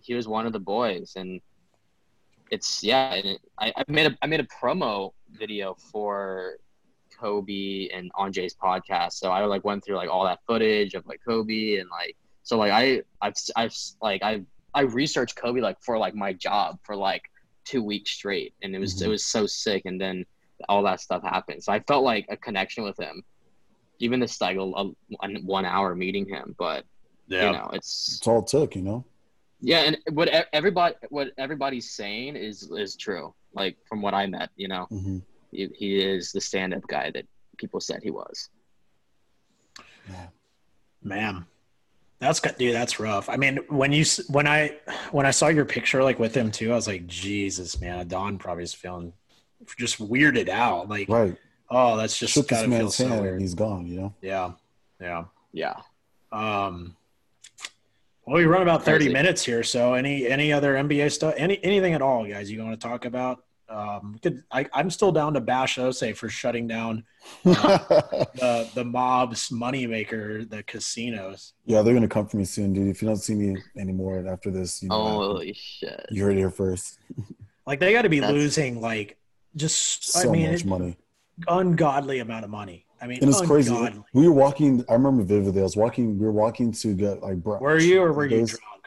he 0.00 0.14
was 0.14 0.26
one 0.26 0.46
of 0.46 0.52
the 0.52 0.58
boys 0.60 1.12
and 1.14 1.40
it's 2.50 2.82
yeah 2.82 3.14
and 3.14 3.26
it, 3.26 3.40
I, 3.58 3.72
I 3.76 3.84
made 3.88 4.06
a 4.06 4.16
i 4.22 4.26
made 4.26 4.40
a 4.40 4.48
promo 4.60 5.12
video 5.30 5.76
for 5.92 6.56
Kobe 7.20 7.88
and 7.88 8.10
on 8.14 8.32
Jay's 8.32 8.54
podcast. 8.54 9.14
So 9.14 9.30
I 9.30 9.44
like 9.44 9.64
went 9.64 9.84
through 9.84 9.96
like 9.96 10.08
all 10.08 10.24
that 10.24 10.38
footage 10.46 10.94
of 10.94 11.04
like 11.06 11.20
Kobe 11.26 11.76
and 11.76 11.88
like 11.90 12.16
so 12.48 12.56
like 12.56 12.72
I 12.72 13.02
I've 13.20 13.34
I've 13.56 13.76
like 14.00 14.22
I 14.22 14.40
I 14.72 14.80
researched 14.82 15.36
Kobe 15.36 15.60
like 15.60 15.76
for 15.84 15.98
like 15.98 16.14
my 16.14 16.32
job 16.32 16.78
for 16.82 16.96
like 16.96 17.20
two 17.66 17.82
weeks 17.82 18.10
straight, 18.12 18.54
and 18.62 18.74
it 18.74 18.78
was 18.78 18.94
Mhm. 18.94 19.02
it 19.04 19.08
was 19.08 19.26
so 19.26 19.46
sick. 19.46 19.82
And 19.84 20.00
then 20.00 20.24
all 20.66 20.82
that 20.84 21.02
stuff 21.02 21.22
happened, 21.22 21.62
so 21.62 21.72
I 21.74 21.80
felt 21.80 22.04
like 22.04 22.24
a 22.30 22.38
connection 22.38 22.84
with 22.84 22.98
him. 22.98 23.22
Even 24.00 24.18
this 24.18 24.40
like 24.40 24.56
a, 24.56 24.60
a, 24.62 24.84
one 25.44 25.66
hour 25.66 25.94
meeting 25.94 26.26
him, 26.26 26.54
but 26.58 26.86
you 27.46 27.52
know 27.52 27.68
it's 27.74 28.16
It's 28.16 28.26
all 28.26 28.38
it 28.38 28.46
took, 28.46 28.74
you 28.76 28.82
know. 28.82 29.04
yeah, 29.60 29.80
and 29.80 29.98
what 30.12 30.28
e- 30.34 30.50
everybody 30.54 30.94
what 31.10 31.28
everybody's 31.36 31.92
saying 31.92 32.34
is 32.36 32.56
is 32.72 32.96
true. 32.96 33.34
Like 33.52 33.76
from 33.86 34.00
what 34.00 34.14
I 34.14 34.24
met, 34.26 34.48
you 34.56 34.68
know, 34.68 34.86
hmm 34.86 35.18
he, 35.50 35.68
he 35.74 36.00
is 36.00 36.32
the 36.32 36.40
stand 36.40 36.72
up 36.72 36.86
guy 36.88 37.10
that 37.10 37.26
people 37.58 37.80
said 37.80 38.00
he 38.02 38.10
was. 38.10 38.48
Yeah. 40.08 40.28
Man, 41.02 41.46
that's 42.20 42.40
good, 42.40 42.56
dude. 42.58 42.74
That's 42.74 42.98
rough. 42.98 43.28
I 43.28 43.36
mean, 43.36 43.58
when 43.68 43.92
you 43.92 44.04
when 44.28 44.46
I 44.46 44.76
when 45.12 45.24
I 45.26 45.30
saw 45.30 45.48
your 45.48 45.64
picture 45.64 46.02
like 46.02 46.18
with 46.18 46.34
him 46.36 46.50
too, 46.50 46.72
I 46.72 46.74
was 46.74 46.86
like, 46.88 47.06
Jesus, 47.06 47.80
man. 47.80 48.06
Don 48.08 48.38
probably 48.38 48.64
is 48.64 48.74
feeling 48.74 49.12
just 49.78 49.98
weirded 49.98 50.48
out. 50.48 50.88
Like, 50.88 51.08
Right. 51.08 51.36
oh, 51.70 51.96
that's 51.96 52.18
just 52.18 52.32
Shook 52.34 52.48
this 52.48 52.58
gotta 52.62 52.70
feel 52.70 52.90
so 52.90 53.04
hand 53.04 53.14
and 53.14 53.22
weird. 53.22 53.40
he's 53.40 53.54
gone, 53.54 53.86
you 53.86 54.00
know. 54.00 54.14
Yeah, 54.22 54.52
yeah. 55.00 55.24
Yeah. 55.52 55.74
Um, 56.32 56.96
well, 58.26 58.36
we 58.36 58.44
run 58.44 58.62
about 58.62 58.84
thirty 58.84 59.06
Crazy. 59.06 59.12
minutes 59.14 59.44
here. 59.44 59.62
So, 59.62 59.94
any 59.94 60.26
any 60.26 60.52
other 60.52 60.74
NBA 60.74 61.10
stuff? 61.12 61.34
Any 61.36 61.62
anything 61.64 61.94
at 61.94 62.02
all, 62.02 62.26
guys? 62.26 62.50
You 62.50 62.62
want 62.62 62.78
to 62.80 62.88
talk 62.88 63.04
about? 63.04 63.44
Um, 63.70 64.18
could, 64.22 64.42
I, 64.50 64.66
I'm 64.72 64.88
still 64.90 65.12
down 65.12 65.34
to 65.34 65.40
bash 65.40 65.78
Ose 65.78 66.02
for 66.16 66.28
shutting 66.28 66.66
down 66.66 67.04
the 67.44 68.68
the 68.74 68.84
mob's 68.84 69.48
moneymaker, 69.50 70.48
the 70.48 70.62
casinos. 70.62 71.52
yeah, 71.66 71.82
they're 71.82 71.94
gonna 71.94 72.08
come 72.08 72.26
for 72.26 72.38
me 72.38 72.44
soon, 72.44 72.72
dude. 72.72 72.88
If 72.88 73.02
you 73.02 73.08
don't 73.08 73.16
see 73.16 73.34
me 73.34 73.56
anymore 73.76 74.24
after 74.26 74.50
this, 74.50 74.82
you 74.82 74.88
know. 74.88 74.94
Holy 74.96 75.52
shit. 75.52 76.06
you 76.10 76.22
heard 76.24 76.32
it 76.36 76.38
here 76.38 76.50
first. 76.50 76.98
Like 77.66 77.80
they 77.80 77.92
got 77.92 78.02
to 78.02 78.08
be 78.08 78.20
That's- 78.20 78.34
losing 78.34 78.80
like 78.80 79.18
just 79.56 80.10
So 80.12 80.28
I 80.28 80.32
mean 80.32 80.50
much 80.50 80.60
it- 80.60 80.66
money. 80.66 80.96
ungodly 81.46 82.20
amount 82.20 82.44
of 82.44 82.50
money. 82.50 82.86
I 83.00 83.06
mean, 83.06 83.18
And 83.20 83.30
it's 83.30 83.40
crazy. 83.42 83.72
We 84.12 84.26
were 84.26 84.34
walking. 84.34 84.84
I 84.88 84.94
remember 84.94 85.22
vividly. 85.22 85.60
I 85.60 85.64
was 85.64 85.76
walking. 85.76 86.18
We 86.18 86.24
were 86.26 86.32
walking 86.32 86.72
to 86.72 86.94
get 86.94 87.22
like. 87.22 87.36
brunch. 87.36 87.60
Were 87.60 87.78
you 87.78 88.02
or 88.02 88.12
were 88.12 88.26
you 88.26 88.44
drunk? 88.46 88.77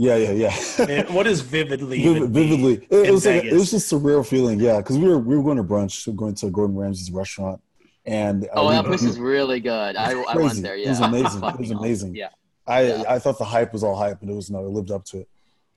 Yeah, 0.00 0.14
yeah, 0.14 0.30
yeah. 0.30 0.56
It- 0.88 1.10
what 1.10 1.26
is 1.26 1.40
vividly? 1.40 2.00
Vivid, 2.04 2.30
vividly, 2.30 2.74
it, 2.74 2.86
it 2.92 3.06
in 3.08 3.12
was 3.14 3.26
like, 3.26 3.42
it 3.44 3.52
was 3.52 3.72
just 3.72 3.90
a 3.92 3.96
surreal 3.96 4.24
feeling. 4.24 4.60
Yeah, 4.60 4.76
because 4.76 4.96
we 4.96 5.08
were 5.08 5.18
we 5.18 5.36
were 5.36 5.42
going 5.42 5.56
to 5.56 5.64
brunch. 5.64 6.06
We 6.06 6.12
were 6.12 6.16
going 6.16 6.34
to 6.36 6.50
Gordon 6.50 6.76
Ramsay's 6.76 7.10
restaurant, 7.10 7.60
and 8.06 8.44
uh, 8.44 8.48
Oh, 8.52 8.68
we- 8.68 8.74
that 8.74 8.84
place 8.84 9.02
is 9.02 9.18
really 9.18 9.58
good. 9.58 9.96
I, 9.96 10.12
I 10.12 10.36
went 10.36 10.62
there. 10.62 10.76
It 10.76 10.82
Yeah, 10.84 10.90
was 10.90 11.00
amazing. 11.00 11.42
It 11.54 11.58
was 11.58 11.70
amazing. 11.72 12.14
Yeah, 12.14 12.28
I 12.64 12.82
Yeah. 12.82 13.02
I 13.08 13.18
thought 13.18 13.38
the 13.38 13.44
hype 13.44 13.72
was 13.72 13.82
all 13.82 13.96
hype, 13.96 14.20
but 14.20 14.28
it 14.28 14.34
was 14.36 14.50
no, 14.52 14.60
it 14.60 14.68
lived 14.70 14.92
up 14.92 15.04
to 15.06 15.18
it. 15.22 15.28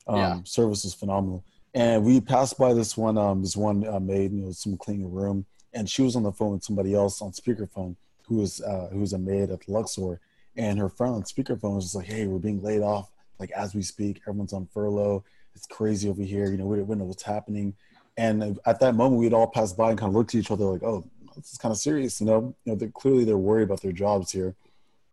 Um, 0.08 0.18
Yeah. 0.18 0.40
Service 0.44 0.84
was 0.84 0.94
phenomenal, 0.94 1.44
and 1.74 2.06
we 2.06 2.22
passed 2.22 2.60
by 2.60 2.74
this 2.76 2.96
one 2.96 3.18
um 3.18 3.42
this 3.42 3.58
one 3.58 3.88
uh, 3.88 4.00
maid, 4.00 4.34
you 4.34 4.42
know, 4.42 4.52
some 4.52 4.78
cleaning 4.78 5.06
a 5.06 5.10
room, 5.10 5.46
and 5.74 5.90
she 5.90 6.04
was 6.04 6.16
on 6.16 6.22
the 6.22 6.32
phone 6.32 6.52
with 6.54 6.64
somebody 6.64 6.94
else 6.94 7.24
on 7.24 7.32
speakerphone 7.32 7.96
who 8.28 8.36
was 8.36 8.62
uh, 8.62 8.88
who 8.92 9.00
was 9.00 9.14
a 9.14 9.18
maid 9.18 9.50
at 9.50 9.62
the 9.66 9.72
Luxor, 9.74 10.20
and 10.56 10.78
her 10.78 10.90
friend 10.90 11.16
on 11.16 11.24
speakerphone 11.24 11.74
was 11.74 11.86
just 11.86 11.96
like, 11.96 12.06
"Hey, 12.06 12.28
we're 12.28 12.38
being 12.38 12.62
laid 12.62 12.82
off 12.84 13.10
like 13.42 13.52
as 13.52 13.76
we 13.76 13.82
speak. 13.82 14.22
Everyone's 14.28 14.54
on 14.54 14.68
furlough. 14.74 15.24
It's 15.56 15.68
crazy 15.68 16.10
over 16.10 16.22
here. 16.22 16.50
You 16.50 16.58
know, 16.58 16.66
we 16.66 16.78
don't, 16.78 16.98
know 16.98 17.06
what's 17.06 17.24
happening." 17.24 17.74
And 18.18 18.60
at 18.66 18.80
that 18.80 18.96
moment, 18.96 19.20
we'd 19.20 19.34
all 19.34 19.48
pass 19.48 19.74
by 19.74 19.90
and 19.90 20.00
kind 20.00 20.10
of 20.12 20.16
looked 20.16 20.34
at 20.34 20.40
each 20.40 20.52
other 20.52 20.66
like, 20.66 20.84
"Oh, 20.84 21.04
this 21.36 21.52
is 21.52 21.58
kind 21.58 21.74
of 21.74 21.78
serious." 21.78 22.22
You 22.22 22.28
know, 22.28 22.56
you 22.64 22.72
know, 22.72 22.76
they're 22.78 22.90
clearly 22.90 23.26
they're 23.26 23.38
worried 23.38 23.64
about 23.64 23.82
their 23.82 23.92
jobs 23.92 24.32
here 24.32 24.56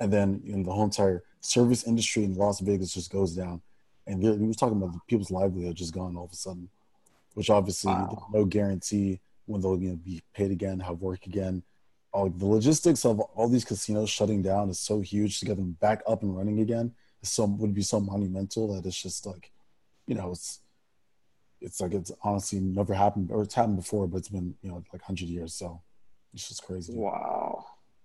and 0.01 0.13
then 0.13 0.41
you 0.45 0.57
know 0.57 0.65
the 0.65 0.73
whole 0.73 0.85
entire 0.85 1.23
service 1.41 1.85
industry 1.85 2.25
in 2.25 2.35
Las 2.35 2.61
Vegas 2.61 2.95
just 2.95 3.11
goes 3.11 3.35
down. 3.35 3.61
And 4.07 4.21
we 4.23 4.47
was 4.47 4.57
talking 4.57 4.77
about 4.77 4.93
the 4.93 5.01
people's 5.07 5.31
livelihood 5.31 5.77
just 5.77 5.93
gone 5.93 6.17
all 6.17 6.25
of 6.25 6.33
a 6.33 6.37
sudden, 6.37 6.69
which 7.35 7.51
obviously 7.51 7.93
Wow. 7.93 8.27
no 8.33 8.45
guarantee 8.45 9.21
when 9.47 9.61
they'll 9.61 9.81
you 9.81 9.91
know, 9.91 9.97
be 9.97 10.23
paid 10.35 10.51
again, 10.51 10.81
have 10.81 11.01
work 11.01 11.27
again. 11.27 11.63
All 12.13 12.29
the 12.31 12.47
logistics 12.47 13.05
of 13.05 13.21
all 13.21 13.49
these 13.49 13.67
casinos 13.67 14.09
shutting 14.09 14.41
down 14.41 14.71
is 14.71 14.79
so 14.79 15.01
huge 15.01 15.41
to 15.41 15.47
get 15.47 15.57
them 15.57 15.73
back 15.81 16.03
up 16.07 16.23
and 16.23 16.35
running 16.35 16.61
again. 16.61 16.95
Is 17.23 17.31
so 17.31 17.45
would 17.45 17.75
be 17.75 17.83
so 17.83 18.01
monumental 18.01 18.75
that 18.75 18.87
it's 18.87 19.01
just 19.01 19.27
like, 19.27 19.51
you 20.07 20.15
know, 20.15 20.31
it's 20.31 20.61
it's 21.61 21.81
like 21.81 21.93
it's 21.93 22.13
honestly 22.23 22.61
never 22.61 22.95
happened 22.95 23.31
or 23.31 23.43
it's 23.43 23.55
happened 23.55 23.77
before, 23.77 24.07
but 24.07 24.19
it's 24.19 24.29
been 24.29 24.55
you 24.63 24.71
know 24.71 24.83
like 24.93 25.03
hundred 25.03 25.29
years. 25.29 25.55
So 25.55 25.81
it's 26.35 26.49
just 26.49 26.65
crazy. 26.65 26.95
wow. 26.95 27.65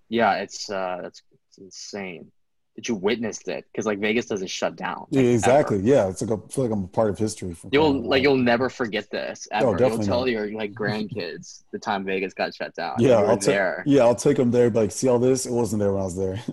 Yeah, 0.10 0.36
it's 0.36 0.69
uh, 0.69 0.99
that's 1.02 1.21
it's 1.32 1.58
insane 1.58 2.32
that 2.76 2.88
you 2.88 2.95
witnessed 2.95 3.47
it 3.47 3.65
because 3.71 3.86
like 3.86 3.99
Vegas 3.99 4.26
doesn't 4.26 4.49
shut 4.49 4.76
down. 4.76 5.06
Yeah, 5.12 5.21
exactly. 5.21 5.78
ever. 5.78 5.88
Yeah, 5.88 6.10
it's 6.10 6.21
like 6.21 6.32
I 6.32 6.47
feel 6.49 6.65
like 6.65 6.73
I'm 6.73 6.84
a 6.84 6.88
part 6.88 7.10
of 7.10 7.17
history. 7.17 7.54
For 7.54 7.69
You'll 7.71 8.02
like 8.02 8.23
you'll 8.23 8.38
never 8.38 8.69
forget 8.69 9.10
this 9.12 9.47
ever. 9.52 9.67
you'll 9.67 9.76
definitely 9.78 10.06
tell 10.06 10.21
not. 10.21 10.30
your 10.30 10.52
like 10.54 10.73
grandkids 10.73 11.63
the 11.71 11.80
time 11.80 12.06
Vegas 12.06 12.34
got 12.34 12.54
shut 12.54 12.73
down. 12.76 12.95
Yeah, 12.99 13.15
I'll 13.15 13.38
take. 13.38 13.60
Yeah, 13.86 14.02
I'll 14.02 14.15
take 14.15 14.38
them 14.38 14.52
there. 14.52 14.69
But 14.69 14.82
like, 14.82 14.91
see 14.91 15.08
all 15.08 15.19
this? 15.19 15.45
It 15.45 15.52
wasn't 15.52 15.82
there 15.82 15.91
when 15.91 16.02
I 16.02 16.06
was 16.06 16.17
there. 16.17 16.41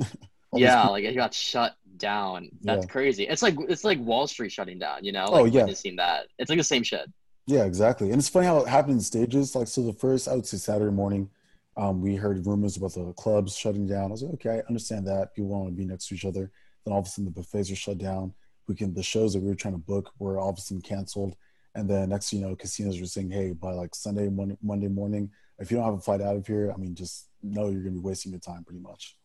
Yeah, 0.52 0.88
like 0.88 1.04
it 1.04 1.14
got 1.14 1.32
shut 1.32 1.76
down. 2.00 2.48
That's 2.62 2.84
Yeah. 2.86 2.90
crazy. 2.92 3.24
It's 3.28 3.42
like 3.42 3.56
it's 3.68 3.84
like 3.84 4.00
Wall 4.00 4.26
Street 4.26 4.50
shutting 4.50 4.78
down. 4.78 5.04
You 5.04 5.12
know, 5.12 5.26
Oh, 5.28 5.42
like 5.42 5.52
yeah. 5.52 5.60
witnessing 5.62 5.96
that. 5.96 6.26
It's 6.38 6.48
like 6.50 6.58
the 6.58 6.64
same 6.64 6.82
shit. 6.82 7.06
yeah, 7.46 7.64
exactly. 7.64 8.10
And 8.10 8.18
it's 8.18 8.28
funny 8.28 8.46
how 8.46 8.58
it 8.58 8.68
happened 8.68 8.94
in 8.94 9.00
stages. 9.00 9.54
Like, 9.54 9.68
so 9.68 9.82
the 9.82 9.92
first, 9.92 10.26
I 10.28 10.34
would 10.34 10.46
say 10.46 10.56
Saturday 10.56 10.92
morning, 10.92 11.28
um, 11.76 12.00
we 12.00 12.14
heard 12.16 12.44
rumors 12.46 12.76
about 12.76 12.94
the 12.94 13.12
clubs 13.14 13.56
shutting 13.56 13.86
down. 13.86 14.06
I 14.10 14.12
was 14.12 14.22
like, 14.22 14.34
okay, 14.34 14.50
I 14.58 14.62
understand 14.68 15.06
that. 15.08 15.34
People 15.34 15.50
want 15.50 15.66
to 15.68 15.72
be 15.72 15.84
next 15.84 16.08
to 16.08 16.14
each 16.14 16.24
other. 16.24 16.50
Then 16.84 16.92
all 16.92 17.00
of 17.00 17.06
a 17.06 17.08
sudden, 17.08 17.24
the 17.26 17.30
buffets 17.30 17.70
are 17.70 17.76
shut 17.76 17.98
down. 17.98 18.34
We 18.68 18.74
can 18.74 18.94
the 18.94 19.02
shows 19.02 19.32
that 19.32 19.40
we 19.42 19.48
were 19.48 19.54
trying 19.54 19.74
to 19.74 19.78
book 19.80 20.12
were 20.18 20.38
all 20.38 20.50
of 20.50 20.58
a 20.58 20.60
sudden 20.60 20.82
canceled. 20.82 21.36
And 21.74 21.88
then 21.88 22.08
next, 22.08 22.32
you 22.32 22.40
know, 22.40 22.54
casinos 22.56 23.00
were 23.00 23.06
saying, 23.06 23.30
hey, 23.30 23.52
by 23.52 23.72
like 23.72 23.94
Sunday, 23.94 24.28
Monday 24.28 24.88
morning, 24.88 25.30
if 25.58 25.70
you 25.70 25.76
don't 25.76 25.86
have 25.86 25.94
a 25.94 26.00
flight 26.00 26.20
out 26.20 26.36
of 26.36 26.46
here, 26.46 26.72
I 26.72 26.76
mean, 26.76 26.94
just 26.94 27.28
know 27.42 27.68
you're 27.68 27.82
going 27.82 27.94
to 27.94 28.00
be 28.00 28.06
wasting 28.06 28.32
your 28.32 28.40
time 28.40 28.64
pretty 28.64 28.80
much. 28.80 29.16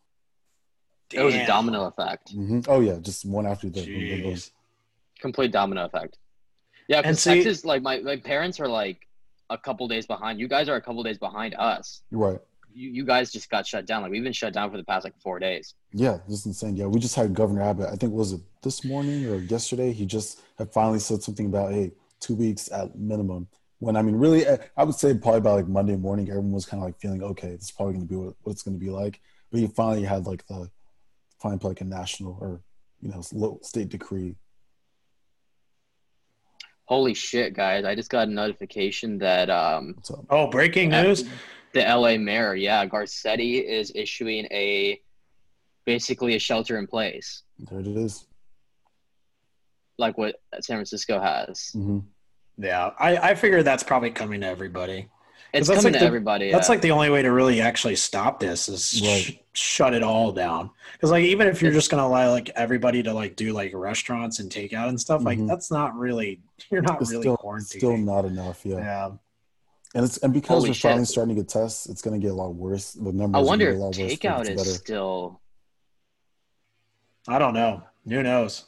It 1.14 1.22
was 1.22 1.36
a 1.36 1.46
domino 1.46 1.86
effect. 1.86 2.32
hmm 2.32 2.62
Oh 2.68 2.80
yeah, 2.82 2.98
just 3.02 3.26
one 3.26 3.46
after 3.46 3.70
the. 3.70 3.86
boom, 3.86 4.08
boom, 4.10 4.22
boom. 4.24 4.40
Complete 5.20 5.52
domino 5.52 5.86
effect. 5.86 6.18
Yeah, 6.88 6.98
And 6.98 7.06
because 7.06 7.22
see- 7.22 7.36
Texas, 7.44 7.66
like 7.66 7.82
my, 7.82 8.00
my 8.00 8.18
parents 8.18 8.60
are 8.60 8.68
like 8.68 9.08
a 9.50 9.58
couple 9.58 9.88
days 9.88 10.06
behind. 10.06 10.40
You 10.40 10.48
guys 10.48 10.70
are 10.70 10.76
a 10.76 10.82
couple 10.82 11.02
days 11.04 11.18
behind 11.18 11.56
us. 11.56 12.02
Right. 12.12 12.40
You, 12.74 12.90
you 12.90 13.06
guys 13.06 13.32
just 13.32 13.50
got 13.50 13.66
shut 13.66 13.86
down. 13.86 14.02
Like 14.02 14.12
we've 14.12 14.24
been 14.24 14.34
shut 14.34 14.54
down 14.54 14.70
for 14.70 14.78
the 14.78 14.84
past 14.84 15.04
like 15.06 15.18
four 15.22 15.40
days. 15.40 15.76
Yeah, 15.94 16.18
this 16.28 16.40
is 16.40 16.46
insane. 16.48 16.76
Yeah, 16.76 16.88
we 16.88 17.00
just 17.00 17.16
had 17.16 17.34
Governor 17.34 17.62
Abbott. 17.62 17.90
I 17.92 17.96
think 17.96 18.12
was 18.12 18.34
it 18.34 18.42
this 18.62 18.84
morning 18.84 19.26
or 19.28 19.36
yesterday? 19.38 19.94
He 19.94 20.06
just 20.06 20.42
had 20.58 20.72
finally 20.74 21.00
said 21.00 21.24
something 21.24 21.46
about 21.46 21.72
hey, 21.72 21.92
two 22.20 22.36
weeks 22.36 22.70
at 22.72 22.96
minimum. 22.98 23.48
When 23.80 23.96
I 23.96 24.02
mean, 24.02 24.16
really, 24.16 24.48
I 24.48 24.58
I 24.76 24.84
would 24.84 24.96
say 24.96 25.14
probably 25.14 25.42
by 25.42 25.52
like 25.52 25.68
Monday 25.68 25.96
morning, 25.96 26.30
everyone 26.30 26.52
was 26.52 26.66
kind 26.66 26.82
of 26.84 26.86
like 26.88 27.00
feeling 27.00 27.24
okay. 27.24 27.52
This 27.56 27.66
is 27.66 27.72
probably 27.72 27.94
going 27.94 28.08
to 28.08 28.10
be 28.10 28.16
what, 28.18 28.36
what 28.44 28.52
it's 28.52 28.64
going 28.64 28.78
to 28.78 28.84
be 28.86 28.90
like. 28.92 29.22
But 29.52 29.62
he 29.62 29.68
finally 29.68 30.04
had 30.04 30.26
like 30.26 30.46
the 30.48 30.70
finally 31.46 31.60
put 31.60 31.68
like 31.68 31.82
a 31.82 31.86
national 31.86 32.38
or 32.42 32.62
you 33.02 33.10
know 33.10 33.22
low 33.32 33.60
state 33.62 33.90
decree. 33.90 34.36
Holy 36.86 37.14
shit, 37.14 37.54
guys! 37.54 37.86
I 37.86 37.94
just 37.96 38.10
got 38.10 38.28
a 38.28 38.32
notification 38.32 39.20
that 39.20 39.50
um 39.52 39.96
Oh, 40.30 40.48
breaking 40.48 40.90
news! 40.90 41.24
the 41.74 41.82
LA 41.82 42.18
mayor, 42.18 42.56
yeah, 42.56 42.86
Garcetti 42.88 43.64
is 43.64 43.92
issuing 43.94 44.46
a 44.52 45.00
basically 45.86 46.36
a 46.36 46.40
shelter 46.40 46.80
in 46.80 46.88
place, 46.88 47.44
There 47.60 47.80
it 47.80 47.88
is. 47.88 48.26
like 50.00 50.18
what 50.18 50.36
San 50.62 50.78
Francisco 50.78 51.20
has. 51.20 51.70
hmm 51.74 52.00
Yeah, 52.58 52.90
I, 53.00 53.18
I 53.18 53.36
figure 53.36 53.62
that's 53.62 53.84
probably 53.84 54.10
coming 54.12 54.42
to 54.42 54.48
everybody. 54.48 55.10
It's 55.60 55.68
that's 55.68 55.80
coming 55.80 55.94
like 55.94 56.00
to 56.00 56.00
the- 56.00 56.06
everybody. 56.08 56.52
That's 56.52 56.68
yeah. 56.68 56.72
like 56.74 56.82
the 56.82 56.92
only 56.92 57.10
way 57.10 57.22
to 57.22 57.32
really 57.32 57.62
actually 57.62 57.96
stop 57.96 58.40
this 58.40 58.68
is 58.70 58.90
sh- 58.90 59.32
shut 59.54 59.94
it 59.94 60.04
all 60.04 60.32
down. 60.32 60.70
Because 60.94 61.12
like 61.12 61.24
even 61.24 61.48
if 61.48 61.62
you're 61.62 61.72
just 61.72 61.90
gonna 61.92 62.04
allow 62.06 62.30
like 62.32 62.50
everybody 62.56 63.02
to 63.04 63.14
like 63.14 63.36
do 63.36 63.54
like 63.54 63.72
restaurants 63.74 64.40
and 64.40 64.52
takeout 64.52 64.90
and 64.90 65.00
stuff, 65.00 65.24
like 65.24 65.40
Mhm. 65.40 65.48
that's 65.48 65.72
not 65.72 65.96
really 65.98 66.42
you're 66.72 66.82
not 66.82 67.02
It's 67.02 67.12
really 67.12 67.24
still 67.24 67.38
quarantining. 67.38 67.64
still 67.78 67.98
not 67.98 68.26
enough. 68.26 68.66
Yeah. 68.66 68.78
yeah. 68.78 69.12
and 69.96 70.04
it's 70.06 70.18
and 70.18 70.34
because 70.34 70.58
Holy 70.60 70.70
we're 70.72 70.74
finally 70.76 71.06
starting 71.06 71.36
to 71.36 71.42
get 71.42 71.50
tests, 71.50 71.88
it's 71.88 72.02
going 72.02 72.20
to 72.20 72.24
get 72.26 72.32
a 72.34 72.36
lot 72.36 72.54
worse. 72.54 72.94
The 72.94 73.12
numbers. 73.14 73.40
I 73.40 73.42
wonder 73.44 73.72
gonna 73.74 73.90
if 73.90 73.96
get 73.96 74.02
a 74.02 74.06
lot 74.06 74.10
worse 74.10 74.20
before 74.20 74.32
it 74.42 74.44
takeout 74.44 74.48
gets 74.58 74.68
is 74.68 74.76
still. 74.76 75.40
I 77.28 77.40
don't 77.40 77.54
know. 77.54 77.82
Who 78.08 78.22
knows? 78.22 78.66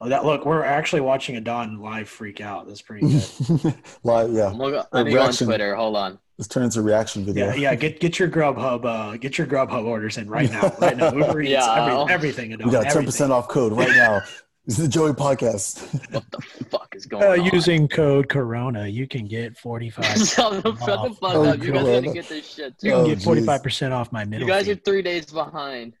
Oh, 0.00 0.08
that 0.08 0.24
look, 0.24 0.46
we're 0.46 0.64
actually 0.64 1.00
watching 1.00 1.36
Adan 1.36 1.80
live 1.80 2.08
freak 2.08 2.40
out. 2.40 2.68
That's 2.68 2.80
pretty 2.82 3.08
good. 3.08 3.74
Live, 4.04 4.32
yeah. 4.32 4.46
Look, 4.50 4.72
A 4.74 4.86
let 4.92 5.06
me 5.06 5.12
go 5.12 5.22
on. 5.22 5.32
Twitter. 5.32 5.74
Hold 5.74 5.96
on. 5.96 6.18
Let's 6.38 6.46
turn 6.46 6.62
into 6.62 6.78
a 6.78 6.82
reaction 6.82 7.24
video. 7.24 7.46
yeah, 7.48 7.54
yeah. 7.54 7.74
Get 7.74 7.98
get 7.98 8.16
your 8.16 8.28
Grubhub, 8.28 8.84
uh, 8.84 9.16
get 9.16 9.38
your 9.38 9.46
Grubhub 9.48 9.84
orders 9.84 10.16
in 10.16 10.30
right 10.30 10.48
now, 10.52 10.72
right 10.80 10.96
now. 10.96 11.12
Uber 11.16 11.40
Eats, 11.42 11.50
Yeah, 11.50 11.74
every, 11.82 11.92
I'll- 11.92 12.08
everything. 12.08 12.50
We 12.50 12.70
got 12.70 12.84
ten 12.92 13.04
percent 13.04 13.32
off 13.32 13.48
code 13.48 13.72
right 13.72 13.88
now. 13.88 14.20
This 14.66 14.78
is 14.78 14.84
the 14.84 14.88
Joey 14.88 15.14
podcast. 15.14 15.82
What 16.12 16.24
the 16.30 16.64
fuck 16.66 16.94
is 16.94 17.06
going 17.06 17.24
Uh, 17.24 17.42
on? 17.42 17.44
using 17.46 17.88
code 17.88 18.28
Corona, 18.28 18.86
you 18.86 19.08
can 19.08 19.26
get 19.26 19.58
forty 19.58 19.90
five. 19.90 20.04
Shut 20.16 20.62
the 20.62 20.76
shut 20.76 21.08
the 21.08 21.14
fuck 21.16 21.34
Oh, 21.34 21.44
up. 21.44 21.58
You 21.58 21.72
guys 21.72 21.82
God. 21.82 22.04
gotta 22.04 22.14
get 22.14 22.28
this 22.28 22.46
shit 22.54 22.74
You 22.82 22.90
too. 22.90 22.96
can 22.96 23.00
Oh, 23.00 23.06
get 23.06 23.14
geez. 23.16 23.24
forty 23.24 23.42
five 23.44 23.62
percent 23.64 23.92
off 23.92 24.12
my 24.12 24.24
middle. 24.24 24.46
You 24.46 24.52
guys 24.52 24.66
fee. 24.66 24.72
are 24.72 24.76
three 24.76 25.02
days 25.02 25.26
behind. 25.26 25.94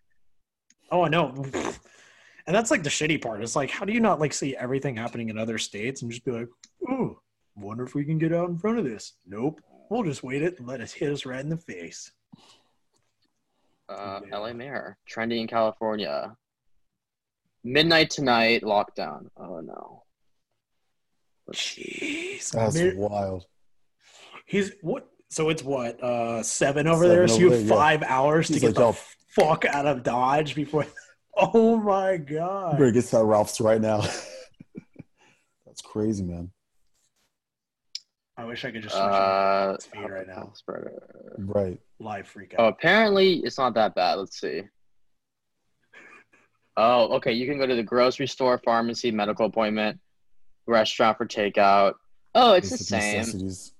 Oh, 0.92 1.02
I 1.02 1.08
know. 1.08 1.34
And 2.48 2.54
that's 2.56 2.70
like 2.70 2.82
the 2.82 2.88
shitty 2.88 3.20
part. 3.22 3.42
It's 3.42 3.54
like, 3.54 3.68
how 3.70 3.84
do 3.84 3.92
you 3.92 4.00
not 4.00 4.20
like 4.20 4.32
see 4.32 4.56
everything 4.56 4.96
happening 4.96 5.28
in 5.28 5.36
other 5.36 5.58
states 5.58 6.00
and 6.00 6.10
just 6.10 6.24
be 6.24 6.30
like, 6.32 6.48
ooh, 6.90 7.20
wonder 7.56 7.84
if 7.84 7.94
we 7.94 8.06
can 8.06 8.16
get 8.16 8.32
out 8.32 8.48
in 8.48 8.56
front 8.56 8.78
of 8.78 8.86
this? 8.86 9.12
Nope. 9.26 9.60
We'll 9.90 10.02
just 10.02 10.22
wait 10.22 10.40
it 10.40 10.58
and 10.58 10.66
let 10.66 10.80
it 10.80 10.90
hit 10.90 11.12
us 11.12 11.26
right 11.26 11.40
in 11.40 11.50
the 11.50 11.58
face. 11.58 12.10
Uh, 13.86 14.20
Yeah. 14.30 14.38
LA 14.38 14.54
Mayor 14.54 14.96
trending 15.06 15.42
in 15.42 15.46
California. 15.46 16.34
Midnight 17.64 18.08
tonight 18.08 18.62
lockdown. 18.62 19.26
Oh 19.36 19.60
no. 19.60 20.04
Jeez. 21.52 22.50
That's 22.52 22.76
Mid- 22.76 22.96
wild. 22.96 23.44
He's 24.46 24.72
what? 24.80 25.06
So 25.28 25.50
it's 25.50 25.62
what? 25.62 26.02
Uh, 26.02 26.42
seven 26.42 26.86
over 26.86 27.04
Seven 27.04 27.16
there. 27.16 27.28
So 27.28 27.34
over 27.34 27.42
you 27.42 27.50
have 27.50 27.58
there, 27.60 27.68
yeah. 27.68 27.74
five 27.74 28.02
hours 28.04 28.46
to 28.48 28.54
get 28.58 28.68
like, 28.68 28.74
the 28.74 28.80
"Yo." 28.80 28.96
fuck 29.28 29.64
out 29.66 29.84
of 29.86 30.02
Dodge 30.02 30.54
before. 30.54 30.86
Oh 31.40 31.76
my 31.76 32.16
god. 32.16 32.72
Better 32.78 32.90
get 32.90 33.04
to 33.06 33.10
that 33.16 33.24
Ralph's 33.24 33.60
right 33.60 33.80
now. 33.80 34.00
That's 35.66 35.80
crazy, 35.82 36.24
man. 36.24 36.50
I 38.36 38.44
wish 38.44 38.64
I 38.64 38.70
could 38.70 38.82
just 38.82 38.94
switch 38.94 39.04
Uh, 39.04 39.70
on 39.72 39.80
speed 39.80 40.10
right 40.10 40.26
now. 40.26 40.52
Spreader. 40.54 40.92
Right. 41.38 41.80
Live 42.00 42.26
freak 42.28 42.54
out. 42.54 42.60
Oh, 42.60 42.66
apparently 42.66 43.34
it's 43.44 43.58
not 43.58 43.74
that 43.74 43.94
bad. 43.94 44.14
Let's 44.14 44.40
see. 44.40 44.62
Oh, 46.76 47.14
okay. 47.16 47.32
You 47.32 47.46
can 47.46 47.58
go 47.58 47.66
to 47.66 47.74
the 47.74 47.82
grocery 47.82 48.28
store, 48.28 48.58
pharmacy, 48.64 49.10
medical 49.10 49.46
appointment, 49.46 49.98
restaurant 50.66 51.18
for 51.18 51.26
takeout. 51.26 51.94
Oh, 52.34 52.52
it's 52.54 52.68
the 52.70 52.74
Basic 52.76 52.86
same. 52.88 53.16
necessities. 53.18 53.72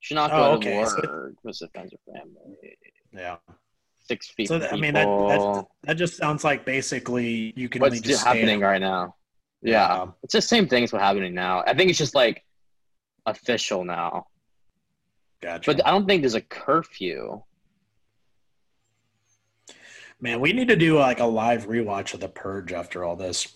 Should 0.00 0.14
not 0.14 0.30
Oh, 0.32 0.36
go 0.36 0.52
okay, 0.58 0.80
to 0.80 0.86
so- 0.86 0.96
work. 1.08 1.34
What's 1.42 1.58
the 1.58 1.68
friends 1.68 1.92
or 1.92 2.12
family? 2.14 2.76
Yeah. 3.12 3.36
Six 4.08 4.28
feet. 4.28 4.48
So 4.48 4.54
from 4.54 4.60
th- 4.60 4.72
I 4.72 4.76
mean 4.76 4.94
that, 4.94 5.06
that 5.06 5.64
that 5.82 5.94
just 5.94 6.16
sounds 6.16 6.44
like 6.44 6.64
basically 6.64 7.52
you 7.56 7.68
can 7.68 7.80
what's 7.80 7.96
only 7.96 8.06
just 8.06 8.24
happening 8.24 8.58
stay 8.60 8.64
right 8.64 8.80
now. 8.80 9.16
Yeah. 9.62 10.06
it's 10.22 10.32
the 10.32 10.40
same 10.40 10.68
thing 10.68 10.84
as 10.84 10.92
what's 10.92 11.02
happening 11.02 11.34
now. 11.34 11.64
I 11.66 11.74
think 11.74 11.90
it's 11.90 11.98
just 11.98 12.14
like 12.14 12.44
official 13.26 13.84
now, 13.84 14.28
Gotcha. 15.42 15.72
but 15.72 15.84
I 15.86 15.90
don't 15.90 16.06
think 16.06 16.22
there's 16.22 16.34
a 16.34 16.40
curfew. 16.40 17.42
Man, 20.20 20.40
we 20.40 20.52
need 20.52 20.68
to 20.68 20.76
do 20.76 20.98
like 20.98 21.20
a 21.20 21.26
live 21.26 21.66
rewatch 21.66 22.14
of 22.14 22.20
The 22.20 22.28
Purge 22.28 22.72
after 22.72 23.04
all 23.04 23.16
this. 23.16 23.48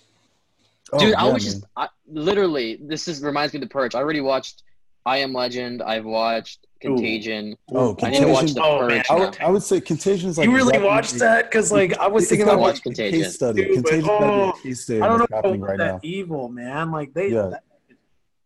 Oh, 0.93 0.99
Dude, 0.99 1.15
I 1.15 1.25
was 1.25 1.45
man. 1.45 1.53
just 1.53 1.65
I, 1.77 1.89
literally. 2.09 2.79
This 2.83 3.07
is 3.07 3.23
reminds 3.23 3.55
me 3.55 3.59
of 3.59 3.63
the 3.63 3.69
Purge. 3.69 3.95
I 3.95 3.99
already 3.99 4.21
watched 4.21 4.65
I 5.07 5.19
Am 5.19 5.33
Legend. 5.33 5.81
I've 5.83 6.05
watched 6.05 6.67
Contagion. 6.81 7.57
Oh, 7.73 7.97
I 8.03 8.11
need 8.11 8.21
to 8.21 8.27
watch 8.29 8.39
Contagion. 8.47 8.55
the 8.55 8.63
Oh, 8.63 8.79
Purge. 8.79 8.89
man. 8.91 9.05
I 9.11 9.15
would, 9.15 9.41
I 9.41 9.51
would 9.51 9.63
say 9.63 9.81
Contagion 9.81 10.31
is 10.31 10.39
like 10.39 10.47
you 10.47 10.55
really 10.55 10.69
exactly- 10.69 10.87
watched 10.89 11.19
that? 11.19 11.45
Because 11.51 11.71
like 11.73 11.97
I 11.99 12.07
was 12.09 12.29
thinking 12.29 12.47
about 12.47 12.59
watch 12.61 12.77
like, 12.77 12.83
Contagion. 12.85 13.23
Case 13.23 13.35
study. 13.35 13.65
Dude, 13.65 13.75
Contagion 13.75 14.07
gotta 14.07 14.25
oh, 14.27 14.51
a 14.51 14.63
case 14.63 14.81
study 14.85 15.01
I 15.03 15.09
don't 15.09 15.19
know 15.19 15.23
what's 15.29 15.35
happening 15.35 15.57
about 15.63 15.69
right 15.71 15.79
that 15.79 15.93
now. 15.95 16.01
evil 16.03 16.49
man. 16.49 16.91
Like 16.91 17.13
they 17.15 17.29
Yeah. 17.29 17.49
that, 17.51 17.65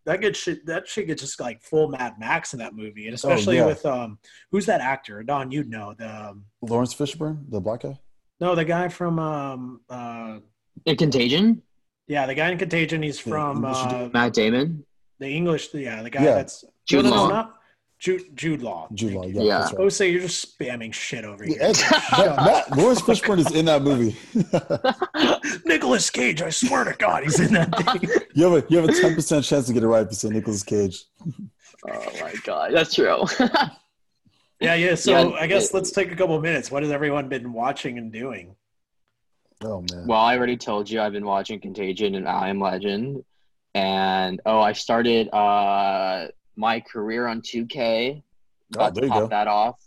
that 0.06 0.20
gets 0.20 0.38
shit. 0.38 0.66
That 0.66 0.86
shit 0.86 1.06
gets 1.06 1.22
just 1.22 1.40
like 1.40 1.62
full 1.62 1.88
Mad 1.88 2.14
Max 2.18 2.52
in 2.52 2.58
that 2.58 2.74
movie, 2.74 3.06
and 3.06 3.14
especially 3.14 3.56
yeah. 3.56 3.66
with 3.66 3.86
um, 3.86 4.18
who's 4.50 4.66
that 4.66 4.80
actor? 4.82 5.22
Don, 5.22 5.50
you'd 5.50 5.70
know 5.70 5.94
the 5.96 6.28
um, 6.28 6.44
Laurence 6.60 6.94
Fishburne, 6.94 7.44
the 7.50 7.58
black 7.60 7.80
guy. 7.82 7.98
no, 8.40 8.54
the 8.54 8.66
guy 8.66 8.88
from 8.88 9.18
um, 9.18 9.80
uh, 9.88 10.40
In 10.84 10.96
Contagion, 10.96 11.62
yeah, 12.06 12.26
the 12.26 12.34
guy 12.34 12.50
in 12.50 12.58
Contagion. 12.58 13.02
He's 13.02 13.18
from 13.18 13.64
English 13.64 13.76
uh, 13.78 14.10
Matt 14.12 14.34
Damon, 14.34 14.84
the 15.20 15.28
English. 15.28 15.72
Yeah, 15.72 16.02
the 16.02 16.10
guy 16.10 16.22
Yeah. 16.24 16.34
that's 16.34 16.64
Jude 16.86 17.06
Law. 17.06 17.50
Not 18.06 18.18
Jude, 18.18 18.36
Jude 18.36 18.62
Law. 18.62 18.88
Jude 18.94 19.12
Law. 19.14 19.24
Yeah. 19.26 19.42
Yeah. 19.42 19.58
I 19.58 19.64
right. 19.64 19.78
would 19.78 19.92
say 19.92 20.10
you're 20.10 20.20
just 20.22 20.58
spamming 20.58 20.92
shit 20.92 21.24
over 21.24 21.44
here. 21.44 21.56
Yeah, 21.60 21.72
that- 21.72 22.66
that- 22.68 22.76
Laurence 22.76 23.00
Fishburne 23.02 23.38
is 23.38 23.50
in 23.52 23.64
that 23.66 23.82
movie. 23.82 24.16
Nicolas 25.66 26.10
Cage, 26.10 26.42
I 26.42 26.50
swear 26.50 26.84
to 26.84 26.92
God, 26.94 27.22
he's 27.24 27.40
in 27.40 27.52
that 27.54 27.74
thing. 27.76 28.08
you 28.34 28.44
have 28.50 28.64
a 28.64 28.66
you 28.68 28.78
have 28.78 28.88
a 28.88 28.92
ten 28.92 29.14
percent 29.14 29.44
chance 29.44 29.66
to 29.66 29.72
get 29.72 29.82
it 29.82 29.88
right 29.88 30.02
if 30.02 30.10
you 30.10 30.16
say 30.16 30.28
Nicolas 30.28 30.62
Cage. 30.62 31.04
Oh 31.88 32.12
my 32.20 32.34
god, 32.44 32.72
that's 32.74 32.94
true. 32.94 33.24
yeah, 34.60 34.74
yeah. 34.74 34.94
So 34.94 35.10
Yeah, 35.30 35.36
I 35.36 35.46
guess 35.46 35.68
it- 35.70 35.74
let's 35.74 35.90
take 35.90 36.12
a 36.12 36.16
couple 36.16 36.38
minutes. 36.40 36.70
What 36.70 36.82
has 36.82 36.92
everyone 36.92 37.28
been 37.28 37.52
watching 37.52 37.98
and 37.98 38.12
doing? 38.12 38.54
Oh 39.62 39.84
man. 39.92 40.06
well, 40.06 40.20
I 40.20 40.36
already 40.36 40.56
told 40.56 40.90
you 40.90 41.00
I've 41.00 41.12
been 41.12 41.24
watching 41.24 41.58
Contagion 41.60 42.16
and 42.16 42.28
I 42.28 42.48
Am 42.50 42.60
Legend, 42.60 43.24
and 43.74 44.40
oh, 44.44 44.60
I 44.60 44.72
started 44.72 45.28
uh 45.32 46.26
my 46.56 46.80
career 46.80 47.26
on 47.26 47.40
2K. 47.42 48.22
Oh, 48.22 48.22
About 48.74 48.94
there 48.94 49.02
to 49.02 49.06
you 49.06 49.12
pop 49.12 49.22
go. 49.22 49.28
that 49.28 49.46
off. 49.48 49.80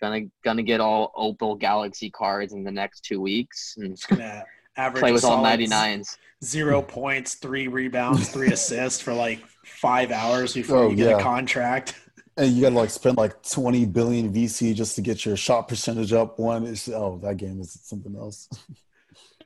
Gonna 0.00 0.22
gonna 0.42 0.62
get 0.62 0.80
all 0.80 1.12
Opal 1.16 1.54
Galaxy 1.54 2.10
cards 2.10 2.52
in 2.52 2.64
the 2.64 2.70
next 2.70 3.04
two 3.04 3.20
weeks 3.20 3.76
and 3.78 3.96
Just 3.96 4.08
gonna 4.08 4.44
average 4.76 5.00
play 5.00 5.10
a 5.10 5.12
with 5.14 5.24
all 5.24 5.42
99s. 5.42 6.16
Zero 6.42 6.82
points, 6.82 7.34
three 7.36 7.68
rebounds, 7.68 8.28
three 8.28 8.48
assists 8.52 9.00
for 9.00 9.14
like 9.14 9.40
five 9.64 10.10
hours 10.10 10.52
before 10.52 10.78
Oh, 10.84 10.90
you 10.90 10.96
get 10.96 11.10
yeah. 11.10 11.18
a 11.18 11.22
contract. 11.22 11.94
And 12.36 12.52
you 12.52 12.62
gotta 12.62 12.74
like 12.74 12.90
spend 12.90 13.16
like 13.16 13.40
twenty 13.48 13.86
billion 13.86 14.32
VC 14.32 14.74
just 14.74 14.96
to 14.96 15.00
get 15.00 15.24
your 15.24 15.36
shot 15.36 15.68
percentage 15.68 16.12
up. 16.12 16.38
One 16.38 16.64
is 16.66 16.88
oh 16.88 17.18
that 17.22 17.36
game 17.36 17.60
is 17.60 17.78
something 17.82 18.16
else. 18.16 18.48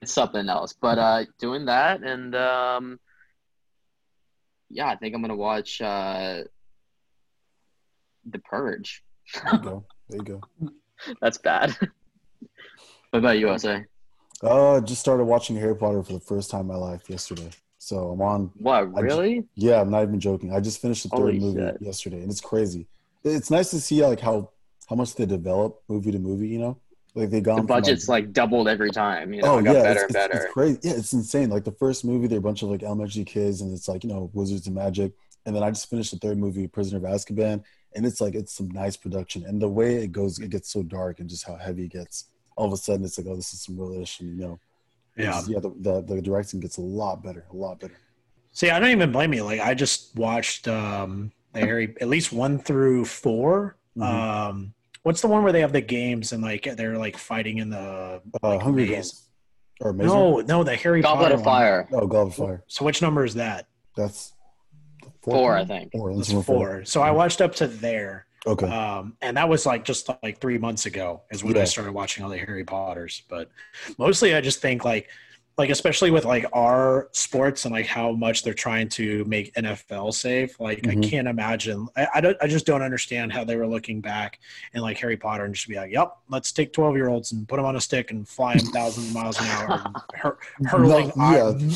It's 0.01 0.13
something 0.13 0.49
else. 0.49 0.75
But 0.81 0.99
uh 0.99 1.25
doing 1.41 1.67
that 1.67 2.03
and 2.05 2.35
um 2.37 3.01
yeah, 4.71 4.89
I 4.89 4.97
think 4.97 5.15
I'm 5.15 5.21
gonna 5.21 5.37
watch 5.37 5.81
uh 5.81 6.43
The 8.29 8.39
Purge. 8.41 9.03
There 9.35 9.55
you 9.55 9.59
go. 9.61 9.85
There 10.09 10.19
you 10.19 10.25
go. 10.25 10.71
That's 11.21 11.39
bad. 11.39 11.77
what 13.11 13.19
about 13.21 13.39
you, 13.39 13.49
Jose? 13.49 13.85
Uh, 14.43 14.81
just 14.81 15.01
started 15.01 15.25
watching 15.25 15.57
Harry 15.57 15.77
Potter 15.77 16.03
for 16.03 16.13
the 16.13 16.21
first 16.21 16.51
time 16.51 16.63
in 16.63 16.67
my 16.69 16.77
life 16.77 17.09
yesterday. 17.09 17.51
So 17.79 18.11
I'm 18.11 18.21
on. 18.23 18.51
What, 18.57 18.89
I 18.97 19.01
ju- 19.01 19.03
really? 19.03 19.45
Yeah, 19.55 19.81
I'm 19.81 19.91
not 19.91 20.03
even 20.03 20.21
joking. 20.21 20.53
I 20.53 20.61
just 20.61 20.81
finished 20.81 21.05
the 21.05 21.09
third 21.11 21.19
Holy 21.19 21.39
movie 21.41 21.61
shit. 21.61 21.77
yesterday, 21.81 22.21
and 22.23 22.31
it's 22.31 22.41
crazy. 22.41 22.87
It's 23.25 23.51
nice 23.51 23.71
to 23.71 23.81
see 23.81 24.05
like 24.05 24.21
how 24.21 24.51
how 24.89 24.97
much 24.97 25.15
they 25.15 25.27
develop 25.27 25.83
movie 25.89 26.13
to 26.13 26.19
movie. 26.19 26.49
You 26.49 26.59
know, 26.59 26.79
like 27.19 27.31
they 27.31 27.41
gone 27.41 27.57
The 27.57 27.61
from, 27.63 27.67
budget's 27.67 28.09
like 28.09 28.33
doubled 28.33 28.69
every 28.69 28.91
time. 28.91 29.33
You 29.35 29.43
know, 29.43 29.59
it 29.59 29.65
got 29.65 29.77
Oh, 29.77 29.79
yeah, 29.79 29.83
better 29.85 30.05
it's, 30.05 30.15
and 30.15 30.17
it's- 30.17 30.29
better. 30.29 30.45
It's 30.45 30.53
crazy. 30.53 30.79
Yeah, 30.83 30.93
it's 30.93 31.13
insane. 31.13 31.51
Like 31.51 31.65
the 31.65 31.73
first 31.73 32.05
movie, 32.05 32.27
they're 32.27 32.39
a 32.39 32.43
bunch 32.43 32.63
of 32.63 32.69
like 32.71 32.83
elementary 32.83 33.25
kids, 33.25 33.61
and 33.61 33.73
it's 33.73 33.89
like 33.89 34.05
you 34.05 34.11
know 34.11 34.31
wizards 34.33 34.67
and 34.67 34.75
magic. 34.77 35.13
And 35.47 35.55
then 35.57 35.63
I 35.63 35.71
just 35.71 35.89
finished 35.89 36.11
the 36.13 36.19
third 36.19 36.37
movie, 36.39 36.67
Prisoner 36.69 36.99
of 36.99 37.05
Azkaban, 37.05 37.63
and 37.95 38.05
it's 38.07 38.21
like 38.21 38.35
it's 38.35 38.53
some 38.53 38.69
nice 38.71 38.97
production. 38.97 39.45
And 39.47 39.61
the 39.63 39.69
way 39.69 39.97
it 39.97 40.13
goes, 40.13 40.39
it 40.39 40.51
gets 40.51 40.71
so 40.73 40.83
dark, 40.83 41.21
and 41.21 41.29
just 41.29 41.47
how 41.47 41.57
heavy 41.57 41.85
it 41.85 41.93
gets. 41.93 42.25
All 42.57 42.67
of 42.67 42.73
a 42.73 42.77
sudden, 42.77 43.05
it's 43.05 43.17
like, 43.19 43.27
oh, 43.29 43.37
this 43.37 43.53
is 43.55 43.63
some 43.63 43.79
real 43.79 44.01
issue. 44.01 44.25
You 44.25 44.35
know, 44.35 44.61
Yeah. 45.17 45.33
just- 45.33 45.49
yeah. 45.49 45.61
The, 45.61 45.71
the 45.81 46.03
the 46.15 46.23
directing 46.23 46.61
gets 46.61 46.77
a 46.79 46.83
lot 46.83 47.23
better, 47.23 47.45
a 47.53 47.57
lot 47.57 47.81
better. 47.81 47.97
See, 48.53 48.71
I 48.71 48.79
don't 48.81 48.91
even 48.91 49.13
blame 49.13 49.33
you. 49.33 49.45
Like 49.45 49.61
I 49.61 49.75
just 49.75 50.15
watched 50.17 50.67
um 50.69 51.33
the 51.55 51.61
Harry 51.61 51.95
at 52.01 52.09
least 52.09 52.33
one 52.33 52.59
through 52.59 53.05
4 53.07 53.77
Mhm. 53.97 54.03
Um 54.03 54.75
what's 55.03 55.21
the 55.21 55.29
one 55.29 55.43
where 55.43 55.53
they 55.53 55.61
have 55.61 55.73
the 55.73 55.81
games 55.81 56.33
and 56.33 56.43
like 56.43 56.65
they're 56.77 56.99
like 56.99 57.17
fighting 57.17 57.59
in 57.59 57.71
the 57.71 58.21
Uh, 58.43 58.49
like, 58.49 58.63
Hungry? 58.63 58.87
Games 58.87 59.29
or 59.81 59.93
Mazer? 59.93 60.09
No, 60.09 60.41
no, 60.41 60.65
the 60.65 60.77
Harry 60.77 61.03
Goblet 61.03 61.25
Potter 61.25 61.35
of 61.35 61.41
one. 61.41 61.45
Fire. 61.45 61.89
No, 61.91 62.01
Goblet 62.07 62.29
of 62.29 62.35
Fire. 62.35 62.65
So 62.67 62.85
which 62.85 63.01
number 63.03 63.25
is 63.25 63.35
that? 63.35 63.67
That's 63.97 64.33
the 65.03 65.11
fourth 65.23 65.37
Four. 65.37 65.57
I 65.57 65.65
think. 65.65 65.93
Four. 65.93 66.09
That's 66.15 66.19
That's 66.19 66.31
number 66.33 66.45
four. 66.45 66.85
So 66.85 67.03
I 67.03 67.11
watched 67.11 67.41
up 67.41 67.55
to 67.57 67.67
there. 67.67 68.27
Okay. 68.47 68.67
Um, 68.67 69.17
and 69.21 69.37
that 69.37 69.49
was 69.49 69.67
like 69.67 69.85
just 69.85 70.09
like 70.23 70.41
three 70.41 70.59
months 70.59 70.87
ago 70.87 71.23
is 71.31 71.43
when 71.43 71.57
I 71.59 71.65
started 71.65 71.93
watching 71.93 72.25
all 72.25 72.31
the 72.31 72.39
Harry 72.39 72.65
Potters. 72.65 73.23
But 73.29 73.51
mostly 73.99 74.35
I 74.35 74.41
just 74.41 74.61
think 74.63 74.85
like 74.85 75.09
like 75.59 75.71
especially 75.71 76.13
with 76.13 76.25
like 76.25 76.47
our 76.53 77.09
sports 77.11 77.65
and 77.65 77.75
like 77.75 77.85
how 77.87 78.13
much 78.13 78.45
they're 78.45 78.55
trying 78.55 78.89
to 78.91 79.25
make 79.25 79.53
NFL 79.55 80.15
safe. 80.15 80.59
Like 80.61 80.83
Mhm. 80.83 81.05
I 81.05 81.09
can't 81.09 81.27
imagine. 81.29 81.89
I, 81.97 82.07
I 82.15 82.21
don't. 82.21 82.37
I 82.41 82.47
just 82.47 82.65
don't 82.65 82.81
understand 82.81 83.33
how 83.33 83.43
they 83.43 83.57
were 83.57 83.67
looking 83.67 84.01
back 84.01 84.39
and 84.73 84.83
like 84.85 84.97
Harry 84.99 85.17
Potter 85.17 85.45
and 85.45 85.53
just 85.55 85.69
be 85.69 85.75
like, 85.75 85.91
"Yep, 85.93 86.17
let's 86.31 86.53
take 86.53 86.73
twelve 86.73 86.95
year 86.97 87.09
olds 87.09 87.33
and 87.33 87.47
put 87.49 87.57
them 87.57 87.65
on 87.67 87.75
a 87.75 87.81
stick 87.81 88.13
and 88.13 88.27
fly 88.27 88.57
them 88.57 88.67
thousands 88.69 89.09
of 89.09 89.15
miles 89.15 89.39
an 89.41 89.47
hour, 89.49 89.83
and 89.85 89.97
hur- 90.15 90.39
hurling 90.67 91.13
No, 91.17 91.59
yeah. 91.59 91.69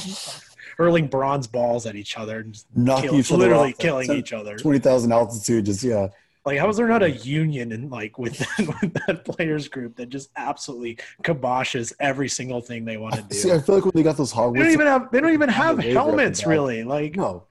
hurling 0.78 1.08
bronze 1.08 1.46
balls 1.48 1.84
at 1.84 1.96
each 1.96 2.16
other 2.16 2.38
and 2.40 2.54
just 2.54 2.66
kill, 2.74 3.16
each 3.16 3.32
other 3.32 3.38
literally 3.42 3.72
killing 3.72 4.10
each 4.12 4.32
other." 4.32 4.56
20,000 4.56 5.12
altitude, 5.12 5.66
just 5.66 5.82
yeah. 5.82 6.06
Like, 6.44 6.58
how 6.58 6.68
is 6.68 6.76
there 6.76 6.88
not 6.88 7.02
a 7.04 7.10
union 7.10 7.70
in 7.70 7.88
like 7.88 8.18
with 8.18 8.38
with 8.58 8.94
that 9.06 9.24
players 9.24 9.68
group 9.68 9.96
that 9.96 10.08
just 10.08 10.30
absolutely 10.36 10.98
kiboshes 11.22 11.92
every 12.00 12.28
single 12.28 12.60
thing 12.60 12.84
they 12.84 12.96
want 12.96 13.14
to 13.14 13.22
do? 13.22 13.34
See, 13.36 13.52
I 13.52 13.60
feel 13.60 13.76
like 13.76 13.84
when 13.84 13.92
they 13.94 14.02
got 14.02 14.16
those 14.16 14.32
they 14.32 14.38
don't 14.40 14.56
even 14.70 14.86
have 14.86 15.10
they 15.12 15.20
don't 15.20 15.32
even 15.32 15.48
have 15.48 15.78
helmets 15.78 16.44
really. 16.44 16.82
Like 16.82 17.14
no, 17.16 17.44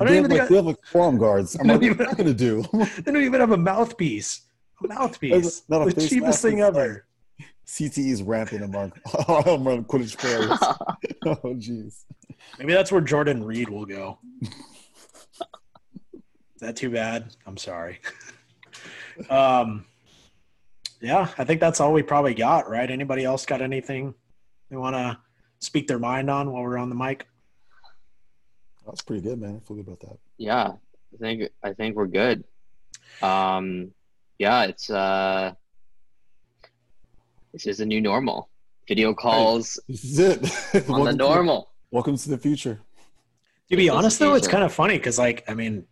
I 0.00 0.04
they 0.04 0.14
don't 0.14 0.14
have, 0.14 0.24
even 0.24 0.30
like, 0.30 0.38
think 0.40 0.48
they 0.50 0.56
have 0.56 0.66
like 0.66 0.84
forearm 0.86 1.18
guards. 1.18 1.56
I'm 1.56 1.66
like, 1.66 1.80
don't 1.80 1.90
what 1.90 2.00
even- 2.00 2.06
are 2.06 2.14
gonna 2.14 2.34
do? 2.34 2.62
they 3.02 3.12
don't 3.12 3.22
even 3.22 3.40
have 3.40 3.52
a 3.52 3.56
mouthpiece. 3.58 4.42
A 4.82 4.88
mouthpiece, 4.88 5.62
Not 5.68 5.82
a 5.82 5.84
the 5.86 5.90
face 6.00 6.08
cheapest 6.08 6.42
thing 6.42 6.60
ever. 6.60 7.06
CTE 7.66 8.10
is 8.10 8.22
rampant 8.22 8.64
among 8.64 8.92
among 9.46 9.84
Quidditch 9.84 10.16
players. 10.18 10.50
oh, 11.26 11.54
jeez. 11.54 12.04
Maybe 12.58 12.72
that's 12.72 12.90
where 12.90 13.00
Jordan 13.00 13.44
Reed 13.44 13.68
will 13.68 13.86
go. 13.86 14.18
Is 16.62 16.68
that 16.68 16.76
too 16.76 16.90
bad? 16.90 17.34
I'm 17.44 17.56
sorry. 17.56 17.98
um, 19.30 19.84
yeah, 21.00 21.26
I 21.36 21.42
think 21.42 21.58
that's 21.58 21.80
all 21.80 21.92
we 21.92 22.04
probably 22.04 22.34
got, 22.34 22.70
right? 22.70 22.88
Anybody 22.88 23.24
else 23.24 23.44
got 23.44 23.60
anything 23.60 24.14
they 24.70 24.76
want 24.76 24.94
to 24.94 25.18
speak 25.58 25.88
their 25.88 25.98
mind 25.98 26.30
on 26.30 26.52
while 26.52 26.62
we're 26.62 26.78
on 26.78 26.88
the 26.88 26.94
mic? 26.94 27.26
That's 28.86 29.02
pretty 29.02 29.22
good, 29.22 29.40
man. 29.40 29.56
I 29.60 29.66
feel 29.66 29.76
good 29.76 29.88
about 29.88 29.98
that. 30.08 30.18
Yeah, 30.38 30.68
I 31.12 31.16
think 31.18 31.50
I 31.64 31.72
think 31.72 31.96
we're 31.96 32.06
good. 32.06 32.44
Um, 33.22 33.90
yeah, 34.38 34.62
it's 34.62 34.88
uh, 34.88 35.54
this 37.52 37.66
is 37.66 37.80
a 37.80 37.86
new 37.86 38.00
normal. 38.00 38.48
Video 38.86 39.14
calls 39.14 39.80
This 39.88 40.04
is 40.04 40.18
it. 40.20 40.88
on 40.88 41.06
the 41.06 41.10
to- 41.10 41.16
normal. 41.16 41.72
welcome 41.90 42.16
to 42.16 42.30
the 42.30 42.38
future. 42.38 42.80
To 43.70 43.76
be 43.76 43.88
honest, 43.88 44.20
though, 44.20 44.34
it's 44.34 44.46
kind 44.46 44.62
of 44.62 44.72
funny 44.72 44.96
because, 44.98 45.18
like, 45.18 45.42
I 45.48 45.54
mean, 45.54 45.86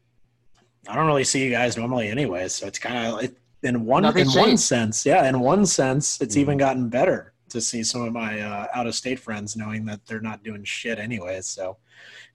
I 0.89 0.95
don't 0.95 1.07
really 1.07 1.25
see 1.25 1.45
you 1.45 1.51
guys 1.51 1.77
normally, 1.77 2.09
anyway, 2.09 2.49
So 2.49 2.67
it's 2.67 2.79
kind 2.79 3.07
of 3.13 3.23
it, 3.23 3.37
in 3.63 3.85
one 3.85 4.05
in 4.05 4.09
Nothing's 4.09 4.35
one 4.37 4.57
sense, 4.57 5.05
yeah. 5.05 5.29
In 5.29 5.41
one 5.41 5.67
sense, 5.67 6.21
it's 6.21 6.35
Mhm. 6.37 6.41
even 6.41 6.59
gotten 6.59 6.89
better 6.89 7.35
to 7.51 7.61
see 7.61 7.83
some 7.83 8.03
of 8.03 8.13
my 8.13 8.41
uh, 8.41 8.67
out 8.75 8.87
of 8.87 8.95
state 8.95 9.19
friends 9.19 9.57
knowing 9.57 9.85
that 9.87 10.07
they're 10.07 10.21
not 10.23 10.43
doing 10.43 10.65
shit 10.65 10.99
anyways. 10.99 11.47
So, 11.47 11.77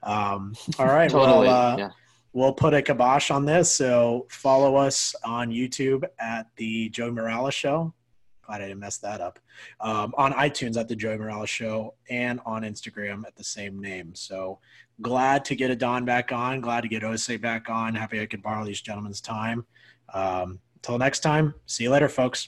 um, 0.04 0.54
all 0.80 0.86
right, 0.86 1.10
Totally. 1.10 1.48
well, 1.48 1.74
uh, 1.74 1.78
yeah. 1.78 1.90
we'll 2.34 2.54
put 2.54 2.74
a 2.76 2.82
kibosh 2.82 3.32
on 3.32 3.46
this. 3.46 3.72
So 3.72 4.28
follow 4.30 4.76
us 4.76 5.16
on 5.24 5.50
YouTube 5.50 6.04
at 6.20 6.48
the 6.58 6.90
Joe 6.90 7.12
Morales 7.12 7.54
Show. 7.56 7.94
Glad 8.46 8.62
I 8.62 8.68
didn't 8.68 8.80
mess 8.80 8.98
that 8.98 9.22
up. 9.22 9.40
Um, 9.80 10.14
on 10.18 10.34
iTunes 10.34 10.78
at 10.78 10.88
the 10.88 10.96
Joey 10.96 11.18
Morales 11.18 11.50
Show 11.50 11.96
and 12.10 12.40
on 12.46 12.64
Instagram 12.64 13.26
at 13.26 13.36
the 13.36 13.44
same 13.44 13.80
name. 13.80 14.14
So 14.14 14.60
glad 15.02 15.44
to 15.46 15.56
get 15.56 15.72
Adan 15.72 16.06
back 16.06 16.32
on. 16.32 16.62
Glad 16.62 16.82
to 16.82 16.88
get 16.88 17.04
Ose 17.04 17.28
back 17.38 17.70
on. 17.70 17.96
Happy 17.96 18.22
I 18.22 18.26
could 18.26 18.44
borrow 18.44 18.66
these 18.66 18.82
gentlemen's 18.82 19.22
time. 19.22 19.66
Um, 20.14 20.60
until 20.76 20.98
next 20.98 21.22
time, 21.22 21.56
see 21.66 21.86
you 21.86 21.90
later, 21.90 22.10
folks. 22.10 22.46